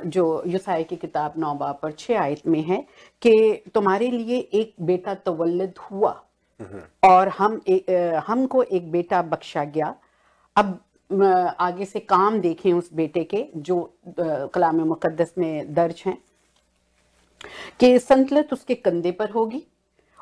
जो 0.06 0.44
युसाया 0.48 0.82
की 0.82 0.96
किताब 0.96 1.34
नौ 1.38 1.54
बाब 1.56 1.80
पर 1.82 1.92
छः 1.92 2.20
आयत 2.20 2.48
में 2.48 2.62
है 2.64 2.82
कि 3.22 3.64
तुम्हारे 3.74 4.10
लिए 4.12 4.38
एक 4.54 4.74
बेटा 4.82 5.14
तवल्लद 5.26 5.74
हुआ। 5.92 6.12
और 7.04 7.30
हम 7.38 7.60
ए, 7.68 8.22
हमको 8.28 8.64
एक 8.64 8.92
बेटा 8.92 9.22
बख्शा 9.34 9.64
गया 9.76 9.96
अब 10.56 10.78
आगे 11.60 11.86
से 11.86 12.00
काम 12.00 12.40
देखें 12.42 12.72
उस 12.74 12.90
बेटे 12.94 13.24
के 13.24 13.46
जो 13.58 13.80
कलाम 14.20 14.82
मुकद्दस 14.88 15.34
में 15.38 15.74
दर्ज 15.74 16.04
हैं 16.06 16.18
कि 17.80 17.98
संतलत 18.00 18.54
उसके 18.54 18.76
कंधे 18.76 19.12
पर 19.20 19.30
होगी 19.30 19.64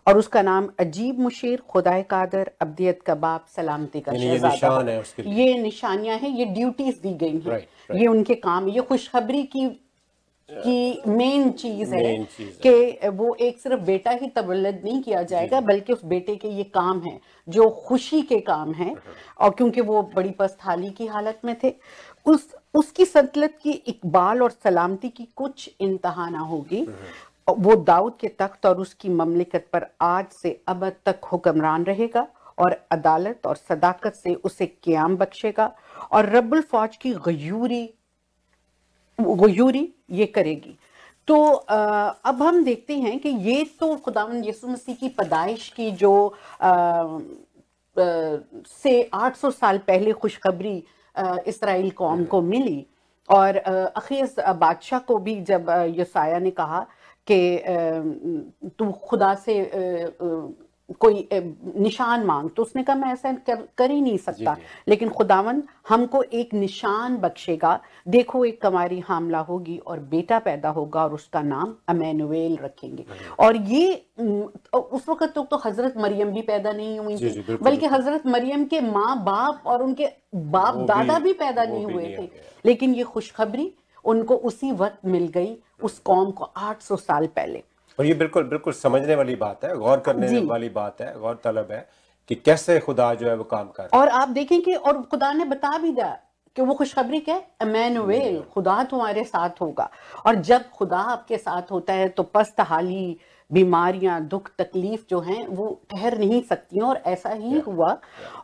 और 0.07 0.17
उसका 0.17 0.41
नाम 0.41 0.69
अजीब 0.79 1.19
मुशीर 1.19 1.61
खुदाए 1.69 2.01
कादर 2.09 2.51
अब्दियत 2.61 3.01
का 3.05 3.15
बाप 3.15 3.45
सलामती 3.55 3.99
का 3.99 4.11
ये 4.13 4.37
निशान 4.39 4.89
है 4.89 4.99
उसके 5.01 5.23
लिए। 5.23 5.45
ये 5.45 5.57
निशानियाँ 5.61 6.17
हैं 6.17 6.29
ये 6.29 6.45
ड्यूटीज़ 6.45 7.01
दी 7.03 7.13
गई 7.13 7.31
हैं 7.31 7.45
Right, 7.45 7.67
right. 7.89 8.01
ये 8.01 8.07
उनके 8.07 8.35
काम 8.43 8.67
ये 8.69 8.81
खुशखबरी 8.81 9.43
की 9.55 9.65
की 10.49 11.01
मेन 11.07 11.51
चीज़ 11.51 11.93
है 11.95 12.03
है। 12.05 12.25
कि 12.65 13.09
वो 13.09 13.33
एक 13.35 13.59
सिर्फ़ 13.59 13.81
बेटा 13.81 14.11
ही 14.11 14.27
तवल्लद 14.27 14.81
नहीं 14.85 15.01
किया 15.01 15.21
जाएगा 15.23 15.59
बल्कि 15.61 15.93
उस 15.93 16.03
बेटे 16.05 16.35
के 16.35 16.47
ये 16.47 16.63
काम 16.63 17.01
है 17.01 17.19
जो 17.47 17.69
खुशी 17.87 18.21
के 18.21 18.39
काम 18.39 18.73
है 18.73 18.95
और 19.39 19.49
क्योंकि 19.49 19.81
वो 19.81 20.01
बड़ी 20.15 20.31
पस्थाली 20.31 20.89
की 20.89 21.05
हालत 21.05 21.41
में 21.45 21.55
थे। 21.63 21.73
उस 22.25 22.55
उसकी 22.73 23.05
सतलत 23.05 23.57
की 23.63 23.71
इकबाल 23.71 24.43
और 24.43 24.51
सलामती 24.51 25.09
की 25.09 25.27
कुछ 25.35 25.69
इंतहा 25.79 26.29
ना 26.29 26.39
होगी। 26.39 26.81
वो 27.49 27.75
दाऊद 27.75 28.13
के 28.19 28.27
तख्त 28.39 28.65
और 28.65 28.79
उसकी 28.79 29.09
ममलिकत 29.09 29.67
पर 29.73 29.85
आज 30.01 30.25
से 30.31 30.59
अब 30.67 30.89
तक 31.05 31.25
हुक्मरान 31.25 31.83
रहेगा 31.83 32.27
और 32.59 32.79
अदालत 32.91 33.45
और 33.45 33.55
सदाकत 33.55 34.13
से 34.13 34.33
उसे 34.33 34.65
क्याम 34.65 35.17
बख्शेगा। 35.17 35.71
और 36.11 36.29
रब्बुल 36.29 36.61
फौज 36.61 36.97
की 36.97 37.13
गयूरी 37.27 37.89
गयूरी 39.19 39.89
ये 40.11 40.25
करेगी। 40.25 40.77
तो 41.27 41.41
अब 41.41 42.41
हम 42.43 42.63
देखते 42.63 42.97
हैं 42.99 43.19
कि 43.19 43.29
ये 43.29 43.63
तो 43.79 43.95
खुदा 43.95 44.27
यसु 44.45 44.67
मसीह 44.67 44.95
की 44.95 45.09
पैदाइश 45.09 45.69
की 45.69 45.91
जो 45.91 46.13
आ, 46.61 46.69
आ, 46.69 47.19
से 47.97 49.09
800 49.13 49.51
साल 49.51 49.77
पहले 49.77 50.11
खुशखबरी 50.13 50.83
इसराइल 51.47 51.89
कौम 51.91 52.23
को 52.25 52.41
मिली 52.41 52.85
और 53.29 53.57
अखीस 53.57 54.35
बादशाह 54.39 54.99
को 54.99 55.17
भी 55.17 55.35
जब 55.41 55.69
यसाया 55.97 56.39
ने 56.39 56.51
कहा 56.51 56.85
कि 57.27 57.39
तू 58.79 58.91
खुदा 58.91 59.33
से 59.35 59.55
कोई 60.99 61.27
निशान 61.33 62.23
मांग 62.25 62.49
तो 62.49 62.61
उसने 62.61 62.83
कहा 62.83 62.95
मैं 62.95 63.11
ऐसा 63.13 63.31
कर, 63.31 63.67
कर 63.77 63.91
ही 63.91 64.01
नहीं 64.01 64.17
सकता। 64.17 64.53
जी। 64.53 64.61
जी। 64.61 64.67
लेकिन 64.87 65.09
खुदावन 65.09 65.63
हमको 65.89 66.23
एक 66.23 66.53
निशान 66.53 67.17
बख्शेगा। 67.17 67.79
देखो 68.07 68.43
एक 68.45 68.61
कमारी 68.61 68.99
हामला 68.99 69.39
होगी 69.39 69.77
और 69.77 69.99
बेटा 69.99 70.39
पैदा 70.39 70.69
होगा 70.69 71.03
और 71.03 71.13
उसका 71.13 71.41
नाम 71.41 71.75
अमेनुएल 71.87 72.57
रखेंगे। 72.57 73.05
और 73.39 73.55
ये 73.55 73.93
उस 74.73 75.09
वक्त 75.09 75.31
तो, 75.35 75.43
तो 75.43 75.61
हज़रत 75.65 75.97
मरियम 75.97 76.31
भी 76.31 76.41
पैदा 76.41 76.71
नहीं 76.71 76.99
हुई 76.99 77.17
थी। 77.17 77.57
बल्कि 77.61 77.85
हज़रत 77.85 78.27
मरियम 78.27 78.65
के 78.65 78.81
माँ 78.81 79.23
बाप 79.23 79.63
और 79.65 79.83
उनके 79.83 80.09
बाप 80.35 80.75
दादा 80.75 81.19
भी, 81.19 81.23
भी 81.23 81.33
पैदा 81.33 81.63
नहीं 81.63 81.85
हुए 81.85 82.15
थे। 82.17 82.29
लेकिन 82.65 82.95
ये 82.95 83.03
खुशखबरी 83.03 83.71
उनको 84.05 84.35
उसी 84.35 84.71
वक्त 84.71 85.05
मिल 85.05 85.27
गई 85.27 85.57
उस 85.83 85.99
कौम 85.99 86.31
को 86.31 86.43
800 86.43 86.95
साल 86.95 87.27
पहले। 87.27 87.63
और 87.99 88.05
ये 88.05 88.13
बिल्कुल 88.13 88.43
बिल्कुल 88.43 88.73
समझने 88.73 89.15
वाली 89.15 89.35
बात 89.35 89.63
है 89.65 89.75
गौर 89.77 89.99
करने 89.99 90.39
वाली 90.39 90.69
बात 90.69 91.01
है 91.01 91.13
गौर 91.19 91.39
तलब 91.43 91.71
है 91.71 91.87
कि 92.29 92.35
कैसे 92.35 92.79
खुदा 92.79 93.13
जो 93.13 93.29
है 93.29 93.35
वो 93.35 93.43
काम 93.43 93.67
कर 93.67 93.89
और 93.93 94.09
आप 94.09 94.29
देखें 94.29 94.61
कि 94.61 94.73
और 94.73 95.01
खुदा 95.01 95.31
ने 95.33 95.45
बता 95.45 95.77
भी 95.77 95.91
दिया 95.91 96.17
कि 96.55 96.61
वो 96.61 96.73
खुशखबरी 96.73 97.19
क्या 97.19 97.41
अमैनुएल 97.61 98.41
खुदा 98.53 98.83
तुम्हारे 98.83 99.23
साथ 99.23 99.61
होगा। 99.61 99.89
और 100.25 100.35
जब 100.41 100.69
खुदा 100.69 100.97
आपके 100.97 101.37
साथ 101.37 101.71
होता 101.71 101.93
है 101.93 102.07
तो 102.09 102.23
पस्त 102.23 102.59
हाली 102.59 103.17
बीमारियाँ 103.51 104.19
दुख 104.21 104.49
तकलीफ़ 104.59 105.01
जो 105.09 105.19
हैं 105.19 105.45
वो 105.47 105.67
ठहर 105.91 106.17
नहीं 106.17 106.41
सकती 106.41 106.79
और 106.79 107.01
ऐसा 107.07 107.29
ही 107.31 107.59
हुआ। 107.59 107.97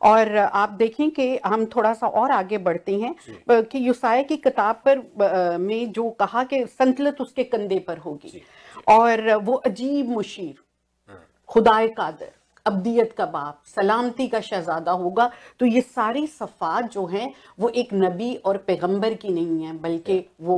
और 0.03 0.35
आप 0.37 0.69
देखें 0.69 1.09
कि 1.11 1.37
हम 1.45 1.65
थोड़ा 1.65 1.93
सा 1.93 2.07
और 2.07 2.31
आगे 2.31 2.57
बढ़ते 2.57 2.95
हैं 2.95 3.15
कि 3.51 3.87
युसाया 3.87 4.23
की 4.23 4.37
किताब 4.37 4.81
पर 4.87 5.57
में 5.57 5.91
जो 5.91 6.09
कहा 6.19 6.43
कि 6.43 6.65
संतलत 6.69 7.21
उसके 7.21 7.43
कंधे 7.45 7.79
पर 7.79 7.97
होगी। 7.97 8.41
और 8.87 9.33
वो 9.35 9.53
अजीब 9.55 10.09
मुशीर। 10.09 11.15
खुदाए 11.49 11.87
कादर 11.87 12.31
अब्दियत 12.65 13.13
का 13.13 13.25
बाप 13.25 13.61
सलामती 13.65 14.27
का 14.27 14.39
शहजादा 14.41 14.91
होगा। 14.93 15.29
तो 15.59 15.65
ये 15.65 15.81
सारी 15.81 16.25
सफ़ात 16.27 16.91
जो 16.91 17.05
हैं 17.05 17.33
वो 17.59 17.69
एक 17.71 17.93
नबी 17.93 18.35
और 18.35 18.57
पैगंबर 18.57 19.13
की 19.13 19.29
नहीं 19.29 19.63
है 19.63 19.77
बल्कि 19.77 20.23
वो 20.41 20.57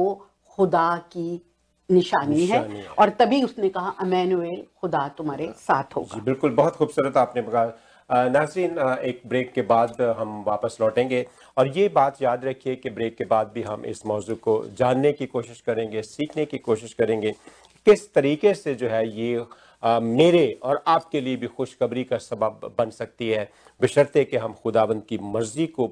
खुदा 0.57 0.95
की 1.12 1.41
निशानी 1.89 2.36
निशानी 2.36 2.75
है। 2.75 2.81
है 2.81 2.88
और 2.89 3.09
तभी 3.09 3.41
उसने 3.43 3.69
कहा 3.69 3.89
अमेनुएल 3.99 4.63
खुदा 4.81 5.07
तुम्हारे 5.07 5.53
साथ 5.57 5.95
होगा। 5.95 6.19
बिल्कुल 6.19 6.51
बहुत 6.51 6.75
खूबसूरत 6.75 7.17
आपने 7.17 7.41
कहा 7.43 7.71
नाजरीन 8.29 8.77
एक 9.01 9.21
ब्रेक 9.27 9.51
के 9.53 9.62
बाद 9.63 10.01
हम 10.17 10.43
वापस 10.47 10.77
लौटेंगे। 10.81 11.25
और 11.57 11.67
ये 11.77 11.88
बात 11.89 12.21
याद 12.21 12.45
रखिए 12.45 12.75
कि 12.75 12.89
ब्रेक 12.89 13.15
के 13.17 13.25
बाद 13.25 13.51
भी 13.53 13.62
हम 13.62 13.86
इस 13.86 14.05
मौजू 14.05 14.36
को 14.36 14.63
जानने 14.77 15.12
की 15.13 15.25
कोशिश 15.25 15.62
करेंगे 15.62 16.01
सीखने 16.01 16.45
की 16.45 16.57
कोशिश 16.59 16.93
करेंगे। 16.93 17.33
किस 17.85 18.13
तरीके 18.13 18.53
से 18.53 18.75
जो 18.75 18.87
है 18.87 19.07
ये 19.19 19.45
आ, 19.83 19.99
मेरे 19.99 20.59
और 20.63 20.83
आपके 20.87 21.21
लिए 21.21 21.35
भी 21.35 21.47
खुशखबरी 21.47 22.03
का 22.03 22.17
सबब 22.17 22.75
बन 22.77 22.89
सकती 22.89 23.29
है? 23.29 23.49
बशर्ते 23.81 24.23
कि 24.23 24.37
हम 24.37 24.53
खुदावंद 24.53 25.03
की 25.09 25.17
मर्ज़ी 25.21 25.67
को 25.67 25.87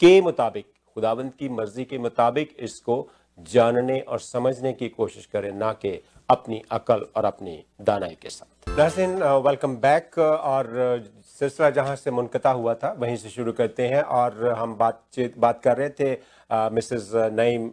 के 0.00 0.20
मुताबिक 0.20 0.66
खुदावंद 0.94 1.32
की 1.38 1.48
मर्ज़ी 1.48 1.84
के 1.84 1.98
मुताबिक 1.98 2.56
इसको 2.60 3.08
जानने 3.38 4.00
और 4.00 4.20
समझने 4.20 4.72
की 4.72 4.88
कोशिश 4.88 5.26
करें 5.26 5.52
ना 5.52 5.72
कि 5.72 6.02
अपनी 6.30 6.62
अकल 6.70 7.06
और 7.16 7.24
अपनी 7.24 7.64
दानाई 7.80 8.16
के 8.22 8.30
साथ। 8.30 8.68
नाजिन 8.78 9.22
वेलकम 9.46 9.76
बैक 9.76 10.18
और 10.18 10.68
सिलसिला 11.38 11.70
जहाँ 11.70 11.96
से 11.96 12.10
मुनकता 12.10 12.50
हुआ 12.50 12.74
था 12.74 12.92
वहीं 12.98 13.16
से 13.16 13.28
शुरू 13.28 13.52
करते 13.52 13.86
हैं 13.88 14.02
और 14.02 14.48
हम 14.58 14.74
बातचीत 14.74 15.38
बात 15.38 15.62
कर 15.62 15.76
रहे 15.76 15.88
थे 15.90 16.14
मिसेस 16.52 17.10
नईम 17.14 17.70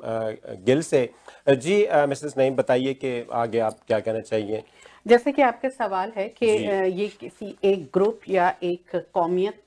गिल 0.66 0.82
से। 0.82 1.10
जी 1.48 1.76
मिसेस 2.08 2.34
नईम 2.38 2.56
बताइए 2.56 2.94
कि 2.94 3.28
आगे 3.34 3.60
आप 3.60 3.78
क्या 3.88 4.00
कहना 4.00 4.20
चाहिए 4.22 4.64
जैसे 5.08 5.32
कि 5.32 5.42
आपका 5.42 5.70
सवाल 5.70 6.12
है 6.16 6.28
कि 6.30 6.46
ये 6.46 7.08
किसी 7.20 7.56
एक 7.64 7.90
ग्रुप 7.94 8.22
या 8.30 8.54
एक 8.64 8.96
कौमियत 9.14 9.62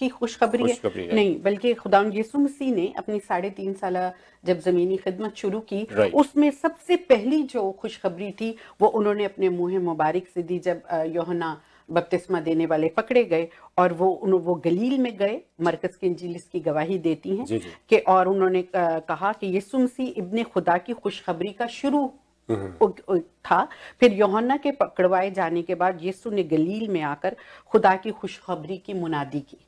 की 0.00 0.08
खुशखबरी 0.08 0.70
है? 0.70 0.76
है। 0.96 1.14
नहीं 1.14 1.40
बल्कि 1.42 1.72
खुदा 1.74 2.00
यसु 2.14 2.38
मसीह 2.38 2.74
ने 2.74 2.92
अपनी 2.96 3.18
साढ़े 3.20 3.50
तीन 3.50 3.72
साल 3.74 3.96
जब 4.44 4.60
जमीनी 4.60 4.96
खिदमत 4.96 5.36
शुरू 5.36 5.60
की 5.60 5.82
उसमें 6.14 6.50
सबसे 6.50 6.96
पहली 6.96 7.42
जो 7.42 7.70
खुशखबरी 7.72 8.30
थी 8.30 8.56
वो 8.80 8.88
उन्होंने 8.88 9.24
अपने 9.24 9.48
मुँह 9.48 9.78
मुबारक 9.80 10.26
से 10.34 10.42
दी 10.42 10.58
जब 10.58 10.82
योहना 11.06 11.50
बपतिस्मा 11.90 12.40
देने 12.40 12.66
वाले 12.66 12.88
पकड़े 12.90 13.24
गए 13.24 13.48
और 13.78 13.92
वो 13.92 14.08
उन, 14.08 14.32
वो 14.32 14.54
गलील 14.56 14.98
में 14.98 15.16
गए 15.16 15.40
मरकज 15.60 15.96
के 15.96 16.06
इंजीलिस 16.06 16.48
की 16.48 16.60
गवाही 16.60 16.98
देती 17.00 17.36
हैं 17.36 17.60
कि 17.90 17.98
और 18.08 18.28
उन्होंने 18.28 18.64
कहा 18.74 19.32
कि 19.32 19.46
ये 19.46 19.60
सुमसी 19.60 20.06
इब्ने 20.16 20.42
खुदा 20.44 20.76
की 20.78 20.92
खुशखबरी 20.94 21.52
का 21.52 21.66
शुरू 21.72 22.10
हम्म। 22.48 23.18
था 23.44 23.66
फिर 24.00 24.12
योहन्ना 24.12 24.56
के 24.56 24.70
पकड़वाए 24.72 25.30
जाने 25.30 25.62
के 25.62 25.74
बाद 25.74 26.02
यीशु 26.02 26.30
ने 26.30 26.42
गलील 26.44 26.88
में 26.88 27.00
आकर 27.04 27.36
खुदा 27.72 27.94
की 27.96 28.10
खुशखबरी 28.12 28.76
की 28.76 28.94
मुनादी 28.94 29.40
की 29.40 29.58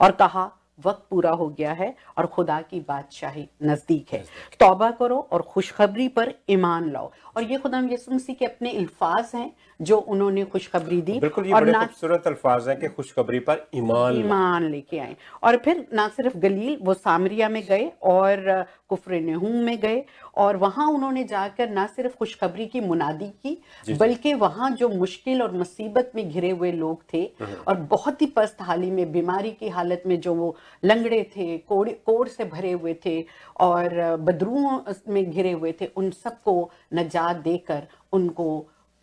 और 0.00 0.12
कहा 0.12 0.50
वक्त 0.86 1.06
पूरा 1.10 1.30
हो 1.32 1.48
गया 1.48 1.72
है 1.72 1.94
और 2.18 2.26
खुदा 2.26 2.60
की 2.60 2.80
बादशाही 2.80 3.48
नज़दीक 3.62 4.12
है। 4.12 4.24
तौबा 4.60 4.90
करो 4.92 5.18
और 5.32 5.42
खुशखबरी 5.44 6.08
पर 6.08 6.34
ईमान 6.50 6.90
लाओ। 6.92 7.10
और 7.36 7.42
ये 7.42 7.58
खुदा 7.58 7.80
यसु 7.92 8.14
मसीह 8.14 8.36
के 8.36 8.46
अपने 8.46 8.70
अल्फाज 8.76 9.30
हैं 9.34 9.52
जो 9.80 9.96
उन्होंने 9.98 10.44
खुशखबरी 10.44 11.00
दी। 11.02 11.18
बिल्कुल 11.20 11.46
ये 11.46 11.52
और 11.52 11.64
बड़े 11.64 11.72
खूबसूरत 11.74 12.26
अल्फाज 12.26 12.68
हैं 12.68 12.78
कि 12.80 12.88
खुशखबरी 12.88 13.38
पर 13.40 13.68
ईमान 13.74 14.16
ईमान 14.16 14.68
लेके 14.70 14.98
आए। 14.98 15.16
और 15.42 15.56
फिर 15.56 15.86
ना 15.92 16.08
सिर्फ़ 16.08 16.36
गलील 16.38 16.78
वो 16.82 16.94
सामरिया 16.94 17.48
में 17.48 17.62
गए 17.68 17.90
और 18.02 18.64
कुफर 18.88 19.20
नहूम 19.20 19.56
में 19.64 19.78
गए। 19.80 20.04
और 20.36 20.56
वहाँ 20.56 20.86
उन्होंने 20.90 21.24
जाकर 21.24 21.70
ना 21.70 21.86
सिर्फ़ 21.86 22.16
खुशखबरी 22.16 22.66
की 22.66 22.80
मुनादी 22.80 23.28
की 23.42 23.96
बल्कि 23.98 24.34
वहाँ 24.34 24.70
जो 24.72 24.88
मुश्किल 24.88 25.42
और 25.42 25.52
मुसीबत 25.52 26.12
में 26.14 26.28
घिरे 26.28 26.50
हुए 26.50 26.72
लोग 26.72 27.02
थे 27.12 27.22
हम्म। 27.40 27.62
और 27.68 27.76
बहुत 27.88 28.22
ही 28.22 28.26
पस्त 28.36 28.62
हाली 28.62 28.90
में 28.90 29.12
बीमारी 29.12 29.50
की 29.50 29.68
हालत 29.68 30.02
में 30.06 30.20
जो 30.20 30.34
वो 30.34 30.54
लंगड़े 30.84 31.22
थे 31.36 31.56
कोड़ 31.68 31.88
कोड़ 32.06 32.28
से 32.28 32.44
भरे 32.44 32.72
हुए 32.72 32.94
थे 33.06 33.24
और 33.60 34.16
बदरुओं 34.20 34.78
में 35.08 35.30
घिरे 35.30 35.52
हुए 35.52 35.72
थे 35.80 35.86
उन 35.96 36.10
सबको 36.10 36.70
नजात 36.94 37.36
देकर 37.44 37.86
उनको 38.12 38.48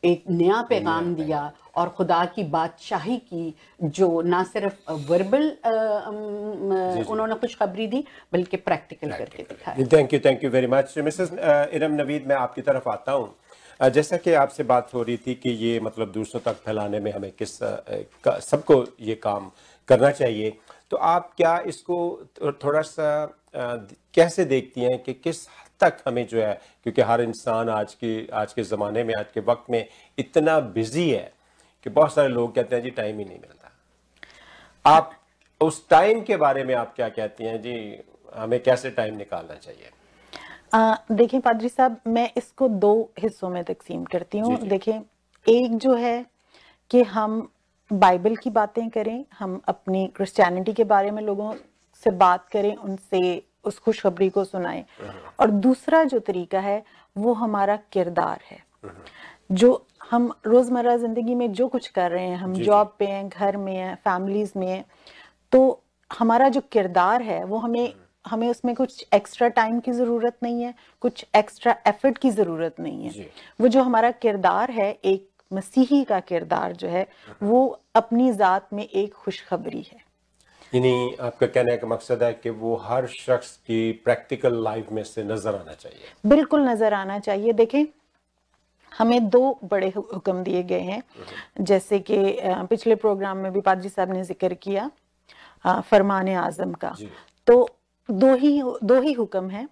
एक 0.04 0.24
नया 0.30 0.62
पैगाम 0.62 1.14
दिया 1.16 1.42
और 1.76 1.90
खुदा 1.90 2.24
की 2.36 2.44
बादशाही 2.52 3.18
की 3.18 3.56
जो 3.84 4.22
ना 4.22 4.44
सिर्फ़ 4.44 4.92
वर्बल 5.10 5.48
उन्होंने 7.10 7.36
खुशखबरी 7.36 7.88
दी 7.88 8.04
बल्कि 8.34 8.58
प्रैक्टिकल 8.60 9.10
करके 9.10 9.44
दिखाया 9.44 9.86
thank 9.94 10.14
you 10.14 10.20
thank 10.26 10.44
you 10.44 10.50
very 10.50 10.68
much 10.68 10.94
Mrs 11.06 11.34
Iram 11.74 12.02
Naveed 12.02 12.28
मैं 12.28 12.36
आपकी 12.36 12.62
तरफ़ 12.62 12.90
आता 12.90 13.12
हूँ। 13.12 13.90
जैसा 13.90 14.18
कि 14.18 14.34
आपसे 14.36 14.64
बात 14.70 14.94
हो 14.94 15.02
रही 15.04 15.18
थी 15.18 15.34
कि 15.44 15.50
ये 15.50 15.80
मतलब 15.80 16.12
दूसरों 16.12 16.42
तक 16.46 16.62
फैलाने 16.64 17.00
में 17.00 17.12
हमें 17.12 17.32
किस 17.40 17.52
सबको 18.46 18.84
ये 19.02 19.16
काम 19.16 19.52
करना 19.88 20.12
चाहिए। 20.12 20.58
तो 20.92 20.98
आप 20.98 21.34
क्या 21.38 21.58
इसको 21.68 21.98
थोड़ा 22.64 22.82
सा 22.82 23.10
कैसे 24.14 24.46
देखती 24.46 24.82
हैं 24.82 24.98
कि 25.04 25.14
किस 25.14 25.48
हद 25.50 25.68
तक 25.82 25.98
हमें 26.08 26.26
जो 26.28 26.42
है 26.42 26.54
क्योंकि 26.84 27.02
हर 27.02 27.22
इंसान 27.22 27.70
आज 27.70 27.94
की 27.94 28.28
आज 28.34 28.54
के 28.54 28.64
ज़माने 28.64 29.04
में 29.04 29.14
आज 29.16 29.26
के 29.34 29.40
वक्त 29.40 29.70
में 29.70 29.86
इतना 30.18 30.60
बिज़ी 30.60 31.10
है 31.10 31.32
कि 31.86 31.90
बहुत 31.90 32.14
सारे 32.14 32.28
लोग 32.30 32.56
कहते 32.56 32.76
हैं 32.76 32.84
जी 32.84 32.90
टाइम 32.90 33.20
ही 33.20 33.26
नहीं 33.26 33.40
मिलता। 33.40 33.72
आप 34.86 35.12
उस 35.62 35.88
टाइम 35.90 36.22
के 36.22 36.38
बारे 36.38 36.64
में 36.64 36.74
आप 36.76 36.94
क्या 36.96 37.10
कहती 37.10 37.44
हैं? 37.44 37.62
जी 37.62 38.00
हमें 38.36 38.60
कैसे 38.64 38.90
टाइम 38.92 39.16
निकालना 39.18 39.56
चाहिए? 39.56 39.90
देखिए 41.12 41.40
पादरी 41.40 41.70
साहब 41.70 42.00
मैं 42.08 42.32
इसको 42.38 42.68
दो 42.68 42.92
हिस्सों 43.20 43.50
में 43.50 43.64
तकसीम 43.64 44.04
करती 44.06 44.40
हूँ। 44.40 44.58
देखिए 44.68 45.02
एक 45.46 45.78
जो 45.78 45.94
है 45.96 46.26
कि 46.92 47.02
हम 47.04 47.40
बाइबल 47.92 48.36
की 48.36 48.50
बातें 48.50 48.90
करें 48.90 49.24
हम 49.40 49.60
अपनी 49.68 50.06
क्रिश्चियनिटी 50.16 50.74
के 50.74 50.84
बारे 50.86 51.12
में 51.12 51.22
लोगों 51.24 51.54
से 52.04 52.12
बात 52.14 52.48
करें 52.50 52.76
उनसे 52.76 53.22
उस 53.64 53.80
खुशखबरी 53.80 54.30
को 54.30 54.44
सुनाएँ। 54.44 54.84
और 55.40 55.52
दूसरा 55.52 56.04
जो 56.04 56.20
तरीका 56.20 56.60
है 56.60 56.84
वो 57.16 57.34
हमारा 57.34 57.76
किरदार 57.94 58.40
है। 58.52 58.64
जो 59.52 59.86
हम 60.12 60.32
रोज़मर्रा 60.46 60.96
ज़िंदगी 60.98 61.36
में 61.36 61.52
जो 61.54 61.68
कुछ 61.68 61.88
कर 61.88 62.12
रहे 62.12 62.28
हैं 62.28 62.38
हम 62.38 62.54
जॉब 62.56 62.96
पे 63.00 63.06
हैं 63.06 63.28
घर 63.30 63.58
में 63.58 63.76
हैं 63.76 63.96
फैमिलीज़ 63.96 64.52
में 64.58 64.68
हैं 64.68 64.84
तो 65.52 65.82
हमारा 66.12 66.50
जो 66.50 66.62
किरदार 66.72 67.22
है 67.22 67.44
वो 67.44 67.58
हमें 67.58 67.94
हमें 68.26 68.48
उसमें 68.50 68.74
कुछ 68.76 69.06
एक्स्ट्रा 69.14 69.48
टाइम 69.50 69.80
की 69.80 69.92
ज़रूरत 69.92 70.38
नहीं 70.44 70.62
है 70.64 70.74
कुछ 71.02 71.26
एक्स्ट्रा 71.36 71.76
एफर्ट 71.88 72.18
की 72.18 72.30
ज़रूरत 72.32 72.80
नहीं 72.80 73.04
है। 73.04 73.30
वो 73.60 73.68
जो 73.68 73.84
हमारा 73.84 74.12
किरदार 74.12 74.72
है 74.72 74.92
एक 74.92 75.28
मसीही 75.52 76.04
का 76.04 76.20
किरदार 76.22 76.74
जो 76.74 76.88
है 76.88 77.08
वो 77.44 77.80
अपनी 77.96 78.32
ज़ात 78.34 78.68
में 78.74 78.84
एक 78.84 79.14
खुशखबरी 79.16 79.82
है। 79.84 79.98
यानी 80.74 81.16
आपका 81.20 81.48
कहने 81.48 81.78
का 81.78 81.88
मकसद 81.88 82.24
है 82.24 82.34
कि 82.34 82.50
वो 82.52 82.76
हर 82.84 83.08
शख्स 83.10 83.56
की 83.58 83.92
प्रैक्टिकल 84.06 84.64
लाइफ 84.64 84.92
में 84.92 85.04
से 85.04 85.24
नज़र 85.24 85.56
आना 85.56 85.74
चाहिए। 85.74 86.12
बिल्कुल 86.26 86.68
नज़र 86.68 86.94
आना 86.94 87.18
चाहिए। 87.20 87.54
देखें 87.54 87.86
हमें 88.92 89.30
दो 89.30 89.60
बड़े 89.64 89.90
हुक्म 89.90 90.44
दिए 90.44 90.62
गए 90.64 90.82
हैं। 90.82 91.02
जैसे 91.62 92.00
कि 92.02 92.18
पिछले 92.44 92.96
प्रोग्राम 92.98 93.38
में 93.38 93.52
भी 93.52 93.62
पादरी 93.62 93.90
साहब 93.90 94.14
ने 94.14 94.24
ज़िक्र 94.24 94.54
किया 94.56 94.90
फरमान 95.66 96.30
आज़म 96.38 96.74
का। 96.76 96.96
तो 97.48 97.68
दो 98.10 98.34
ही 98.36 98.62
दो 98.84 99.00
ही 99.02 99.14
हुक्म 99.14 99.50
है 99.50 99.68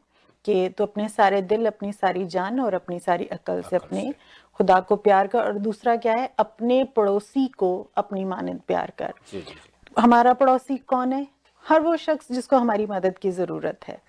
कि 0.46 0.68
तो 0.70 0.86
अपने 0.86 1.08
सारे 1.10 1.42
दिल 1.44 1.66
अपनी 1.66 1.92
सारी 1.94 2.26
जान 2.28 2.60
और 2.60 2.74
अपनी 2.74 3.00
सारी 3.00 3.26
अकल 3.28 3.62
से 3.62 3.76
अपने 3.76 4.14
खुदा 4.58 4.80
को 4.82 4.96
प्यार 4.98 5.28
कर 5.28 5.40
और 5.40 5.58
दूसरा 5.60 5.96
क्या 5.98 6.14
है 6.14 6.30
अपने 6.40 6.84
पड़ोसी 6.96 7.48
को 7.58 7.70
अपनी 7.98 8.26
मानद 8.26 8.62
प्यार 8.68 8.94
कर। 8.98 9.14
जी 9.32 9.40
जी 9.40 9.46
जी। 9.46 10.02
हमारा 10.02 10.34
पड़ोसी 10.34 10.78
कौन 10.88 11.14
है? 11.14 11.26
हर 11.66 11.82
वो 11.82 11.96
शख्स 11.98 12.32
जिसको 12.32 12.58
हमारी 12.58 12.86
मदद 12.86 13.18
की 13.18 13.32
ज़रूरत 13.32 13.88
है। 13.88 14.02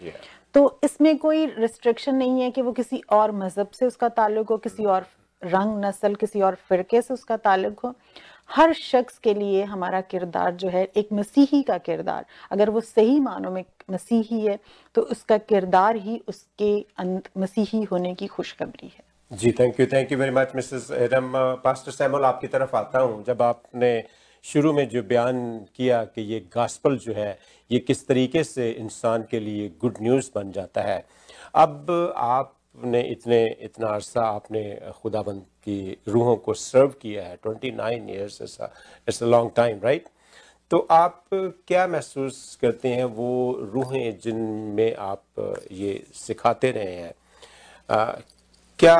तो 0.55 0.81
इसमें 0.85 1.17
कोई 1.19 1.47
रिस्ट्रिक्शन 1.49 2.15
नहीं 2.15 2.41
है 2.41 2.51
कि 2.51 2.63
वो 2.63 2.73
किसी 2.73 3.03
और 3.13 3.33
मज़हब 3.35 3.71
से 3.71 3.87
उसका 3.87 4.09
ताल्लुक 4.11 4.49
हो 4.51 4.57
किसी 4.59 4.85
और 4.87 5.07
रंग 5.43 5.85
नस्ल 5.85 6.15
किसी 6.15 6.41
और 6.41 6.55
फिरके 6.69 7.03
से 7.03 7.15
उसका 7.15 7.37
ताल्लुक 7.39 7.81
हो। 7.81 7.95
हर 8.51 8.73
शख्स 8.73 9.19
के 9.19 9.35
लिए 9.35 9.65
हमारा 9.65 10.01
किरदार 10.03 10.55
जो 10.55 10.69
है 10.69 10.85
एक 10.97 11.09
मसीही 11.13 11.63
का 11.63 11.77
किरदार। 11.81 12.25
अगर 12.51 12.71
वो 12.71 12.81
सही 12.83 13.19
मानों 13.21 13.51
में 13.51 13.65
मसीही 13.91 14.41
है 14.41 14.59
तो 14.95 15.03
उसका 15.05 15.39
किरदार 15.39 15.97
ही 15.97 16.21
उसके 16.29 16.73
मसीही 17.39 17.83
होने 17.83 18.15
की 18.15 18.27
खुशखबरी 18.27 18.89
है। 18.89 19.07
जी 19.31 19.51
thank 19.53 19.81
you 19.81 19.87
thank 19.87 20.13
you 20.13 20.17
very 20.19 20.31
much 20.31 20.53
Mrs 20.57 20.91
Adam 20.91 21.33
pastor 21.65 21.93
Samuel 21.93 22.25
आपकी 22.25 22.47
तरफ़ 22.49 22.75
आता 22.77 22.99
हूँ। 22.99 23.25
जब 23.25 23.43
आपने 23.43 23.91
शुरू 24.45 24.73
में 24.73 24.89
जो 24.89 25.03
बयान 25.03 25.41
किया 25.77 26.03
कि 26.05 26.23
ये 26.33 26.39
गास्पल 26.55 26.97
जो 26.99 27.13
है 27.15 27.39
ये 27.71 27.79
किस 27.79 28.07
तरीके 28.09 28.45
से 28.45 28.71
इंसान 28.71 29.25
के 29.31 29.41
लिए 29.41 29.69
गुड 29.81 29.97
न्यूज़ 30.03 30.31
बन 30.35 30.53
जाता 30.53 30.83
है 30.83 31.05
अब 31.55 31.91
आपने 32.17 33.03
इतने 33.11 33.45
इतना 33.63 33.89
अरसा 33.89 34.23
आपने 34.27 34.63
खुदाबंद 35.03 35.43
की 35.65 35.97
रूहों 36.09 36.37
को 36.39 36.55
सर्व 36.55 36.95
किया 37.03 37.25
है। 37.25 37.37
Twenty 37.43 37.71
nine 37.73 38.09
years 38.11 38.41
it's 38.43 39.23
a 39.23 39.27
long 39.27 39.51
time 39.57 39.81
right 39.85 40.09
तो 40.71 40.79
आप 40.91 41.23
क्या 41.33 41.87
महसूस 41.89 42.59
करते 42.63 42.89
हैं 42.89 43.05
वो 43.21 43.31
रूहें 43.75 44.19
जिनमें 44.25 44.95
आप 44.97 45.55
ये 45.73 46.03
सिखाते 46.15 46.71
रहे 46.71 46.95
हैं? 46.95 47.15
आ, 47.91 48.13
क्या 48.79 48.97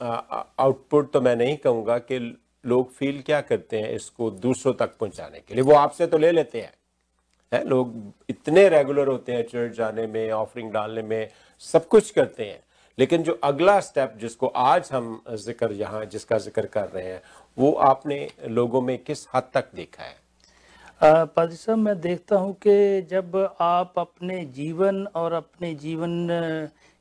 आउटपुट 0.00 1.10
तो 1.12 1.20
मैं 1.20 1.34
नहीं 1.36 1.56
कहूँगा 1.56 1.98
कि 2.00 2.18
लोग 2.64 2.92
फील 2.92 3.20
क्या 3.22 3.40
करते 3.40 3.80
हैं 3.80 3.90
इसको 3.90 4.30
दूसरों 4.30 4.72
तक 4.74 4.96
पहुँचाने 5.00 5.40
के 5.40 5.54
लिए। 5.54 5.62
वो 5.62 5.74
आपसे 5.74 6.06
तो 6.06 6.18
ले 6.18 6.30
लेते 6.32 6.60
हैं। 6.60 6.72
है? 7.52 7.64
लोग 7.68 7.94
इतने 8.28 8.68
रेगुलर 8.68 9.08
होते 9.08 9.32
हैं 9.32 9.42
चर्च 9.42 9.76
जाने 9.76 10.06
में 10.06 10.30
ऑफरिंग 10.32 10.70
डालने 10.72 11.02
में, 11.02 11.28
सब 11.62 11.88
कुछ 11.88 12.10
करते 12.10 12.44
हैं। 12.44 12.62
लेकिन 12.98 13.22
जो 13.22 13.38
अगला 13.44 13.78
स्टेप 13.80 14.14
जिसको 14.20 14.46
आज 14.46 14.88
हम 14.92 15.20
ज़िक्र 15.30 15.72
यहाँ, 15.72 16.04
जिसका 16.04 16.38
ज़िक्र 16.38 16.66
कर 16.66 16.88
रहे 16.88 17.04
हैं, 17.04 17.22
वो 17.56 17.72
आपने 17.72 18.28
लोगों 18.48 18.80
में 18.80 18.96
किस 18.98 19.26
हद 19.34 19.50
तक 19.54 19.70
देखा 19.74 20.02
है? 20.02 20.16
पादरी 21.02 21.56
साहब, 21.56 21.78
मैं 21.78 22.00
देखता 22.00 22.36
हूँ 22.36 22.54
कि 22.56 23.02
जब 23.10 23.36
आप 23.60 23.98
अपने 23.98 24.44
जीवन 24.54 25.06
और 25.14 25.32
अपने 25.32 25.74
जीवन 25.74 26.28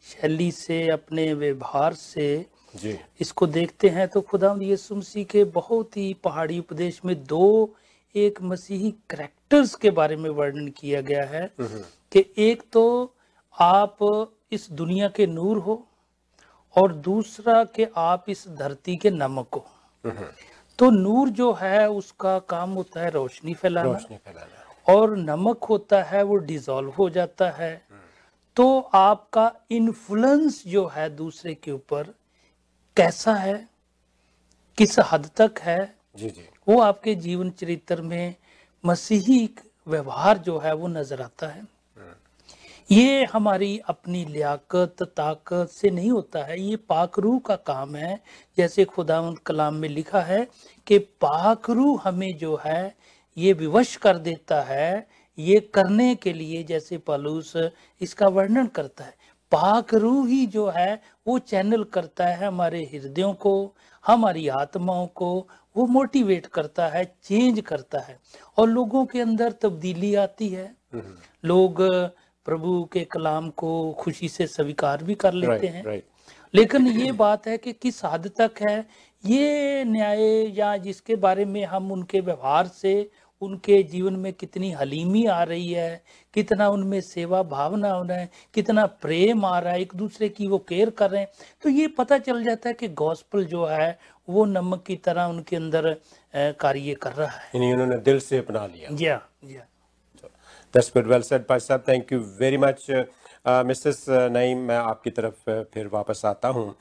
शैली 0.08 0.52
से 0.52 0.88
अपने 0.90 1.34
व्यवहार 1.34 1.94
से। 1.94 2.46
जी। 2.74 2.98
इसको 3.22 3.48
देखते 3.48 3.90
हैं 3.90 4.08
तो 4.08 4.22
खुदा 4.22 4.56
यीशु 4.62 4.96
मसीह 4.96 5.24
के 5.24 5.44
बहुत 5.44 5.98
ही 5.98 6.14
पहाड़ी 6.24 6.60
उपदेश 6.60 7.02
में 7.06 7.16
दो 7.26 7.76
एक 8.16 8.42
मसीही 8.42 8.92
करेक्टर्स 9.10 9.76
के 9.76 9.90
बारे 9.92 10.16
में 10.16 10.30
वर्णन 10.30 10.68
किया 10.68 11.02
गया 11.02 11.24
है 11.26 11.50
कि 11.60 12.26
एक 12.38 12.64
तो 12.74 12.84
आप 13.58 13.98
इस 14.52 14.68
दुनिया 14.72 15.08
के 15.08 15.28
नूर 15.28 15.58
हो 15.58 15.84
और 16.76 16.94
दूसरा 16.94 17.64
कि 17.64 17.88
आप 17.98 18.26
इस 18.30 18.48
धरती 18.50 18.96
के 18.96 19.10
नमक 19.10 19.56
हो। 19.56 19.66
तो 20.80 20.90
नूर 20.90 21.30
जो 21.30 21.52
है 21.54 21.90
उसका 21.90 22.38
काम 22.40 22.72
होता 22.72 23.02
है 23.02 23.10
रोशनी 23.12 23.54
फैलाना 23.54 23.92
रोशनी 23.92 24.18
फैलाना। 24.18 24.94
और 24.94 25.16
नमक 25.18 25.64
होता 25.64 26.02
है 26.04 26.24
वो 26.24 26.36
डिजोल्व 26.36 26.90
हो 26.90 27.10
जाता 27.10 27.50
है। 27.50 27.87
तो 28.58 28.80
आपका 28.80 29.52
इन्फ्लुएंस 29.72 30.64
जो 30.68 30.86
है 30.88 31.10
दूसरे 31.10 31.54
के 31.54 31.72
ऊपर 31.72 32.04
कैसा 32.98 33.34
है? 33.34 33.68
किस 34.78 35.00
हद 35.00 35.30
तक 35.38 35.60
है? 35.60 35.96
जी 36.18 36.30
जी। 36.30 36.42
वो 36.68 36.80
आपके 36.82 37.16
जीवन 37.16 37.50
चरित्र 37.50 38.02
में 38.02 38.36
मसीही 38.86 39.50
व्यवहार 39.88 40.38
जो 40.38 40.58
है 40.60 40.74
वो 40.76 40.88
नज़र 40.88 41.22
आता 41.22 41.48
है। 41.48 41.66
ये 42.92 43.26
हमारी 43.26 43.78
अपनी 43.80 44.26
लियाकत 44.26 45.04
ताकत 45.18 45.70
से 45.70 45.90
नहीं 45.90 46.12
होता 46.12 46.44
है। 46.44 46.60
ये 46.62 46.76
पाकरू 46.76 47.38
का 47.40 47.56
काम 47.56 47.96
है। 47.96 48.20
जैसे 48.58 48.86
खुदावंद 48.86 49.40
कलाम 49.40 49.76
में 49.76 49.90
लिखा 49.90 50.22
है 50.22 50.48
कि 50.88 51.00
पाकरू 51.00 51.96
हमें 51.96 52.38
जो 52.38 52.62
है 52.66 52.96
ये 53.38 53.54
विवश 53.54 53.96
कर 53.96 54.18
देता 54.18 54.62
है 54.62 55.08
ये 55.38 55.60
करने 55.74 56.14
के 56.16 56.34
लिए 56.34 56.64
जैसे 56.64 56.98
पलूस 56.98 57.54
इसका 58.02 58.28
वर्णन 58.28 58.68
करता 58.68 59.04
है। 59.04 59.16
पाक 59.52 59.94
रूह 59.94 60.28
ही 60.28 60.46
जो 60.46 60.68
है 60.70 61.02
वो 61.28 61.38
चैनल 61.42 61.84
करता 61.84 62.26
है 62.26 62.48
हमारे 62.48 62.84
हृदयों 62.94 63.34
को 63.36 63.54
हमारी 64.04 64.48
आत्माओं 64.48 65.08
को 65.16 65.48
वो 65.76 65.86
मोटिवेट 65.88 66.46
करता 66.46 66.88
है 66.88 67.04
चेंज 67.24 67.60
करता 67.60 68.00
है 68.00 68.20
और 68.58 68.68
लोगों 68.70 69.06
के 69.06 69.22
अंदर 69.22 69.52
तब्दीली 69.62 70.14
आती 70.16 70.50
है। 70.50 70.72
लोग 71.46 71.82
प्रभु 72.46 72.84
के 72.84 73.04
कलाम 73.06 73.50
को 73.50 73.72
खुशी 73.94 74.30
से 74.30 74.48
स्वीकार 74.48 75.04
भी 75.04 75.16
कर 75.16 75.34
लेते 75.34 75.68
हैं। 75.68 76.02
लेकिन 76.54 76.88
ये 76.88 77.12
बात 77.12 77.48
है 77.48 77.58
कि 77.58 77.74
किस 77.74 78.04
हद 78.06 78.32
तक 78.38 78.62
है 78.62 78.78
ये 79.24 79.84
न्याय 79.86 80.22
या 80.58 80.76
जिसके 80.78 81.16
बारे 81.18 81.46
में 81.46 81.64
हम 81.66 81.92
उनके 81.92 82.20
व्यवहार 82.20 82.68
से 82.68 82.94
उनके 83.42 83.82
जीवन 83.84 84.16
में 84.16 84.32
कितनी 84.34 84.72
हलीमी 84.72 85.26
आ 85.26 85.42
रही 85.44 85.72
है 85.72 86.02
कितना 86.34 86.68
उनमें 86.70 87.00
सेवा 87.02 87.42
भावना 87.44 87.92
हो 87.92 88.04
रहा 88.04 88.18
है 88.18 88.30
कितना 88.54 88.86
प्रेम 89.02 89.46
आ 89.46 89.58
रहा 89.60 89.74
है 89.74 89.82
एक 89.82 89.94
दूसरे 89.96 90.30
की 90.30 90.48
वो 90.48 90.58
केयर 90.70 90.90
कर 90.90 91.10
रहे 91.12 91.22
हैं। 91.22 91.30
तो 91.64 91.70
ये 91.70 91.88
पता 91.88 92.18
चल 92.18 92.44
जाता 92.44 92.70
है 92.70 92.74
कि 92.74 92.88
गॉस्पल 92.96 93.46
जो 93.46 93.66
है 93.66 93.98
वो 94.28 94.46
नमक 94.46 94.84
की 94.84 94.96
तरह 94.96 95.26
उनके 95.26 95.56
अंदर 95.56 95.94
कार्य 96.60 96.94
कर 96.94 97.14
रहा 97.14 97.32
है। 97.32 97.52
यानी 97.56 97.72
उन्होंने 97.74 97.98
दिल 98.00 98.20
से 98.20 98.38
अपना 98.38 98.66
लिया। 98.66 98.90
जी 98.92 99.06
या 99.06 99.18
दैट्स 100.74 100.92
गुड 100.94 101.08
वेल 101.08 101.22
सेड 101.22 101.42
भाई 101.50 101.60
साहब 101.60 101.84
thank 101.88 102.12
you 102.14 102.20
very 102.40 102.58
much 102.58 102.86
Mrs 103.48 104.06
Naeem, 104.10 104.58
मैं 104.60 104.78
आपकी 104.78 105.10
तरफ़ 105.12 105.50
फिर 105.74 105.88
वापस 105.88 106.22
आता 106.26 106.48
हूँ। 106.50 106.76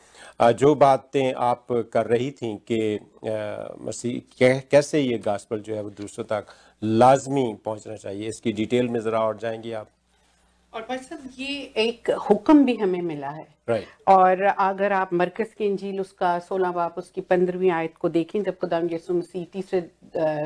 जो 0.55 0.75
बातें 0.75 1.33
आप 1.35 1.67
कर 1.93 2.07
रही 2.07 2.31
थी 2.33 2.55
कि 2.71 2.99
मसीह 3.87 4.59
कैसे 4.71 5.01
ये 5.01 5.19
गास्पल 5.27 5.61
जो 5.61 5.75
है 5.75 5.83
वो 5.83 5.91
दूसरों 5.93 6.25
तक 6.27 6.47
लाजमी 6.83 7.53
पहुँचना 7.65 7.97
चाहिए, 7.97 8.29
इसकी 8.29 8.53
डिटेल 8.53 8.89
में 8.89 9.01
ज़रा 9.01 9.21
और 9.21 9.39
जाएँगी 9.39 9.73
आप। 9.73 9.89
और 10.77 10.83
भाई 10.89 10.99
साहब 10.99 11.29
ये 11.39 11.55
एक 11.79 12.11
हुक्म 12.31 12.65
भी 12.65 12.75
हमें 12.77 13.01
मिला 13.03 13.29
है 13.29 13.47
राइट 13.69 14.09
और 14.09 14.43
अगर 14.43 14.93
आप 14.93 15.13
मरकज 15.15 15.53
की 15.59 15.65
इंजील 15.65 16.01
उसका 16.01 16.39
सोलह 16.39 16.71
बाप 16.71 16.99
उसकी 16.99 17.21
पंद्रहवीं 17.23 17.71
आयत 17.73 17.95
को 18.01 18.09
देखें 18.09 18.43
जब 18.43 18.59
खुदा 18.59 18.79
यीशु 18.91 19.15
मसीह 19.15 19.45
तीसरे 19.53 19.81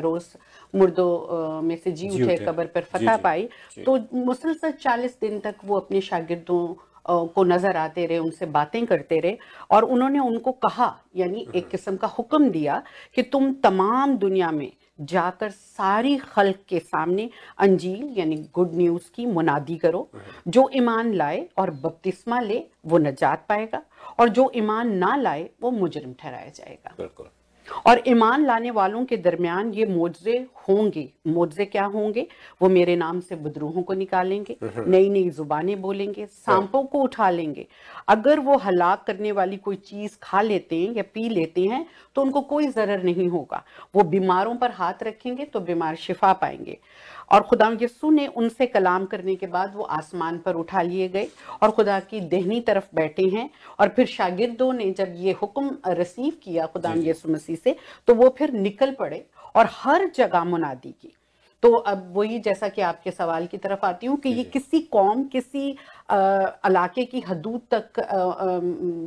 रोज 0.00 0.26
मुर्दों 0.74 1.62
में 1.62 1.76
से 1.76 1.92
जी 1.92 2.08
उठे। 2.10 2.36
कब्र 2.38 2.66
पर 2.74 2.82
फतह 2.92 3.16
पाई 3.24 3.48
जी। 3.74 3.82
तो 3.82 3.98
मुसलसल 4.14 4.72
चालीस 4.78 5.18
दिन 5.20 5.38
तक 5.40 5.64
वो 5.64 5.78
अपने 5.78 6.00
शागिर्दों 6.00 7.26
को 7.34 7.44
नज़र 7.44 7.76
आते 7.76 8.06
रहे 8.06 8.18
उनसे 8.20 8.46
बातें 8.54 8.84
करते 8.86 9.18
रहे 9.20 9.36
और 9.70 9.84
उन्होंने 9.86 10.18
उनको 10.20 10.52
कहा 10.64 10.94
यानी 11.16 11.46
एक 11.54 11.68
किस्म 11.68 11.96
का 11.96 12.08
हुक्म 12.18 12.50
दिया 12.50 12.82
कि 13.16 13.22
तुम 13.32 13.52
तमाम 13.62 14.16
दुनिया 14.18 14.50
में 14.52 14.70
जाकर 15.00 15.50
सारी 15.50 16.16
खल्क 16.16 16.58
के 16.68 16.78
सामने 16.78 17.30
अंजील, 17.58 18.14
यानी 18.18 18.36
गुड 18.54 18.74
न्यूज़ 18.74 19.10
की 19.14 19.26
मुनादी 19.26 19.76
करो। 19.76 20.10
जो 20.48 20.70
ईमान 20.74 21.12
लाए 21.14 21.48
और 21.58 21.70
बपतिस्मा 21.70 22.40
ले, 22.40 22.64
वो 22.86 22.98
नजात 22.98 23.46
पाएगा 23.48 23.82
और 24.18 24.28
जो 24.28 24.50
ईमान 24.54 24.96
ना 24.96 25.16
लाए, 25.16 25.50
वो 25.62 25.70
मुजरम 25.70 26.12
ठहराया 26.12 26.48
जाएगा। 26.48 26.94
बिल्कुल। 26.98 27.26
और 27.86 28.02
ईमान 28.08 28.44
लाने 28.46 28.70
वालों 28.70 29.04
के 29.04 29.16
दरमियान 29.16 29.72
ये 29.74 29.86
मोजे 29.86 30.38
होंगे। 30.68 31.08
मोजे 31.26 31.64
क्या 31.64 31.84
होंगे? 31.84 32.26
वो 32.62 32.68
मेरे 32.68 32.96
नाम 32.96 33.20
से 33.20 33.36
बदरूहों 33.36 33.82
को 33.82 33.94
निकालेंगे 33.94 34.56
नई 34.64 35.08
नई 35.08 35.30
जुबानें 35.30 35.80
बोलेंगे 35.82 36.26
सांपों 36.26 36.82
को 36.84 37.02
उठा 37.02 37.30
लेंगे। 37.30 37.66
अगर 38.08 38.40
वो 38.40 38.56
हलाक 38.56 39.04
करने 39.06 39.32
वाली 39.32 39.56
कोई 39.56 39.76
चीज़ 39.76 40.16
खा 40.22 40.40
लेते 40.42 40.76
हैं 40.76 40.94
या 40.94 41.02
पी 41.14 41.28
लेते 41.28 41.64
हैं 41.64 41.86
तो 42.16 42.22
उनको 42.22 42.40
कोई 42.42 42.68
जरर 42.68 43.02
नहीं 43.02 43.28
होगा। 43.28 43.62
वो 43.94 44.02
बीमारों 44.04 44.54
पर 44.54 44.70
हाथ 44.70 45.02
रखेंगे 45.02 45.44
तो 45.44 45.60
बीमार 45.60 45.96
शिफा 45.96 46.32
पाएँगे। 46.32 46.78
और 47.30 47.42
खुदा 47.42 47.70
यसु 47.82 48.10
ने 48.10 48.26
उनसे 48.26 48.66
कलाम 48.66 49.04
करने 49.06 49.34
के 49.36 49.46
बाद 49.46 49.74
वो 49.74 49.82
आसमान 49.98 50.38
पर 50.38 50.54
उठा 50.54 50.82
लिए 50.82 51.08
गए 51.08 51.28
और 51.62 51.70
खुदा 51.70 51.98
की 52.00 52.20
दहनी 52.30 52.60
तरफ़ 52.60 52.88
बैठे 52.94 53.28
हैं 53.28 53.48
और 53.78 53.88
फिर 53.88 54.06
शागिर्दों 54.06 54.72
ने 54.72 54.90
जब 54.90 55.14
ये 55.16 55.32
हुक्म 55.32 55.76
रसीव 55.88 56.32
किया 56.42 56.66
खुदा 56.66 56.94
यसु 56.98 57.32
मसीह 57.32 57.56
से 57.56 57.76
तो 58.08 58.14
वो 58.14 58.34
फिर 58.38 58.52
निकल 58.52 58.94
पड़े 58.94 59.24
और 59.54 59.68
हर 59.72 60.10
जगह 60.14 60.44
मुनादी 60.44 60.90
की। 60.92 61.16
तो 61.62 61.70
अब 61.72 62.12
वही 62.16 62.38
जैसा 62.38 62.68
कि 62.68 62.82
आपके 62.82 63.10
सवाल 63.10 63.46
की 63.46 63.58
तरफ़ 63.58 63.84
आती 63.86 64.06
हूँ 64.06 64.16
कि 64.18 64.28
ये 64.28 64.44
किसी 64.44 64.80
कौम 64.92 65.24
किसी 65.24 65.68
इलाके 66.10 67.04
की 67.04 67.20
हदूद 67.20 67.60
तक 67.70 68.00
आ, 68.00 68.16
आ, 68.16 68.58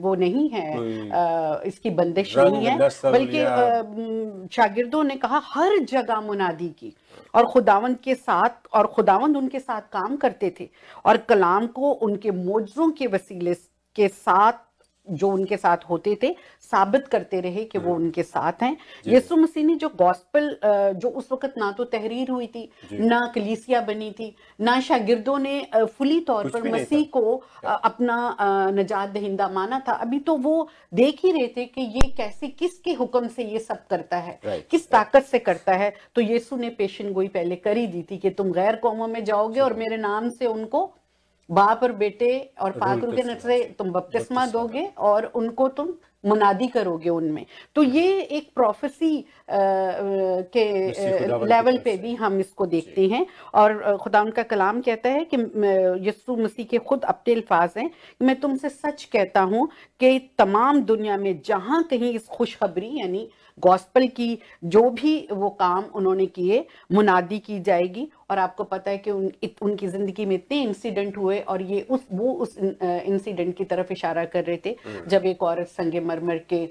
वो 0.02 0.14
नहीं 0.16 0.50
है 0.50 0.68
आ, 1.12 1.62
इसकी 1.66 1.90
बंदिश 1.92 2.38
नहीं 2.38 2.66
है 2.66 2.78
बल्कि 2.78 4.50
शागिर्दों 4.56 5.04
ने 5.04 5.16
कहा 5.16 5.42
हर 5.46 5.78
जगह 5.86 6.22
मुनादी 6.22 6.70
की 6.70 6.94
और 7.34 7.46
खुदावंद 7.46 7.98
के 8.04 8.16
साथ 8.16 8.68
और 8.74 8.88
खुदावंद 8.88 9.38
उनके 9.38 9.60
साथ 9.60 9.82
काम 9.94 10.16
करते 10.16 10.54
थे 10.60 10.70
और 11.06 11.18
कलाम 11.30 11.68
को 11.70 11.92
उनके 12.08 12.32
मोजों 12.32 12.90
के 12.92 13.08
वसीले 13.08 13.54
के 13.96 14.08
साथ 14.08 14.62
जो 15.08 15.30
उनके 15.30 15.58
साथ 15.58 15.78
होते 15.90 16.18
थे 16.24 16.30
साबित 16.64 17.08
करते 17.08 17.40
रहे 17.42 17.64
कि 17.66 17.78
वो 17.78 17.94
हम्म। 17.94 18.04
उनके 18.04 18.24
साथ 18.24 18.64
हैं। 18.64 18.76
यीशु 19.08 19.36
मसीह 19.36 19.66
ने 19.66 19.76
जो 19.76 19.90
गॉस्पल 19.98 20.58
जो 20.96 21.10
उस 21.10 21.32
वक्त 21.32 21.54
ना 21.58 21.72
तो 21.72 21.84
तहरीर 21.86 22.30
हुई 22.32 22.48
थी 22.48 22.70
ना 22.94 23.20
कलीसिया 23.36 23.82
बनी 23.84 24.12
थी 24.12 24.34
ना 24.60 24.80
शागिर्दों 24.82 25.38
ने 25.40 25.56
फुली 25.76 26.20
तौर 26.22 26.50
पर 26.50 26.70
मसीह 26.72 27.04
को 27.14 27.36
अपना 27.66 28.18
नजात 28.74 29.10
दहिंदा 29.10 29.48
माना 29.50 29.80
था। 29.80 29.94
अभी 29.94 30.20
तो 30.22 30.36
वो 30.38 30.68
देख 30.94 31.20
ही 31.26 31.32
रहे 31.32 31.48
थे 31.48 31.66
कि 31.66 31.82
ये 31.82 32.10
कैसे 32.18 32.48
किसके 32.50 32.94
हुक्म 32.94 33.28
से 33.28 33.44
ये 33.44 33.60
सब 33.62 33.86
करता 33.88 34.18
है 34.18 34.40
किस 34.72 34.90
ताकत 34.90 35.24
से 35.26 35.40
करता 35.42 35.74
है। 35.76 35.94
तो 36.16 36.22
यीशु 36.22 36.58
ने 36.58 36.70
पेशन 36.74 37.12
गोई 37.14 37.28
पहले 37.30 37.56
कर 37.58 37.78
ही 37.78 37.88
दी 37.88 38.06
थी 38.12 38.18
कि 38.18 38.30
तुम 38.32 38.52
गैर 38.54 38.76
कौमों 38.78 39.08
में 39.08 39.24
जाओगे 39.24 39.60
और 39.60 39.74
मेरे 39.76 39.98
नाम 40.00 40.30
से 40.32 40.46
उनको 40.48 40.86
बाप 41.50 41.84
और 41.84 41.92
बेटे 41.94 42.38
और 42.62 42.72
पाक 42.74 43.06
के 43.06 43.36
से 43.40 43.64
तुम 43.80 43.92
बपतिस्मा 43.92 44.46
दोगे 44.48 44.86
और 45.00 45.26
उनको 45.36 45.68
तुम 45.70 45.94
मुनादी 46.26 46.68
करोगे 46.68 47.10
उनमें। 47.10 47.46
तो 47.76 47.84
ये 47.84 48.22
एक 48.22 48.50
प्रोफेसी 48.56 49.26
के 49.50 50.66
लेवल 51.46 51.78
पे 51.78 51.96
भी 51.98 52.14
हम 52.16 52.40
इसको 52.40 52.66
देखते 52.66 53.08
हैं 53.08 53.26
और 53.54 53.98
खुदा 53.98 54.22
उनका 54.22 54.44
कलाम 54.44 54.82
कहता 54.82 55.10
है 55.10 55.26
कि 55.34 55.38
यस्सु 56.08 56.36
मसीह 56.38 56.66
के 56.66 56.78
खुद 56.80 57.04
अपने 57.04 57.34
अल्फाज 57.34 57.74
हैं। 57.78 57.90
मैं 58.22 58.40
तुमसे 58.40 58.70
सच 58.70 59.04
कहता 59.04 59.42
हूँ 59.42 59.68
कि 60.00 60.20
तमाम 60.38 60.82
दुनिया 60.84 61.18
में 61.18 61.42
जहाँ 61.46 61.84
कहीं 61.84 62.14
इस 62.14 62.28
खुशखबरी 62.28 63.00
यानी 63.00 63.30
गॉस्पल 63.58 64.08
की 64.10 64.38
जो 64.66 64.90
भी 64.92 65.16
वो 65.32 65.50
काम 65.60 65.84
उन्होंने 65.96 66.26
किए 66.28 66.66
मुनादी 66.92 67.40
की 67.40 67.60
जाएगी। 67.62 68.08
और 68.32 68.40
आपको 68.40 68.64
पता 68.64 68.92
है 68.92 68.98
कि 68.98 69.12
उन, 69.12 69.32
इत, 69.44 69.56
उनकी 69.62 69.88
ज़िंदगी 69.88 70.26
में 70.26 70.36
इतने 70.36 70.62
इंसिडेंट 70.62 71.18
हुए 71.18 71.40
और 71.42 71.62
ये 71.62 71.82
उस 71.90 72.06
वो 72.12 72.32
उस 72.36 72.58
इंसिडेंट 72.58 73.56
की 73.58 73.64
तरफ़ 73.66 73.92
इशारा 73.94 74.24
कर 74.26 74.44
रहे 74.44 74.58
थे। 74.66 74.70
हम्म। 74.86 75.08
जब 75.10 75.26
एक 75.26 75.44
औरत 75.44 75.68
संगे 75.68 76.00
मरमर 76.02 76.38
के 76.50 76.62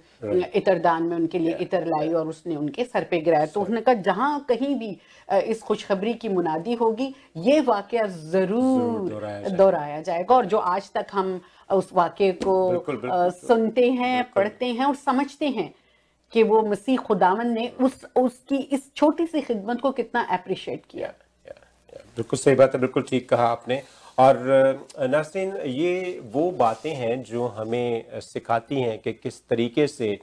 इतरदान 0.59 1.03
में 1.03 1.17
उनके 1.17 1.39
लिए 1.39 1.55
इतर 1.61 1.87
लाई 1.87 2.09
और 2.11 2.29
उसने 2.29 2.57
उनके 2.57 2.85
सर 2.85 3.05
पे 3.11 3.21
गिराया। 3.21 3.47
तो 3.47 3.63
उसने 3.63 3.81
कहा 3.81 3.95
जहाँ 4.03 4.45
कहीं 4.49 4.75
भी 4.79 4.97
इस 5.45 5.63
खुशखबरी 5.63 6.15
की 6.15 6.29
मुनादी 6.29 6.75
होगी 6.75 7.15
ये 7.39 7.61
वाक्य 7.63 8.07
ज़रूर 8.09 9.09
दोहराया 9.51 10.01
जाएगा। 10.01 10.35
और 10.35 10.47
जो 10.47 10.59
आज 10.59 10.91
तक 10.93 11.07
हम 11.13 11.41
उस 11.71 11.91
वाक्य 11.95 12.33
को 12.35 12.71
बिल्कुल, 12.71 12.97
बिल्कुल, 12.97 13.31
सुनते 13.39 13.91
हैं 13.93 14.25
पढ़ते 14.33 14.67
हैं 14.67 14.85
और 14.85 14.95
समझते 14.97 15.49
हैं 15.49 15.73
कि 16.33 16.43
वो 16.43 16.63
मसीह 16.63 16.99
खुदावन 16.99 17.51
ने 17.51 17.69
उस, 17.81 18.05
उसकी, 18.17 18.57
इस 18.57 18.95
छोटी 18.97 19.27
सी 19.27 19.41
खिदमत 19.41 19.81
को 19.81 19.91
कितना 19.93 20.23
अप्रिशिएट 20.33 20.85
किया। 20.91 21.13
बिल्कुल 22.17 22.39
सही 22.39 22.55
बात 22.55 22.75
है, 22.75 22.81
बिल्कुल 22.81 23.03
ठीक 23.03 23.29
कहा 23.29 23.47
आपने। 23.47 23.83
और 24.19 24.39
नासिन 25.01 25.57
ये 25.67 26.21
वो 26.33 26.51
बातें 26.51 26.95
हैं 26.95 27.23
जो 27.23 27.47
हमें 27.49 28.21
सिखाती 28.21 28.81
हैं 28.81 28.99
कि 28.99 29.13
किस 29.13 29.41
तरीके 29.49 29.87
से 29.87 30.19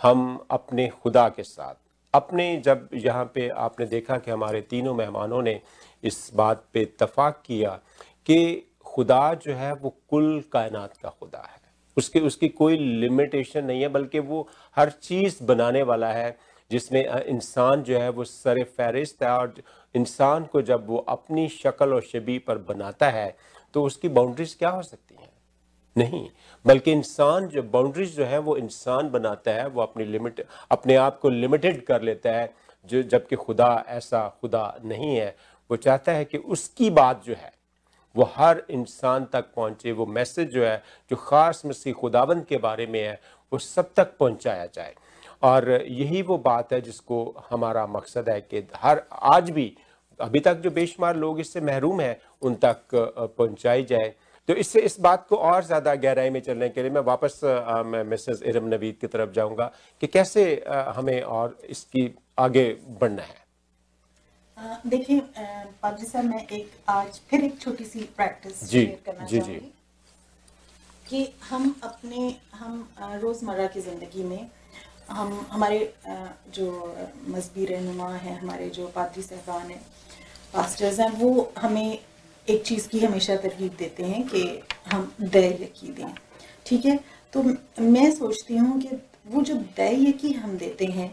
हम 0.00 0.46
अपने 0.50 0.88
खुदा 1.02 1.28
के 1.28 1.42
साथ, 1.42 1.74
अपने 2.14 2.56
जब 2.56 2.88
यहाँ 2.94 3.24
पे 3.34 3.48
आपने 3.48 3.86
देखा 3.86 4.16
कि 4.18 4.30
हमारे 4.30 4.60
तीनों 4.60 4.94
मेहमानों 4.94 5.42
ने 5.42 5.60
इस 6.04 6.30
बात 6.34 6.64
पे 6.72 6.80
इतफाक़ 6.80 7.36
किया 7.46 7.70
कि 8.26 8.66
खुदा 8.86 9.22
जो 9.34 9.54
है 9.54 9.72
वो 9.74 9.94
कुल 10.10 10.42
कायनात 10.52 10.96
का 11.02 11.08
खुदा 11.20 11.46
है। 11.46 11.59
उसके, 11.96 12.20
उसकी 12.20 12.48
कोई 12.48 12.76
लिमिटेशन 12.76 13.64
नहीं 13.64 13.82
है, 13.82 13.88
बल्कि 13.88 14.18
वो 14.18 14.48
हर 14.76 14.90
चीज़ 14.90 15.42
बनाने 15.44 15.82
वाला 15.82 16.12
है 16.12 16.36
जिसमें 16.70 17.04
इंसान 17.06 17.82
जो 17.82 17.98
है 17.98 18.08
वो 18.10 18.24
सर 18.24 18.62
फहरिस्त 18.78 19.22
है, 19.22 19.30
और 19.30 19.54
इंसान 19.94 20.44
को 20.44 20.62
जब 20.62 20.86
वो 20.86 20.96
अपनी 21.08 21.48
शक्ल 21.48 21.94
और 21.94 22.02
शबी 22.02 22.38
पर 22.38 22.58
बनाता 22.58 23.08
है 23.10 23.36
तो 23.74 23.82
उसकी 23.84 24.08
बाउंड्रीज 24.08 24.54
क्या 24.54 24.70
हो 24.70 24.82
सकती 24.82 25.14
हैं? 25.14 25.28
नहीं, 25.96 26.28
बल्कि 26.64 26.92
इंसान 26.92 27.46
जो 27.46 27.62
बाउंड्रीज 27.62 28.16
जो 28.16 28.24
है 28.24 28.38
वो 28.38 28.56
इंसान 28.56 29.10
बनाता 29.10 29.50
है, 29.50 29.66
वो 29.68 29.82
अपनी 29.82 30.04
लिमिट 30.04 30.44
अपने 30.70 30.94
आप 30.96 31.18
को 31.18 31.28
लिमिटेड 31.28 31.84
कर 31.86 32.02
लेता 32.02 32.30
है, 32.30 32.52
जो, 32.86 33.02
जबकि 33.02 33.36
खुदा 33.36 33.84
ऐसा 33.88 34.28
खुदा 34.40 34.78
नहीं 34.84 35.16
है। 35.16 35.34
वो 35.70 35.76
चाहता 35.76 36.12
है 36.12 36.24
कि 36.24 36.38
उसकी 36.38 36.90
बात 36.90 37.24
जो 37.24 37.34
है 37.34 37.52
वो 38.14 38.30
हर 38.34 38.62
इंसान 38.70 39.24
तक 39.32 39.52
पहुँचे, 39.56 39.92
वो 39.92 40.06
मैसेज 40.06 40.50
जो 40.50 40.64
है, 40.64 40.82
जो 41.10 41.16
ख़ास 41.18 41.62
मसीह 41.66 41.92
खुदावंद 41.94 42.44
के 42.44 42.56
बारे 42.58 42.86
में 42.86 43.00
है, 43.00 43.20
वो 43.52 43.58
सब 43.58 43.92
तक 43.96 44.16
पहुँचाया 44.18 44.66
जाए। 44.66 44.94
और 45.42 45.70
यही 45.82 46.22
वो 46.22 46.38
बात 46.38 46.72
है 46.72 46.80
जिसको 46.80 47.22
हमारा 47.50 47.86
मकसद 47.88 48.28
है 48.28 48.40
कि 48.42 48.66
हर, 48.76 49.02
आज 49.12 49.50
भी, 49.50 49.72
अभी 50.20 50.40
तक 50.40 50.54
जो 50.54 50.70
बेशुमार 50.70 51.16
लोग 51.16 51.40
इससे 51.40 51.60
महरूम 51.60 52.00
हैं, 52.00 52.16
उन 52.42 52.54
तक 52.54 52.80
पहुंचाई 52.94 53.84
जाए। 53.84 54.14
तो 54.48 54.54
इससे 54.54 54.80
इस 54.80 54.98
बात 55.00 55.26
को 55.28 55.36
और 55.36 55.64
ज़्यादा 55.64 55.94
गहराई 55.94 56.30
में 56.30 56.40
चलने 56.40 56.68
के 56.68 56.82
लिए 56.82 56.90
मैं 56.90 57.00
वापस 57.02 57.40
मिसेस 58.06 58.42
इरम 58.42 58.66
नवीद 58.68 58.96
की 59.00 59.06
तरफ़ 59.06 59.30
जाऊँगा 59.32 59.70
कि 60.02 60.06
कैसे 60.06 60.42
हमें 60.68 61.20
और 61.22 61.56
इसकी 61.70 62.14
आगे 62.38 62.64
बढ़ना 63.00 63.22
है। 63.22 63.38
देखिए 64.60 65.20
पाजी 65.82 66.06
साहब 66.06 66.24
मैं 66.24 66.46
एक 66.46 66.70
आज 66.88 67.20
फिर 67.30 67.44
एक 67.44 67.60
छोटी 67.60 67.84
सी 67.84 68.00
प्रैक्टिस 68.16 68.62
जी 68.70 68.84
करना 69.06 69.26
जी 69.26 69.40
जी। 69.40 69.54
कि 71.06 71.26
हम 71.50 71.74
अपने 71.84 72.34
हम 72.54 72.88
रोज़मर्रा 73.22 73.66
की 73.66 73.80
ज़िंदगी 73.80 74.22
में 74.22 74.50
हम 75.10 75.46
हमारे 75.50 75.78
जो 76.54 76.66
मजहबी 77.28 77.64
रहनुमा 77.64 78.10
हैं 78.14 78.38
हमारे 78.40 78.68
जो 78.70 78.86
पादरी 78.96 79.22
साहबान 79.22 79.70
हैं 79.70 79.80
पास्टर्स 80.54 81.00
हैं 81.00 81.10
वो 81.12 81.52
हमें 81.58 81.98
एक 82.48 82.62
चीज़ 82.66 82.88
की 82.88 83.00
हमेशा 83.00 83.36
तरकीब 83.36 83.76
देते 83.78 84.04
हैं 84.04 84.22
कि 84.28 84.42
हम 84.92 85.12
दय 85.20 85.48
यकी 85.62 85.88
दें। 85.88 86.14
ठीक 86.66 86.84
है? 86.86 86.98
तो 87.32 87.42
मैं 87.80 88.10
सोचती 88.10 88.56
हूँ 88.56 88.80
कि 88.80 88.96
वो 89.26 89.42
जो 89.42 89.54
दय 89.76 90.08
यकी 90.08 90.32
हम 90.32 90.56
देते 90.58 90.84
हैं 90.86 91.10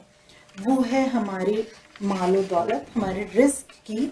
वो 0.57 0.81
है 0.81 1.07
हमारे 1.09 1.67
मालो 2.03 2.41
दौलत 2.45 2.85
हमारे 2.95 3.29
रिस्क 3.35 3.71
की 3.87 4.11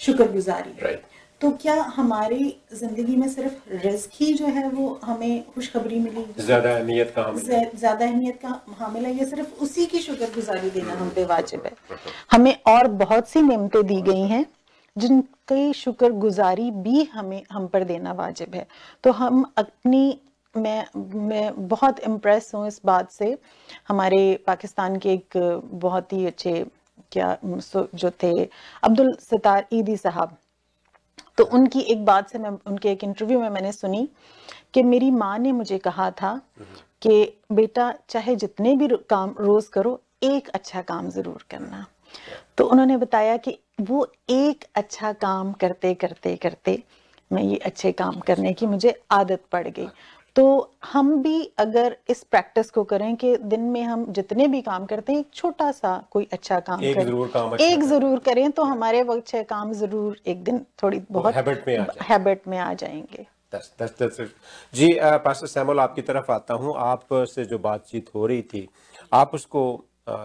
शुक्रगुजारी 0.00 0.72
right. 0.82 1.02
तो 1.40 1.50
क्या 1.50 1.74
हमारी 1.96 2.44
ज़िंदगी 2.74 3.14
में 3.16 3.28
सिर्फ़ 3.28 3.68
रिस्क 3.84 4.10
ही 4.14 4.32
जो 4.34 4.46
है 4.46 4.68
वो 4.68 4.88
हमें 5.04 5.44
खुशखबरी 5.54 5.98
मिली? 5.98 6.24
ज़्यादा 6.38 6.74
अहमियत 6.76 7.12
का 7.18 7.32
ज़्यादा 7.34 8.06
अहमियत 8.06 8.38
का 8.42 8.60
हामिल 8.78 9.04
है 9.06 9.14
ये 9.18 9.24
सिर्फ़ 9.26 9.62
उसी 9.62 9.86
की 9.86 9.98
शुक्रगुजारी 9.98 10.70
देना 10.70 10.94
हम 10.94 11.10
पे 11.10 11.24
वाजिब 11.24 11.62
है। 11.66 11.72
हमें 12.30 12.56
और 12.68 12.88
बहुत 13.02 13.28
सी 13.28 13.42
नियमतें 13.42 13.86
दी 13.86 14.00
गई 14.02 14.26
हैं 14.26 14.44
जिनकी 14.96 15.72
शुक्रगुजारी 15.72 16.70
भी 16.70 17.04
हमें 17.04 17.42
हम 17.52 17.66
पर 17.66 17.84
देना 17.84 18.12
वाजिब 18.12 18.54
है। 18.54 18.66
तो 19.04 19.12
हम 19.12 19.44
अपनी 19.58 20.20
मैं 20.54 20.84
मैं 21.28 21.68
बहुत 21.68 22.00
इम्प्रेस 22.00 22.50
हूँ 22.54 22.66
इस 22.68 22.80
बात 22.84 23.10
से। 23.12 23.36
हमारे 23.88 24.22
पाकिस्तान 24.46 24.96
के 24.98 25.12
एक 25.12 25.38
बहुत 25.80 26.12
ही 26.12 26.26
अच्छे 26.26 26.64
क्या 27.12 27.36
जो 27.44 28.10
थे, 28.22 28.48
अब्दुल 28.82 29.14
सतार 29.20 29.66
ईदी 29.72 29.96
साहब। 29.96 30.36
तो 31.38 31.44
उनकी 31.46 31.80
एक 31.82 32.04
बात 32.04 32.30
से 32.30 32.38
मैं, 32.38 32.50
उनके 32.66 32.90
एक 32.90 33.04
इंटरव्यू 33.04 33.40
में 33.40 33.48
मैंने 33.48 33.72
सुनी 33.72 34.08
कि 34.74 34.82
मेरी 34.82 35.10
माँ 35.10 35.38
ने 35.38 35.52
मुझे 35.52 35.78
कहा 35.78 36.10
था 36.12 36.40
कि, 37.02 37.38
बेटा, 37.52 37.92
चाहे 38.08 38.36
जितने 38.36 38.74
भी 38.76 38.88
काम 39.10 39.34
रोज 39.40 39.66
करो, 39.66 40.00
एक 40.22 40.48
अच्छा 40.48 40.82
काम 40.82 41.08
ज़रूर 41.10 41.44
करना। 41.50 41.84
तो 42.58 42.64
उन्होंने 42.64 42.96
बताया 42.96 43.36
कि 43.36 43.58
वो 43.80 44.06
एक 44.30 44.64
अच्छा 44.74 45.12
काम 45.12 45.52
करते 45.52 45.94
करते 45.94 46.34
करते 46.36 46.82
मैं 47.30 47.42
ये 47.42 47.56
अच्छे 47.56 47.92
काम 47.92 48.18
करने 48.20 48.52
की 48.52 48.66
मुझे 48.66 48.94
आदत 49.10 49.42
पड़ 49.52 49.66
गई। 49.68 49.88
तो 50.40 50.70
हम 50.84 51.10
भी 51.22 51.42
अगर 51.58 51.96
इस 52.10 52.22
प्रैक्टिस 52.24 52.70
को 52.70 52.82
करें 52.84 53.16
कि 53.16 53.36
दिन 53.36 53.60
में 53.70 53.82
हम 53.82 54.04
जितने 54.12 54.46
भी 54.48 54.60
काम 54.62 54.84
करते 54.86 55.12
हैं 55.12 55.20
एक 55.20 55.26
छोटा 55.34 55.70
सा 55.72 55.90
कोई 56.10 56.28
अच्छा 56.32 56.60
काम 56.60 56.84
एक 56.84 56.94
करें। 56.94 57.04
ज़रूर 57.04 57.28
काम 57.28 57.50
अच्छा 57.50 57.64
एक 57.64 57.82
ज़रूर 57.82 58.18
करें 58.18 58.50
तो 58.50 58.62
हमारे 58.64 59.02
वक्त 59.02 59.26
छह 59.26 59.42
काम 59.42 59.72
ज़रूर 59.72 60.16
एक 60.26 60.42
दिन 60.44 60.64
थोड़ी 60.82 61.00
बहुत 61.10 61.34
हैबिट 61.34 61.66
में 61.68 61.76
आ 61.78 61.84
हैबिट 62.02 62.48
में 62.48 62.56
आ 62.58 62.72
जाएँगे। 62.74 63.26
दस 63.52 63.70
दस 63.82 63.94
दस 64.02 64.20
जी 64.74 64.88
पास्टर 65.24 65.46
सैमुअल 65.46 65.80
आपकी 65.80 66.02
तरफ़ 66.02 66.32
आता 66.32 66.54
हूँ। 66.54 66.74
आप 66.78 67.06
से 67.12 67.44
जो 67.44 67.58
बातचीत 67.60 68.10
हो 68.14 68.26
रही 68.26 68.42
थी 68.44 68.68
आप 69.12 69.34
उसको 69.34 69.66
आ, 70.08 70.16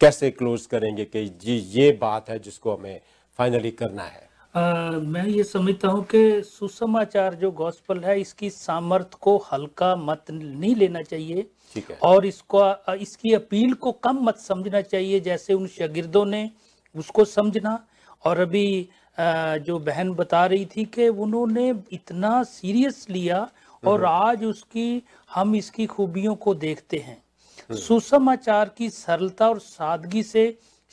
कैसे 0.00 0.30
क्लोज 0.30 0.66
करेंगे 0.66 1.04
कि 1.04 1.26
जी 1.40 1.56
ये 1.74 1.92
बात 2.00 2.30
है 2.30 2.38
जिसको 2.38 2.76
हमें 2.76 3.00
फाइनली 3.38 3.70
करना 3.72 4.02
है? 4.04 4.28
आ, 4.54 4.90
मैं 4.92 5.26
ये 5.26 5.42
समझता 5.44 5.88
हूँ 5.88 6.02
कि 6.04 6.42
सुसमाचार 6.42 7.34
जो 7.34 7.50
गॉस्पल 7.50 7.98
है 8.04 8.20
इसकी 8.20 8.48
सामर्थ 8.50 9.14
को 9.20 9.36
हल्का 9.52 9.94
मत 9.96 10.30
नहीं 10.30 10.74
लेना 10.76 11.02
चाहिए 11.02 11.46
ठीक 11.74 11.90
है। 11.90 11.98
और 12.02 12.26
इसको 12.26 12.62
इसकी 12.94 13.34
अपील 13.34 13.74
को 13.74 13.92
कम 14.04 14.18
मत 14.24 14.38
समझना 14.38 14.80
चाहिए 14.82 15.20
जैसे 15.20 15.54
उन 15.54 15.66
शागिर्दों 15.68 16.24
ने 16.26 16.50
उसको 16.94 17.24
समझना। 17.26 17.78
और 18.24 18.40
अभी 18.40 18.88
आ, 19.18 19.56
जो 19.56 19.78
बहन 19.78 20.12
बता 20.14 20.44
रही 20.46 20.64
थी 20.66 20.84
कि 20.86 21.08
उन्होंने 21.08 21.68
इतना 21.92 22.42
सीरियस 22.44 23.06
लिया 23.10 23.48
और 23.82 24.04
आज 24.04 24.44
उसकी 24.44 25.02
हम 25.30 25.54
इसकी 25.56 25.86
खूबियों 25.86 26.34
को 26.34 26.54
देखते 26.56 26.98
हैं। 26.98 27.76
सुसमाचार 27.76 28.70
की 28.78 28.88
सरलता 28.90 29.48
और 29.48 29.58
सादगी 29.60 30.22
से 30.22 30.44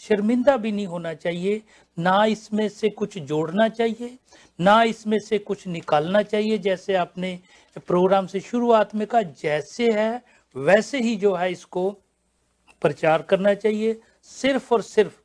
शर्मिंदा 0.01 0.55
भी 0.57 0.71
नहीं 0.71 0.87
होना 0.87 1.13
चाहिए। 1.13 1.61
ना 1.97 2.23
इसमें 2.25 2.67
से 2.69 2.89
कुछ 2.89 3.17
जोड़ना 3.19 3.67
चाहिए, 3.69 4.17
ना 4.59 4.81
इसमें 4.83 5.17
से 5.19 5.37
कुछ 5.39 5.67
निकालना 5.67 6.21
चाहिए। 6.23 6.57
जैसे 6.57 6.95
आपने 6.95 7.39
प्रोग्राम 7.77 8.27
से 8.27 8.39
शुरुआत 8.39 8.95
में 8.95 9.05
कहा, 9.07 9.21
जैसे 9.21 9.91
है, 9.91 10.21
वैसे 10.55 10.99
ही 11.01 11.15
जो 11.15 11.33
है 11.35 11.51
इसको 11.51 11.89
प्रचार 12.81 13.21
करना 13.21 13.53
चाहिए। 13.53 13.99
सिर्फ़ 14.23 14.73
और 14.73 14.81
सिर्फ़ 14.81 15.21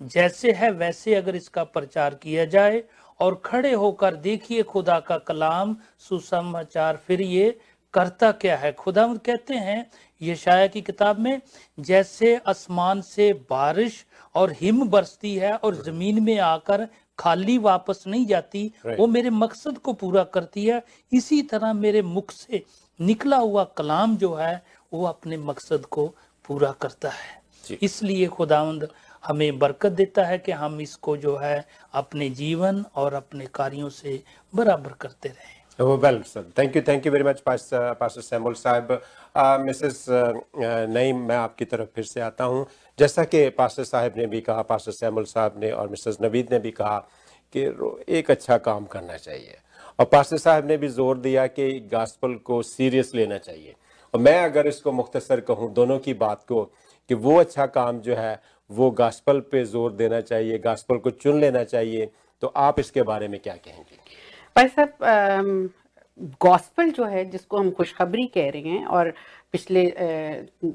जैसे 0.00 0.52
है, 0.52 0.70
वैसे 0.70 1.14
अगर 1.14 1.36
इसका 1.36 1.64
प्रचार 1.64 2.14
किया 2.14 2.44
जाए 2.44 2.82
और 3.20 3.40
खड़े 3.44 3.72
होकर 3.72 4.14
देखिए 4.16 4.62
खुदा 4.62 4.98
का 5.00 5.18
कलाम, 5.18 5.76
सुसमाचार, 5.98 6.96
फिर 6.96 7.20
ये 7.20 7.58
करता 7.94 8.30
क्या 8.32 8.56
है? 8.56 8.72
खुदा 8.72 9.06
कहते 9.16 9.54
हैं 9.54 9.90
यशाया 10.22 10.66
की 10.66 10.80
किताब 10.82 11.18
में 11.18 11.40
जैसे 11.78 12.34
आसमान 12.48 13.00
से 13.02 13.32
बारिश 13.50 14.04
और 14.34 14.52
हिम 14.52 14.88
बरसती 14.88 15.34
है 15.36 15.54
और 15.54 15.74
ज़मीन 15.74 16.22
में 16.22 16.38
आकर 16.38 16.86
खाली 17.18 17.56
वापस 17.58 18.04
नहीं 18.06 18.26
जाती 18.26 18.70
वो 18.88 19.06
मेरे 19.06 19.30
मकसद 19.30 19.78
को 19.78 19.92
पूरा 19.92 20.24
करती 20.24 20.64
है। 20.66 20.82
इसी 21.12 21.42
तरह 21.42 21.72
मेरे 21.72 22.02
मुख 22.02 22.30
से 22.30 22.62
निकला 23.00 23.36
हुआ 23.36 23.64
कलाम 23.76 24.16
जो 24.16 24.34
है 24.34 24.62
वो 24.92 25.04
अपने 25.06 25.36
मकसद 25.38 25.86
को 25.86 26.06
पूरा 26.48 26.70
करता 26.72 27.08
है। 27.08 27.78
इसलिए 27.82 28.26
खुदावंद 28.26 28.88
हमें 29.24 29.58
बरकत 29.58 29.92
देता 29.92 30.24
है 30.24 30.38
कि 30.38 30.52
हम 30.52 30.80
इसको 30.80 31.16
जो 31.16 31.36
है 31.36 31.64
अपने 31.94 32.28
जीवन 32.30 32.84
और 32.94 33.14
अपने 33.14 33.46
कार्यों 33.54 33.88
से 33.90 34.22
बराबर 34.52 34.92
करते 34.92 35.28
रहें। 35.28 35.61
Well, 35.78 36.22
sir. 36.24 36.44
Thank 36.54 36.74
you, 36.74 36.82
thank 36.82 37.04
you 37.04 37.10
very 37.10 37.24
much, 37.24 37.44
Pastor, 37.44 37.94
Pastor 37.98 38.22
Samuel 38.22 38.54
sahab. 38.54 39.00
Mrs 39.64 40.04
Naeem 40.94 41.16
मैं 41.28 41.36
आपकी 41.36 41.64
तरफ़ 41.64 41.88
फिर 41.94 42.04
से 42.04 42.20
आता 42.20 42.44
हूँ। 42.44 42.66
जैसा 42.98 43.24
कि 43.24 43.48
पास्टर 43.58 43.84
साहब 43.84 44.14
ने 44.16 44.26
भी 44.26 44.40
कहा 44.40 44.62
पास्टर 44.62 44.92
सैमुल 44.92 45.24
साहब 45.24 45.54
ने 45.62 45.70
और 45.70 45.88
मिसेस 45.88 46.18
नवीद 46.22 46.52
ने 46.52 46.58
भी 46.58 46.70
कहा 46.70 46.98
कि 47.54 47.60
एक 48.18 48.30
अच्छा 48.30 48.56
काम 48.58 48.84
करना 48.92 49.16
चाहिए। 49.16 49.56
और 49.98 50.06
पास्टर 50.12 50.38
साहब 50.38 50.66
ने 50.68 50.76
भी 50.76 50.88
ज़ोर 50.88 51.18
दिया 51.18 51.46
कि 51.48 51.70
गास्पल 51.92 52.34
को 52.44 52.62
सीरियस 52.62 53.14
लेना 53.14 53.38
चाहिए। 53.38 53.74
और 54.14 54.20
मैं 54.20 54.38
अगर 54.44 54.66
इसको 54.66 54.92
मुख्तसर 54.92 55.40
कहूँ 55.40 55.72
दोनों 55.72 55.98
की 55.98 56.14
बात 56.14 56.44
को 56.48 56.64
कि 57.10 57.14
वो 57.16 57.38
अच्छा 57.40 57.66
काम 57.66 58.00
जो 58.00 58.14
है 58.16 58.40
वो 58.70 58.90
गास्पल 58.90 59.40
पे 59.52 59.64
ज़ोर 59.64 59.92
देना 59.92 60.20
चाहिए 60.20 60.58
गास्पल 60.58 60.98
को 60.98 61.10
चुन 61.10 61.40
लेना 61.40 61.64
चाहिए। 61.64 62.10
तो 62.42 62.52
आप 62.56 62.80
इसके 62.80 63.02
बारे 63.02 63.28
में 63.28 63.40
क्या 63.40 63.54
कहेंगे? 63.54 64.01
भाई 64.56 64.68
साहब 64.68 65.70
गॉस्पल 66.42 66.90
जो 66.90 67.04
है 67.04 67.24
जिसको 67.30 67.58
हम 67.58 67.70
खुशखबरी 67.70 68.26
कह 68.34 68.48
रहे 68.50 68.62
हैं 68.62 68.84
और 68.86 69.12
पिछले 69.52 69.84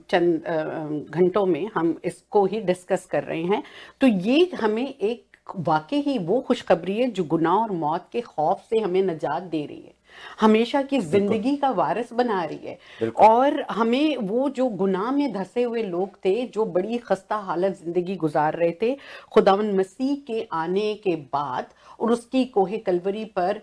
चंद 0.09 1.09
घंटों 1.09 1.45
में 1.45 1.69
हम 1.75 1.95
इसको 2.05 2.45
ही 2.45 2.61
डिस्कस 2.61 3.05
कर 3.11 3.23
रहे 3.23 3.43
हैं 3.43 3.61
तो 4.01 4.07
ये 4.07 4.49
हमें 4.61 4.87
एक 4.87 5.25
वाकई 5.57 5.99
ही 6.01 6.17
वो 6.19 6.39
खुशखबरी 6.47 6.97
है 6.97 7.09
जो 7.11 7.23
गुनाह 7.25 7.55
और 7.55 7.71
मौत 7.73 8.07
के 8.11 8.21
खौफ 8.21 8.65
से 8.69 8.79
हमें 8.79 9.01
नजात 9.03 9.43
दे 9.43 9.65
रही 9.65 9.77
है। 9.77 9.95
हमेशा 10.41 10.81
की 10.81 10.99
ज़िंदगी 10.99 11.55
का 11.57 11.69
वारिस 11.71 12.11
बना 12.13 12.43
रही 12.43 12.67
है। 12.67 13.09
और 13.19 13.61
हमें 13.69 14.17
वो 14.17 14.49
जो 14.49 14.67
गुनाह 14.77 15.11
में 15.11 15.31
धसे 15.33 15.63
हुए 15.63 15.83
लोग 15.83 16.15
थे 16.25 16.45
जो 16.47 16.65
बड़ी 16.67 16.97
खस्ता 16.97 17.35
हालत 17.47 17.77
ज़िंदगी 17.83 18.15
गुजार 18.15 18.55
रहे 18.55 18.71
थे 18.81 18.95
खुदावन 19.31 19.71
मसीह 19.79 20.15
के 20.27 20.47
आने 20.53 20.93
के 21.03 21.15
बाद 21.33 21.73
और 21.99 22.11
उसकी 22.11 22.45
कोहे 22.45 22.77
कलवरी 22.77 23.25
पर 23.25 23.61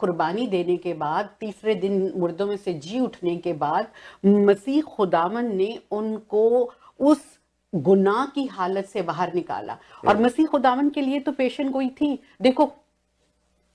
कुर्बानी 0.00 0.46
देने 0.46 0.76
के 0.76 0.92
बाद 0.94 1.28
तीसरे 1.40 1.74
दिन 1.74 2.12
मुर्दों 2.16 2.46
में 2.46 2.56
से 2.56 2.74
जी 2.74 3.00
उठने 3.00 3.36
के 3.36 3.52
बाद 3.52 3.86
मसीह 4.26 4.82
खुदावन 4.82 5.54
ने 5.56 5.78
उनको 5.90 6.72
उस 7.00 7.22
गुनाह 7.74 8.26
की 8.26 8.46
हालत 8.46 8.84
से 8.84 9.02
बाहर 9.02 9.34
निकाला। 9.34 9.78
और 10.08 10.14
हम्म। 10.14 10.26
मसीह 10.26 10.46
खुदावन 10.46 10.88
के 10.90 11.00
लिए 11.00 11.20
तो 11.20 11.32
पेशन 11.32 11.70
कोई 11.70 11.88
थी। 11.88 12.18
देखो 12.42 12.72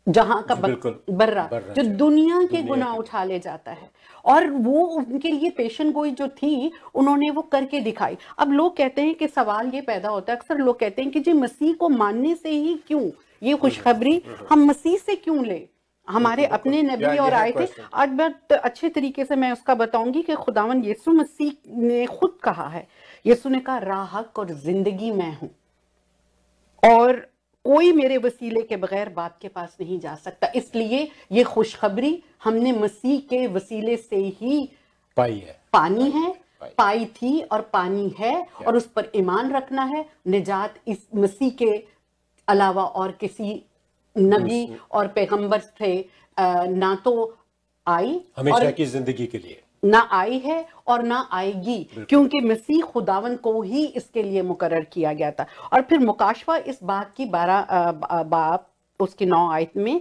जहाँ 0.07 0.41
का 0.43 0.55
बर्रा, 0.55 1.49
जो 1.53 1.84
दुनिया 1.84 2.41
के 2.43 2.61
गुनाह 2.63 2.95
उठा 2.95 3.24
ले 3.24 3.39
जाता 3.39 3.71
है। 3.71 3.89
और 4.26 4.49
वो 4.49 4.86
उनके 4.86 5.32
लिए 5.32 5.49
पेशन 5.49 5.91
गोई 5.91 6.11
जो 6.11 6.28
थी 6.28 6.71
उन्होंने 6.95 7.30
वो 7.30 7.41
करके 7.41 7.80
दिखाई। 7.80 8.17
अब 8.39 8.51
लोग 8.51 8.76
कहते 8.78 9.01
हैं 9.01 9.15
कि 9.15 9.28
सवाल 9.28 9.69
ये 9.69 9.82
पैदा 9.82 10.09
होता 10.09 10.34
है। 10.34 10.39
अक्सर 10.39 10.57
लोग 10.57 10.80
कहते 10.80 11.01
हैं 11.01 11.11
कि 11.11 11.19
जी 11.19 11.34
मसीह 11.34 11.74
को 11.74 11.89
मानने 11.89 12.36
से 12.36 12.49
ही 12.49 12.74
क्यों? 12.88 13.09
ये 13.44 13.56
खुशखबरी 13.56 14.22
हम 14.50 14.66
मसीह 14.66 14.98
से 14.98 15.16
क्यों 15.16 15.46
ले? 15.46 15.62
हमारे 16.08 16.46
अपने 16.48 16.82
नबी 16.84 17.18
और 17.18 17.34
आए 17.34 17.52
थे 17.52 17.68
आज 17.94 18.10
बहुत 18.12 18.52
अच्छे 18.54 18.89
तरीके 18.89 19.26
से 19.26 19.36
मैं 19.36 19.52
उसका 19.52 19.76
बताऊँगी 19.76 20.22
कि 20.22 20.36
खुदावन 20.36 20.84
यीशु 20.84 21.12
मसीह 21.12 21.52
ने 21.82 22.06
खुद 22.06 22.38
कहा 22.44 22.68
है। 22.68 22.88
यीशु 23.26 23.50
ने 23.50 23.60
कहा 23.60 23.78
राह 23.80 24.18
और 24.18 24.52
ज़िंदगी 24.54 25.12
मैं 25.12 25.32
हूँ 25.38 25.50
और 26.84 27.16
कोई 27.66 27.91
मेरे 27.94 28.18
वसीले 28.18 28.62
के 28.62 28.78
बगैर 28.78 29.10
बाप 29.10 29.38
के 29.41 29.48
पास 29.48 29.78
नहीं 29.82 30.00
जा 30.00 30.16
सकता। 30.16 30.48
इसलिए 30.56 31.08
ये 31.32 31.44
खुशखबरी 31.44 32.22
हमने 32.44 32.72
मसीह 32.74 33.20
के 33.30 33.46
वसीले 33.48 33.98
से 33.98 34.16
ही 34.16 34.70
पाई 35.18 35.38
है। 35.38 35.60
पानी 35.74 36.10
है 36.12 36.32
पाई। 36.78 37.06
थी 37.06 37.41
और 37.41 37.62
पानी 37.74 38.14
है 38.20 38.36
और 38.68 38.76
उस 38.78 38.88
पर 38.88 39.12
ईमान 39.16 39.52
रखना 39.52 39.84
है। 39.86 40.06
निजात 40.28 40.76
इस 40.88 41.08
मसीह 41.16 41.50
के 41.62 41.72
अलावा 42.48 42.84
और 42.84 43.12
किसी 43.12 43.64
नबी 44.16 44.78
और 44.91 45.08
पैगंबर 45.08 45.60
से 45.60 45.94
ना 46.38 46.94
तो 47.06 47.14
आई 47.88 48.20
हमेशा 48.38 48.72
की 48.72 48.86
ज़िंदगी 48.86 49.26
के 49.26 49.38
लिए। 49.38 49.62
ना 49.84 50.00
आई 50.12 50.38
है 50.39 50.66
और 50.88 51.04
ना 51.04 51.28
आएगी 51.32 51.78
क्योंकि 52.00 52.39
मसीह 52.41 52.84
खुदावन 52.84 53.36
को 53.36 53.62
ही 53.62 53.86
इसके 53.86 54.24
लिए 54.24 54.41
मुकर 54.41 54.80
किया 54.84 55.14
गया 55.14 55.32
था। 55.32 55.46
और 55.74 55.82
फिर 55.82 56.00
मुकाशवा 56.00 56.58
इस 56.58 56.80
बात 56.84 57.14
की 57.18 57.26
बारह 57.28 57.91
बाप 58.24 58.70
उसकी 59.04 59.26
नौ 59.26 59.47
आयत 59.51 59.78
में 59.78 59.95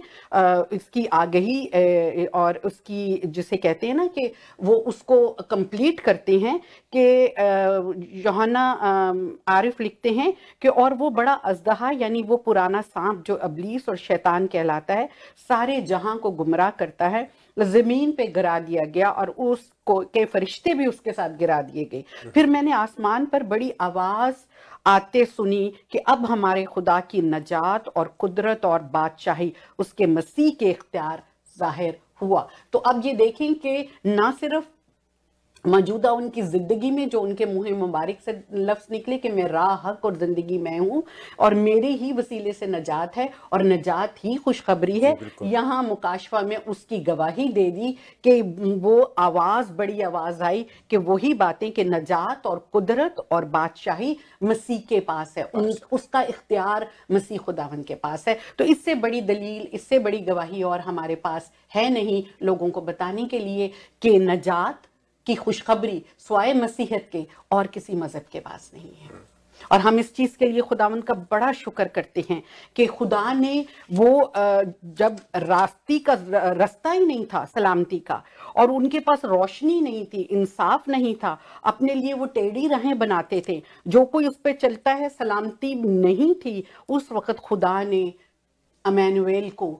इसकी 0.73 1.05
आगही 1.13 2.27
और 2.35 2.57
उसकी 2.65 3.21
जिसे 3.25 3.57
कहते 3.57 3.87
हैं 3.87 3.95
ना 3.95 4.05
कि 4.17 4.31
वो 4.59 4.75
उसको 4.91 5.27
कंप्लीट 5.49 5.99
करते 5.99 6.39
हैं 6.39 6.59
कि 6.95 7.05
योहाना 8.25 8.65
आरिफ 9.47 9.81
लिखते 9.81 10.11
हैं 10.11 10.33
कि 10.61 10.67
और 10.67 10.93
वो 10.93 11.09
बड़ा 11.11 11.33
अजदहा 11.45 11.91
यानी 11.91 12.21
वो 12.23 12.37
पुराना 12.45 12.81
सांप 12.81 13.23
जो 13.27 13.35
अबलीस 13.43 13.89
और 13.89 13.97
शैतान 13.97 14.47
कहलाता 14.47 14.93
है, 14.93 15.09
सारे 15.49 15.81
जहाँ 15.83 16.17
को 16.17 16.31
गुमराह 16.33 16.69
करता 16.79 17.07
है 17.07 17.23
ज़मीन 17.57 18.11
पे 18.11 18.25
गिरा 18.27 18.59
दिया 18.59 18.85
गया 18.85 19.09
और 19.11 19.29
उसको 19.29 19.99
के 20.05 20.25
फरिश्ते 20.25 20.73
भी 20.73 20.85
उसके 20.87 21.11
साथ 21.11 21.37
गिरा 21.37 21.61
दिए 21.61 21.85
गए। 21.85 22.03
फिर 22.33 22.47
मैंने 22.47 22.71
आसमान 22.73 23.25
पर 23.25 23.43
बड़ी 23.43 23.71
आवाज़, 23.81 24.35
आते 24.85 25.25
सुनी 25.25 25.73
कि 25.91 25.97
अब 25.99 26.25
हमारे 26.25 26.63
खुदा 26.65 26.99
की 27.01 27.21
नजात 27.21 27.87
और 27.87 28.15
कुदरत 28.19 28.65
और 28.65 28.81
बादशाही 28.93 29.51
उसके 29.79 30.05
मसीह 30.07 30.51
के 30.59 30.69
इख्तियार 30.69 31.23
ज़ाहिर 31.57 31.97
हुआ। 32.21 32.47
तो 32.73 32.79
अब 32.79 33.05
ये 33.05 33.13
देखें 33.13 33.53
कि 33.55 33.87
ना 34.05 34.31
सिर्फ़ 34.31 34.65
मौजूदा 35.65 36.11
उनकी 36.11 36.41
ज़िंदगी 36.41 36.91
में 36.91 37.07
जो 37.09 37.19
उनके 37.21 37.45
मुँह 37.45 37.69
मुबारक 37.77 38.17
से 38.25 38.31
लफ्ज 38.53 38.87
निकले 38.91 39.17
कि 39.17 39.29
मैं 39.29 39.47
राह 39.47 39.87
हक 39.87 40.05
और 40.05 40.17
ज़िंदगी 40.17 40.57
में 40.57 40.77
हूँ 40.79 41.03
और 41.39 41.55
मेरे 41.55 41.91
ही 41.91 42.11
वसीले 42.13 42.53
से 42.53 42.67
नजात 42.67 43.15
है 43.17 43.29
और 43.53 43.63
नजात 43.63 44.15
ही 44.23 44.35
खुशखबरी 44.35 44.99
है। 44.99 45.17
यहाँ 45.43 45.81
मुकाशवा 45.83 46.41
में 46.41 46.55
उसकी 46.57 46.99
गवाही 47.01 47.47
दे 47.49 47.69
दी 47.71 47.91
कि 48.23 48.41
वो 48.41 48.99
आवाज़ 49.19 49.71
बड़ी 49.73 50.01
आवाज़ 50.01 50.43
आई 50.43 50.65
कि 50.89 50.97
वही 50.99 51.33
बातें 51.35 51.71
कि 51.71 51.83
नजात 51.83 52.47
और 52.47 52.67
कुदरत 52.73 53.25
और 53.31 53.45
बादशाही 53.47 54.15
मसीह 54.43 54.79
के 54.89 54.99
पास 55.01 55.33
है। 55.37 55.43
उन, 55.45 55.73
उसका 55.91 56.21
इख्तियार 56.23 56.87
मसीह 57.11 57.37
खुदावन 57.39 57.83
के 57.83 57.95
पास 57.95 58.27
है। 58.27 58.37
तो 58.57 58.63
इससे 58.65 58.95
बड़ी 58.95 59.21
दलील 59.23 59.67
इससे 59.73 59.99
बड़ी 59.99 60.19
गवाही 60.21 60.63
और 60.63 60.79
हमारे 60.81 61.15
पास 61.17 61.51
है 61.75 61.89
नहीं 61.89 62.23
लोगों 62.43 62.69
को 62.69 62.81
बताने 62.81 63.25
के 63.25 63.39
लिए 63.39 63.71
कि 64.01 64.17
नजात 64.21 64.87
की 65.25 65.35
खुशखबरी 65.35 66.03
स्वाय 66.19 66.53
मसीहत 66.53 67.09
के 67.11 67.25
और 67.51 67.67
किसी 67.67 67.93
मज़हब 67.93 68.25
के 68.31 68.39
पास 68.39 68.71
नहीं 68.73 68.95
है। 68.95 69.21
और 69.71 69.79
हम 69.79 69.99
इस 69.99 70.13
चीज़ 70.15 70.37
के 70.37 70.45
लिए 70.45 70.61
खुदावन 70.61 71.01
का 71.01 71.13
बड़ा 71.31 71.51
शुक्र 71.51 71.87
करते 71.87 72.23
हैं 72.29 72.41
कि 72.75 72.85
खुदा 72.85 73.33
ने 73.33 73.65
वो 73.93 74.33
जब 74.97 75.19
रास्ती 75.35 75.99
का 75.99 76.13
रास्ता 76.53 76.91
ही 76.91 77.05
नहीं 77.05 77.25
था 77.25 77.43
सलामती 77.45 77.99
का 77.99 78.21
और 78.55 78.71
उनके 78.71 78.99
पास 78.99 79.21
रोशनी 79.25 79.79
नहीं 79.81 80.05
थी 80.05 80.21
इंसाफ 80.21 80.89
नहीं 80.89 81.13
था 81.15 81.37
अपने 81.63 81.93
लिए 81.93 82.13
वो 82.13 82.25
टेढ़ी 82.25 82.67
राहें 82.67 82.97
बनाते 82.99 83.43
थे। 83.49 83.61
जो 83.87 84.03
कोई 84.05 84.27
उस 84.27 84.37
पर 84.37 84.51
चलता 84.51 84.91
है 84.91 85.09
सलामती 85.09 85.73
नहीं 85.75 86.33
थी 86.35 86.63
उस 86.89 87.11
वक्त 87.11 87.39
खुदा 87.39 87.83
ने 87.83 88.13
अमैनुएल 88.85 89.49
को 89.49 89.71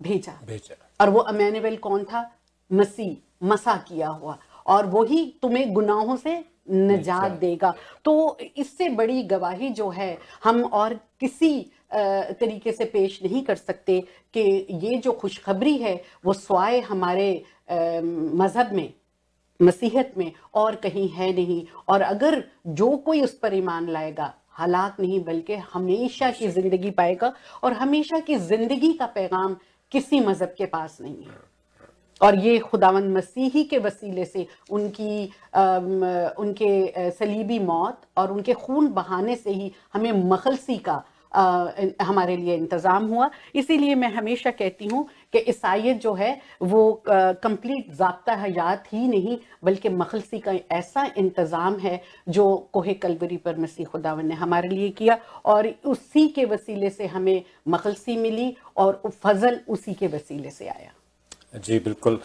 भेजा। 0.00 0.38
भेजा। 0.46 0.76
और 1.00 1.10
वो 1.10 1.20
अमैनुएल 1.20 1.76
कौन 1.76 2.04
था? 2.04 2.30
मसीह 2.70 3.46
मसा 3.46 3.76
किया 3.88 4.08
हुआ। 4.08 4.38
और 4.66 4.86
वही 4.86 5.24
तुम्हें 5.42 5.72
गुनाहों 5.72 6.16
से 6.16 6.42
निजात 6.70 7.30
देगा। 7.32 7.74
तो 8.04 8.38
इससे 8.56 8.88
बड़ी 8.90 9.22
गवाही 9.24 9.68
जो 9.70 9.88
है 9.90 10.16
हम 10.44 10.62
और 10.64 10.94
किसी 11.20 11.58
तरीके 11.92 12.72
से 12.72 12.84
पेश 12.84 13.18
नहीं 13.22 13.42
कर 13.44 13.56
सकते 13.56 14.00
कि 14.34 14.40
ये 14.82 14.96
जो 14.96 15.12
खुशखबरी 15.12 15.76
है 15.78 16.00
वो 16.24 16.32
स्वाय 16.32 16.80
हमारे 16.80 17.30
मज़हब 17.70 18.72
में 18.72 18.92
मसीहत 19.60 20.12
में 20.16 20.32
और 20.54 20.76
कहीं 20.76 21.08
है 21.08 21.32
नहीं। 21.32 21.64
और 21.88 22.02
अगर 22.02 22.42
जो 22.68 22.96
कोई 22.98 23.20
उस 23.22 23.38
पर 23.38 23.54
ईमान 23.54 23.88
लाएगा 23.88 24.32
हालात 24.52 25.00
नहीं 25.00 25.22
बल्कि 25.24 25.54
हमेशा 25.72 26.30
की 26.30 26.48
ज़िंदगी 26.48 26.90
पाएगा 26.92 27.32
और 27.62 27.72
हमेशा 27.72 28.18
की 28.20 28.36
ज़िंदगी 28.38 28.92
का 28.92 29.06
पैगाम 29.08 29.56
किसी 29.92 30.20
मज़हब 30.20 30.54
के 30.58 30.66
पास 30.66 30.98
नहीं 31.00 31.24
है। 31.24 31.51
और 32.20 32.38
ये 32.38 32.58
खुदावन 32.60 33.08
मसीही 33.12 33.64
के 33.64 33.78
वसीले 33.78 34.24
से 34.24 34.46
उनकी 34.70 35.24
उनके 35.54 37.10
सलीबी 37.12 37.58
मौत 37.60 38.00
और 38.16 38.32
उनके 38.32 38.52
खून 38.54 38.88
बहाने 38.92 39.36
से 39.36 39.50
ही 39.52 39.72
हमें 39.94 40.12
मखलसी 40.30 40.76
का 40.78 41.02
आ, 41.32 41.70
हमारे 42.02 42.36
लिए 42.36 42.56
इंतज़ाम 42.56 43.06
हुआ। 43.08 43.28
इसीलिए 43.54 43.94
मैं 43.94 44.08
हमेशा 44.12 44.50
कहती 44.50 44.86
हूँ 44.86 45.06
कि 45.32 45.38
ईसाइत 45.48 46.00
जो 46.00 46.12
है 46.14 46.30
वो 46.62 46.82
कंप्लीट 47.08 47.90
जबता 47.92 48.34
हयात 48.36 48.92
ही 48.92 49.06
नहीं 49.08 49.38
बल्कि 49.64 49.88
मखलसी 49.88 50.38
का 50.38 50.54
ऐसा 50.72 51.08
इंतज़ाम 51.16 51.78
है 51.78 52.00
जो 52.28 52.46
कोहे 52.72 52.94
कलवरी 52.94 53.36
पर 53.36 53.58
मसीह 53.58 53.86
खुदावन 53.86 54.26
ने 54.26 54.34
हमारे 54.34 54.68
लिए 54.68 54.90
किया 54.90 55.18
और 55.44 55.74
उसी 55.84 56.28
के 56.28 56.44
वसीले 56.44 56.90
से 56.90 57.06
हमें 57.06 57.42
मखलसी 57.68 58.16
मिली 58.16 58.54
और 58.76 59.02
फजल 59.22 59.60
उसी 59.68 59.94
के 59.94 60.06
वसीले 60.08 60.50
से 60.50 60.68
आया। 60.68 60.92
जी, 61.52 61.78
बिल्कुल। 61.78 62.16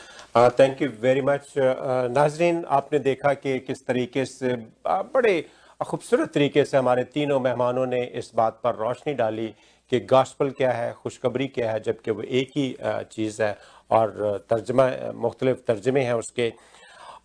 थैंक 0.59 0.81
यू 0.81 0.89
वेरी 1.01 1.21
मच 1.21 1.53
नाजरीन, 1.57 2.63
आपने 2.65 2.99
देखा 2.99 3.33
कि 3.33 3.59
किस 3.59 3.85
तरीके 3.87 4.25
से 4.25 4.55
बड़े 4.87 5.45
खूबसूरत 5.79 6.31
तरीके 6.33 6.63
से 6.65 6.77
हमारे 6.77 7.03
तीनों 7.03 7.39
मेहमानों 7.39 7.85
ने 7.85 8.03
इस 8.15 8.31
बात 8.35 8.59
पर 8.63 8.75
रोशनी 8.75 9.13
डाली 9.13 9.47
कि 9.91 9.99
गास्पल 10.01 10.49
क्या 10.51 10.71
है, 10.71 10.91
खुशखबरी 10.93 11.47
क्या 11.47 11.71
है, 11.71 11.79
जबकि 11.79 12.11
वो 12.11 12.21
एक 12.21 12.51
ही 12.55 12.75
चीज़ 12.81 13.41
है 13.43 13.57
और 13.91 14.45
तर्जमा, 14.49 14.89
मुख्तलिफ़ 15.15 15.57
तर्जमे 15.67 16.01
हैं 16.01 16.13
उसके। 16.13 16.51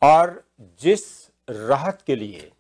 और 0.03 0.43
जिस 0.81 1.03
राहत 1.49 2.03
के 2.07 2.17
लिए, 2.17 2.51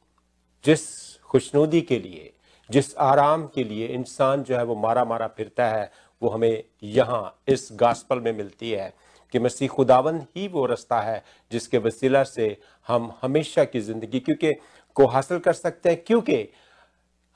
जिस 0.64 0.82
खुशनुदी 1.30 1.80
के 1.82 1.99
लिए, 1.99 2.32
जिस 2.70 2.97
आराम 2.97 3.47
के 3.47 3.64
लिए 3.64 3.86
इंसान 3.88 4.43
जो 4.43 4.57
है 4.57 4.64
वो 4.64 4.74
मारा 4.76 5.05
मारा 5.05 5.26
फिरता 5.26 5.66
है, 5.68 5.90
वो 6.22 6.28
हमें 6.28 6.62
यहाँ 6.82 7.38
इस 7.49 7.68
गास्पल 7.72 8.20
में 8.20 8.32
मिलती 8.32 8.70
है। 8.70 8.93
कि 9.33 9.39
मसीह 9.39 9.68
खुदावन 9.68 10.20
ही 10.37 10.47
वो 10.49 10.64
रास्ता 10.66 11.01
है 11.01 11.22
जिसके 11.51 11.78
वसीला 11.80 12.22
से 12.24 12.57
हम 12.89 13.12
हमेशा 13.22 13.64
की 13.64 13.80
ज़िंदगी 13.83 14.20
क्योंकि 14.20 14.53
को 14.97 15.07
हासिल 15.07 15.39
कर 15.39 15.53
सकते 15.53 15.89
हैं, 15.89 16.03
क्योंकि 16.05 16.49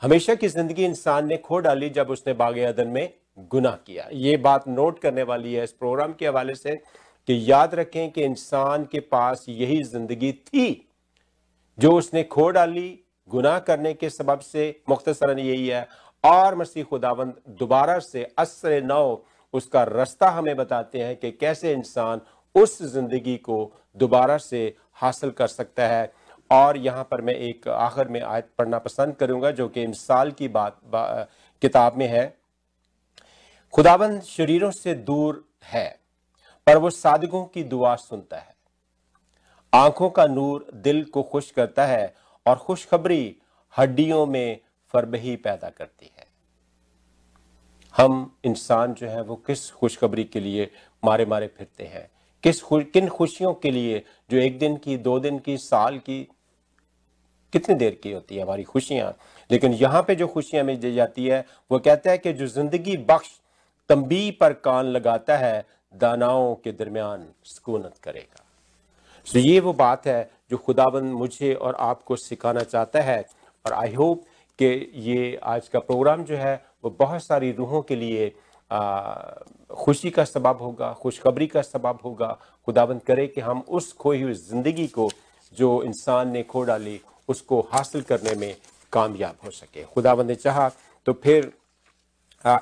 हमेशा 0.02 0.34
की 0.34 0.48
ज़िंदगी 0.48 0.84
इंसान 0.84 1.26
ने 1.26 1.36
खो 1.38 1.58
डाली 1.60 1.88
जब 1.90 2.10
उसने 2.10 2.32
बाग 2.34 2.58
अदन 2.60 2.88
में 2.88 3.12
गुनाह 3.50 3.74
किया। 3.76 4.08
ये 4.12 4.36
बात 4.38 4.68
नोट 4.68 4.98
करने 4.98 5.22
वाली 5.24 5.54
है 5.54 5.64
इस 5.64 5.72
प्रोग्राम 5.74 6.12
के 6.12 6.26
हवाले 6.26 6.54
से 6.54 6.74
कि 7.28 7.38
याद 7.50 7.74
रखें 7.74 8.10
कि 8.10 8.22
इंसान 8.24 8.84
के 8.84 9.00
पास 9.02 9.44
यही 9.48 9.82
ज़िंदगी 9.84 10.32
थी 10.32 10.66
जो 11.78 11.92
उसने 11.92 12.22
खो 12.24 12.48
डाली 12.50 12.88
गुनाह 13.28 13.58
करने 13.60 13.92
के 13.94 14.10
सबब 14.10 14.40
से। 14.40 14.64
मुख्तसरन 14.88 15.38
यही 15.38 15.66
है, 15.68 15.88
और 16.24 16.54
मसीह 16.54 16.84
खुदावंद 16.84 17.34
दोबारा 17.58 17.98
से 18.00 18.22
असर 18.38 18.82
नौ 18.84 19.24
उसका 19.56 19.82
रास्ता 19.84 20.28
हमें 20.30 20.54
बताते 20.56 21.02
हैं 21.02 21.16
कि 21.16 21.30
कैसे 21.32 21.72
इंसान 21.72 22.20
उस 22.54 22.82
ज़िंदगी 22.84 23.36
को 23.38 23.58
दोबारा 23.96 24.36
से 24.38 24.74
हासिल 24.94 25.30
कर 25.32 25.46
सकता 25.48 25.86
है। 25.88 26.12
और 26.50 26.76
यहाँ 26.78 27.02
पर 27.04 27.20
मैं 27.20 27.34
एक 27.34 27.68
आखिर 27.68 28.08
में 28.08 28.20
आयत 28.22 28.48
पढ़ना 28.58 28.78
पसंद 28.78 29.14
करूँगा 29.16 29.50
जो 29.50 29.68
कि 29.68 29.86
मिसाल 29.86 30.30
की 30.30 30.48
बात 30.48 30.78
बा, 30.84 31.26
किताब 31.62 31.96
में 31.96 32.06
है। 32.08 32.34
खुदाबंद 33.74 34.20
शरीरों 34.24 34.70
से 34.72 34.94
दूर 34.96 35.44
है 35.64 35.88
पर 36.66 36.78
वो 36.78 36.90
सादगों 36.90 37.44
की 37.46 37.62
दुआ 37.64 37.94
सुनता 37.96 38.36
है। 38.36 38.54
आँखों 39.72 40.10
का 40.10 40.26
नूर 40.26 40.66
दिल 40.76 41.04
को 41.04 41.22
खुश 41.24 41.50
करता 41.50 41.86
है 41.86 42.14
और 42.46 42.56
खुशखबरी 42.58 43.36
हड्डियों 43.74 44.24
में 44.26 44.58
फरबही 44.94 45.36
पैदा 45.38 45.68
करती 45.70 46.10
है। 46.16 46.25
हम 47.96 48.36
इंसान 48.44 48.94
जो 48.94 49.08
है 49.08 49.22
वो 49.22 49.36
किस 49.36 49.70
खुशखबरी 49.70 50.24
के 50.24 50.40
लिए 50.40 50.70
मारे 51.04 51.26
मारे 51.26 51.46
फिरते 51.46 51.84
हैं? 51.84 52.10
किस 52.42 52.62
किन 52.62 53.08
खुशियों 53.08 53.54
के 53.54 53.70
लिए 53.70 54.02
जो 54.30 54.38
एक 54.38 54.58
दिन 54.58 54.76
की, 54.76 54.96
दो 54.96 55.20
दिन 55.20 55.38
की, 55.38 55.56
साल 55.58 55.98
की, 55.98 56.28
कितनी 57.52 57.74
देर 57.74 58.00
की 58.02 58.12
होती 58.12 58.36
है 58.36 58.42
हमारी 58.42 58.62
खुशियाँ? 58.62 59.16
लेकिन 59.50 59.72
यहाँ 59.72 60.02
पे 60.02 60.14
जो 60.14 60.26
खुशियाँ 60.26 60.64
हमें 60.64 60.80
दी 60.80 60.94
जाती 60.94 61.26
है, 61.26 61.46
वो 61.72 61.78
कहता 61.78 62.10
है 62.10 62.18
कि 62.18 62.32
जो 62.32 62.46
ज़िंदगी 62.46 62.96
बख्श 62.96 63.40
तंबी 63.88 64.30
पर 64.30 64.52
कान 64.52 64.84
लगाता 64.84 65.36
है, 65.36 65.66
दानाओं 65.96 66.54
के 66.54 66.72
दरमियान 66.72 67.26
सुकूनत 67.44 67.94
करेगा। 68.02 68.44
सो 69.24 69.38
ये 69.38 69.60
वो 69.60 69.72
बात 69.72 70.06
है 70.06 70.30
जो 70.50 70.56
खुदाबंद 70.56 71.12
मुझे 71.12 71.54
और 71.54 71.74
आपको 71.74 72.16
सिखाना 72.16 72.60
चाहता 72.60 73.00
है। 73.00 73.26
और 73.66 73.72
आई 73.72 73.94
होप 73.94 74.24
कि 74.58 74.92
ये 74.94 75.40
आज 75.42 75.68
का 75.68 75.78
प्रोग्राम 75.78 76.24
जो 76.24 76.36
है 76.36 76.65
वो 76.84 76.90
बहुत 76.98 77.22
सारी 77.22 77.52
रूहों 77.52 77.82
के 77.82 77.96
लिए 77.96 78.28
खुशी 78.70 80.10
का 80.10 80.24
सबब 80.24 80.58
होगा, 80.60 80.92
खुशखबरी 80.92 81.46
का 81.46 81.62
सबब 81.62 81.98
होगा। 82.04 82.36
खुदाबंद 82.68 83.02
करे 83.02 83.26
कि 83.26 83.40
हम 83.40 83.60
उस 83.68 83.92
खोई 83.94 84.22
हुई 84.22 84.34
ज़िंदगी 84.34 84.86
को 84.88 85.08
जो 85.52 85.82
इंसान 85.82 86.30
ने 86.30 86.42
खो 86.42 86.62
डाली, 86.64 87.00
उसको 87.28 87.60
हासिल 87.72 88.02
करने 88.02 88.34
में 88.36 88.56
कामयाब 88.92 89.36
हो 89.44 89.50
सके। 89.52 89.84
खुदाबंद 89.84 90.28
ने 90.28 90.34
चाहा 90.36 90.68
तो 91.06 91.12
फिर 91.14 91.52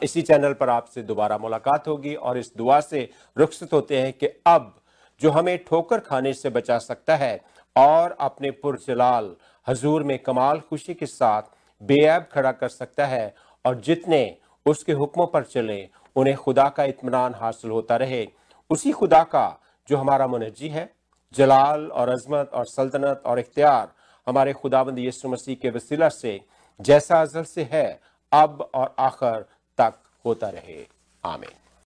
इसी 0.03 0.23
चैनल 0.23 0.53
पर 0.53 0.69
आपसे 0.69 1.03
दोबारा 1.03 1.39
मुलाकात 1.39 1.89
होगी 1.89 2.15
और 2.17 2.39
इस 2.39 2.53
दुआ 2.57 2.81
से 2.81 3.09
रुखसत 3.37 3.73
होते 3.73 4.01
हैं 4.01 4.13
कि 4.13 4.27
अब 4.47 4.75
जो 5.21 5.31
हमें 5.31 5.59
ठोकर 5.65 6.01
खाने 6.01 6.33
से 6.35 6.51
बचा 6.51 6.79
सकता 6.79 7.17
है 7.17 7.41
और 7.77 8.17
अपने 8.21 8.51
पुरजलाल, 8.53 9.35
हजूर 9.67 10.03
में 10.03 10.19
कमाल 10.19 10.61
खुशी 10.61 10.95
के 10.95 11.07
साथ 11.07 11.43
बेऐब 11.81 12.27
खड़ा 12.33 12.53
कर 12.53 12.69
सकता 12.69 13.07
है 13.07 13.35
और 13.65 13.81
जितने 13.81 14.37
उसके 14.67 14.93
हुक्मों 14.93 15.27
पर 15.27 15.43
चले, 15.43 15.89
उन्हें 16.17 16.37
खुदा 16.37 16.69
का 16.69 16.85
इतमान 16.85 17.35
हासिल 17.35 17.71
होता 17.71 17.97
रहे। 17.97 18.29
उसी 18.71 18.93
खुदा 18.93 19.23
का 19.23 19.61
जो 19.89 19.97
हमारा 19.97 20.27
मुनजी 20.27 20.69
है, 20.69 20.95
जलाल 21.35 21.87
और 21.87 22.09
अजमत 22.09 22.51
और 22.55 22.67
सल्तनत 22.67 23.23
और 23.27 23.39
इख्तियार 23.39 23.93
हमारे 24.29 24.53
खुदाबंद 24.53 24.99
यसु 24.99 25.29
मसीह 25.29 25.57
के 25.57 25.71
वसीला 25.71 26.09
से, 26.09 26.41
जैसा 26.81 27.21
अजल 27.23 27.45
से 27.45 27.69
है, 27.73 28.01
अब 28.33 28.71
और 28.75 28.95
आखिर 28.99 29.45
तक 29.79 29.95
होता 30.25 30.49
रहे। 30.49 30.87
आमीन। 31.25 31.64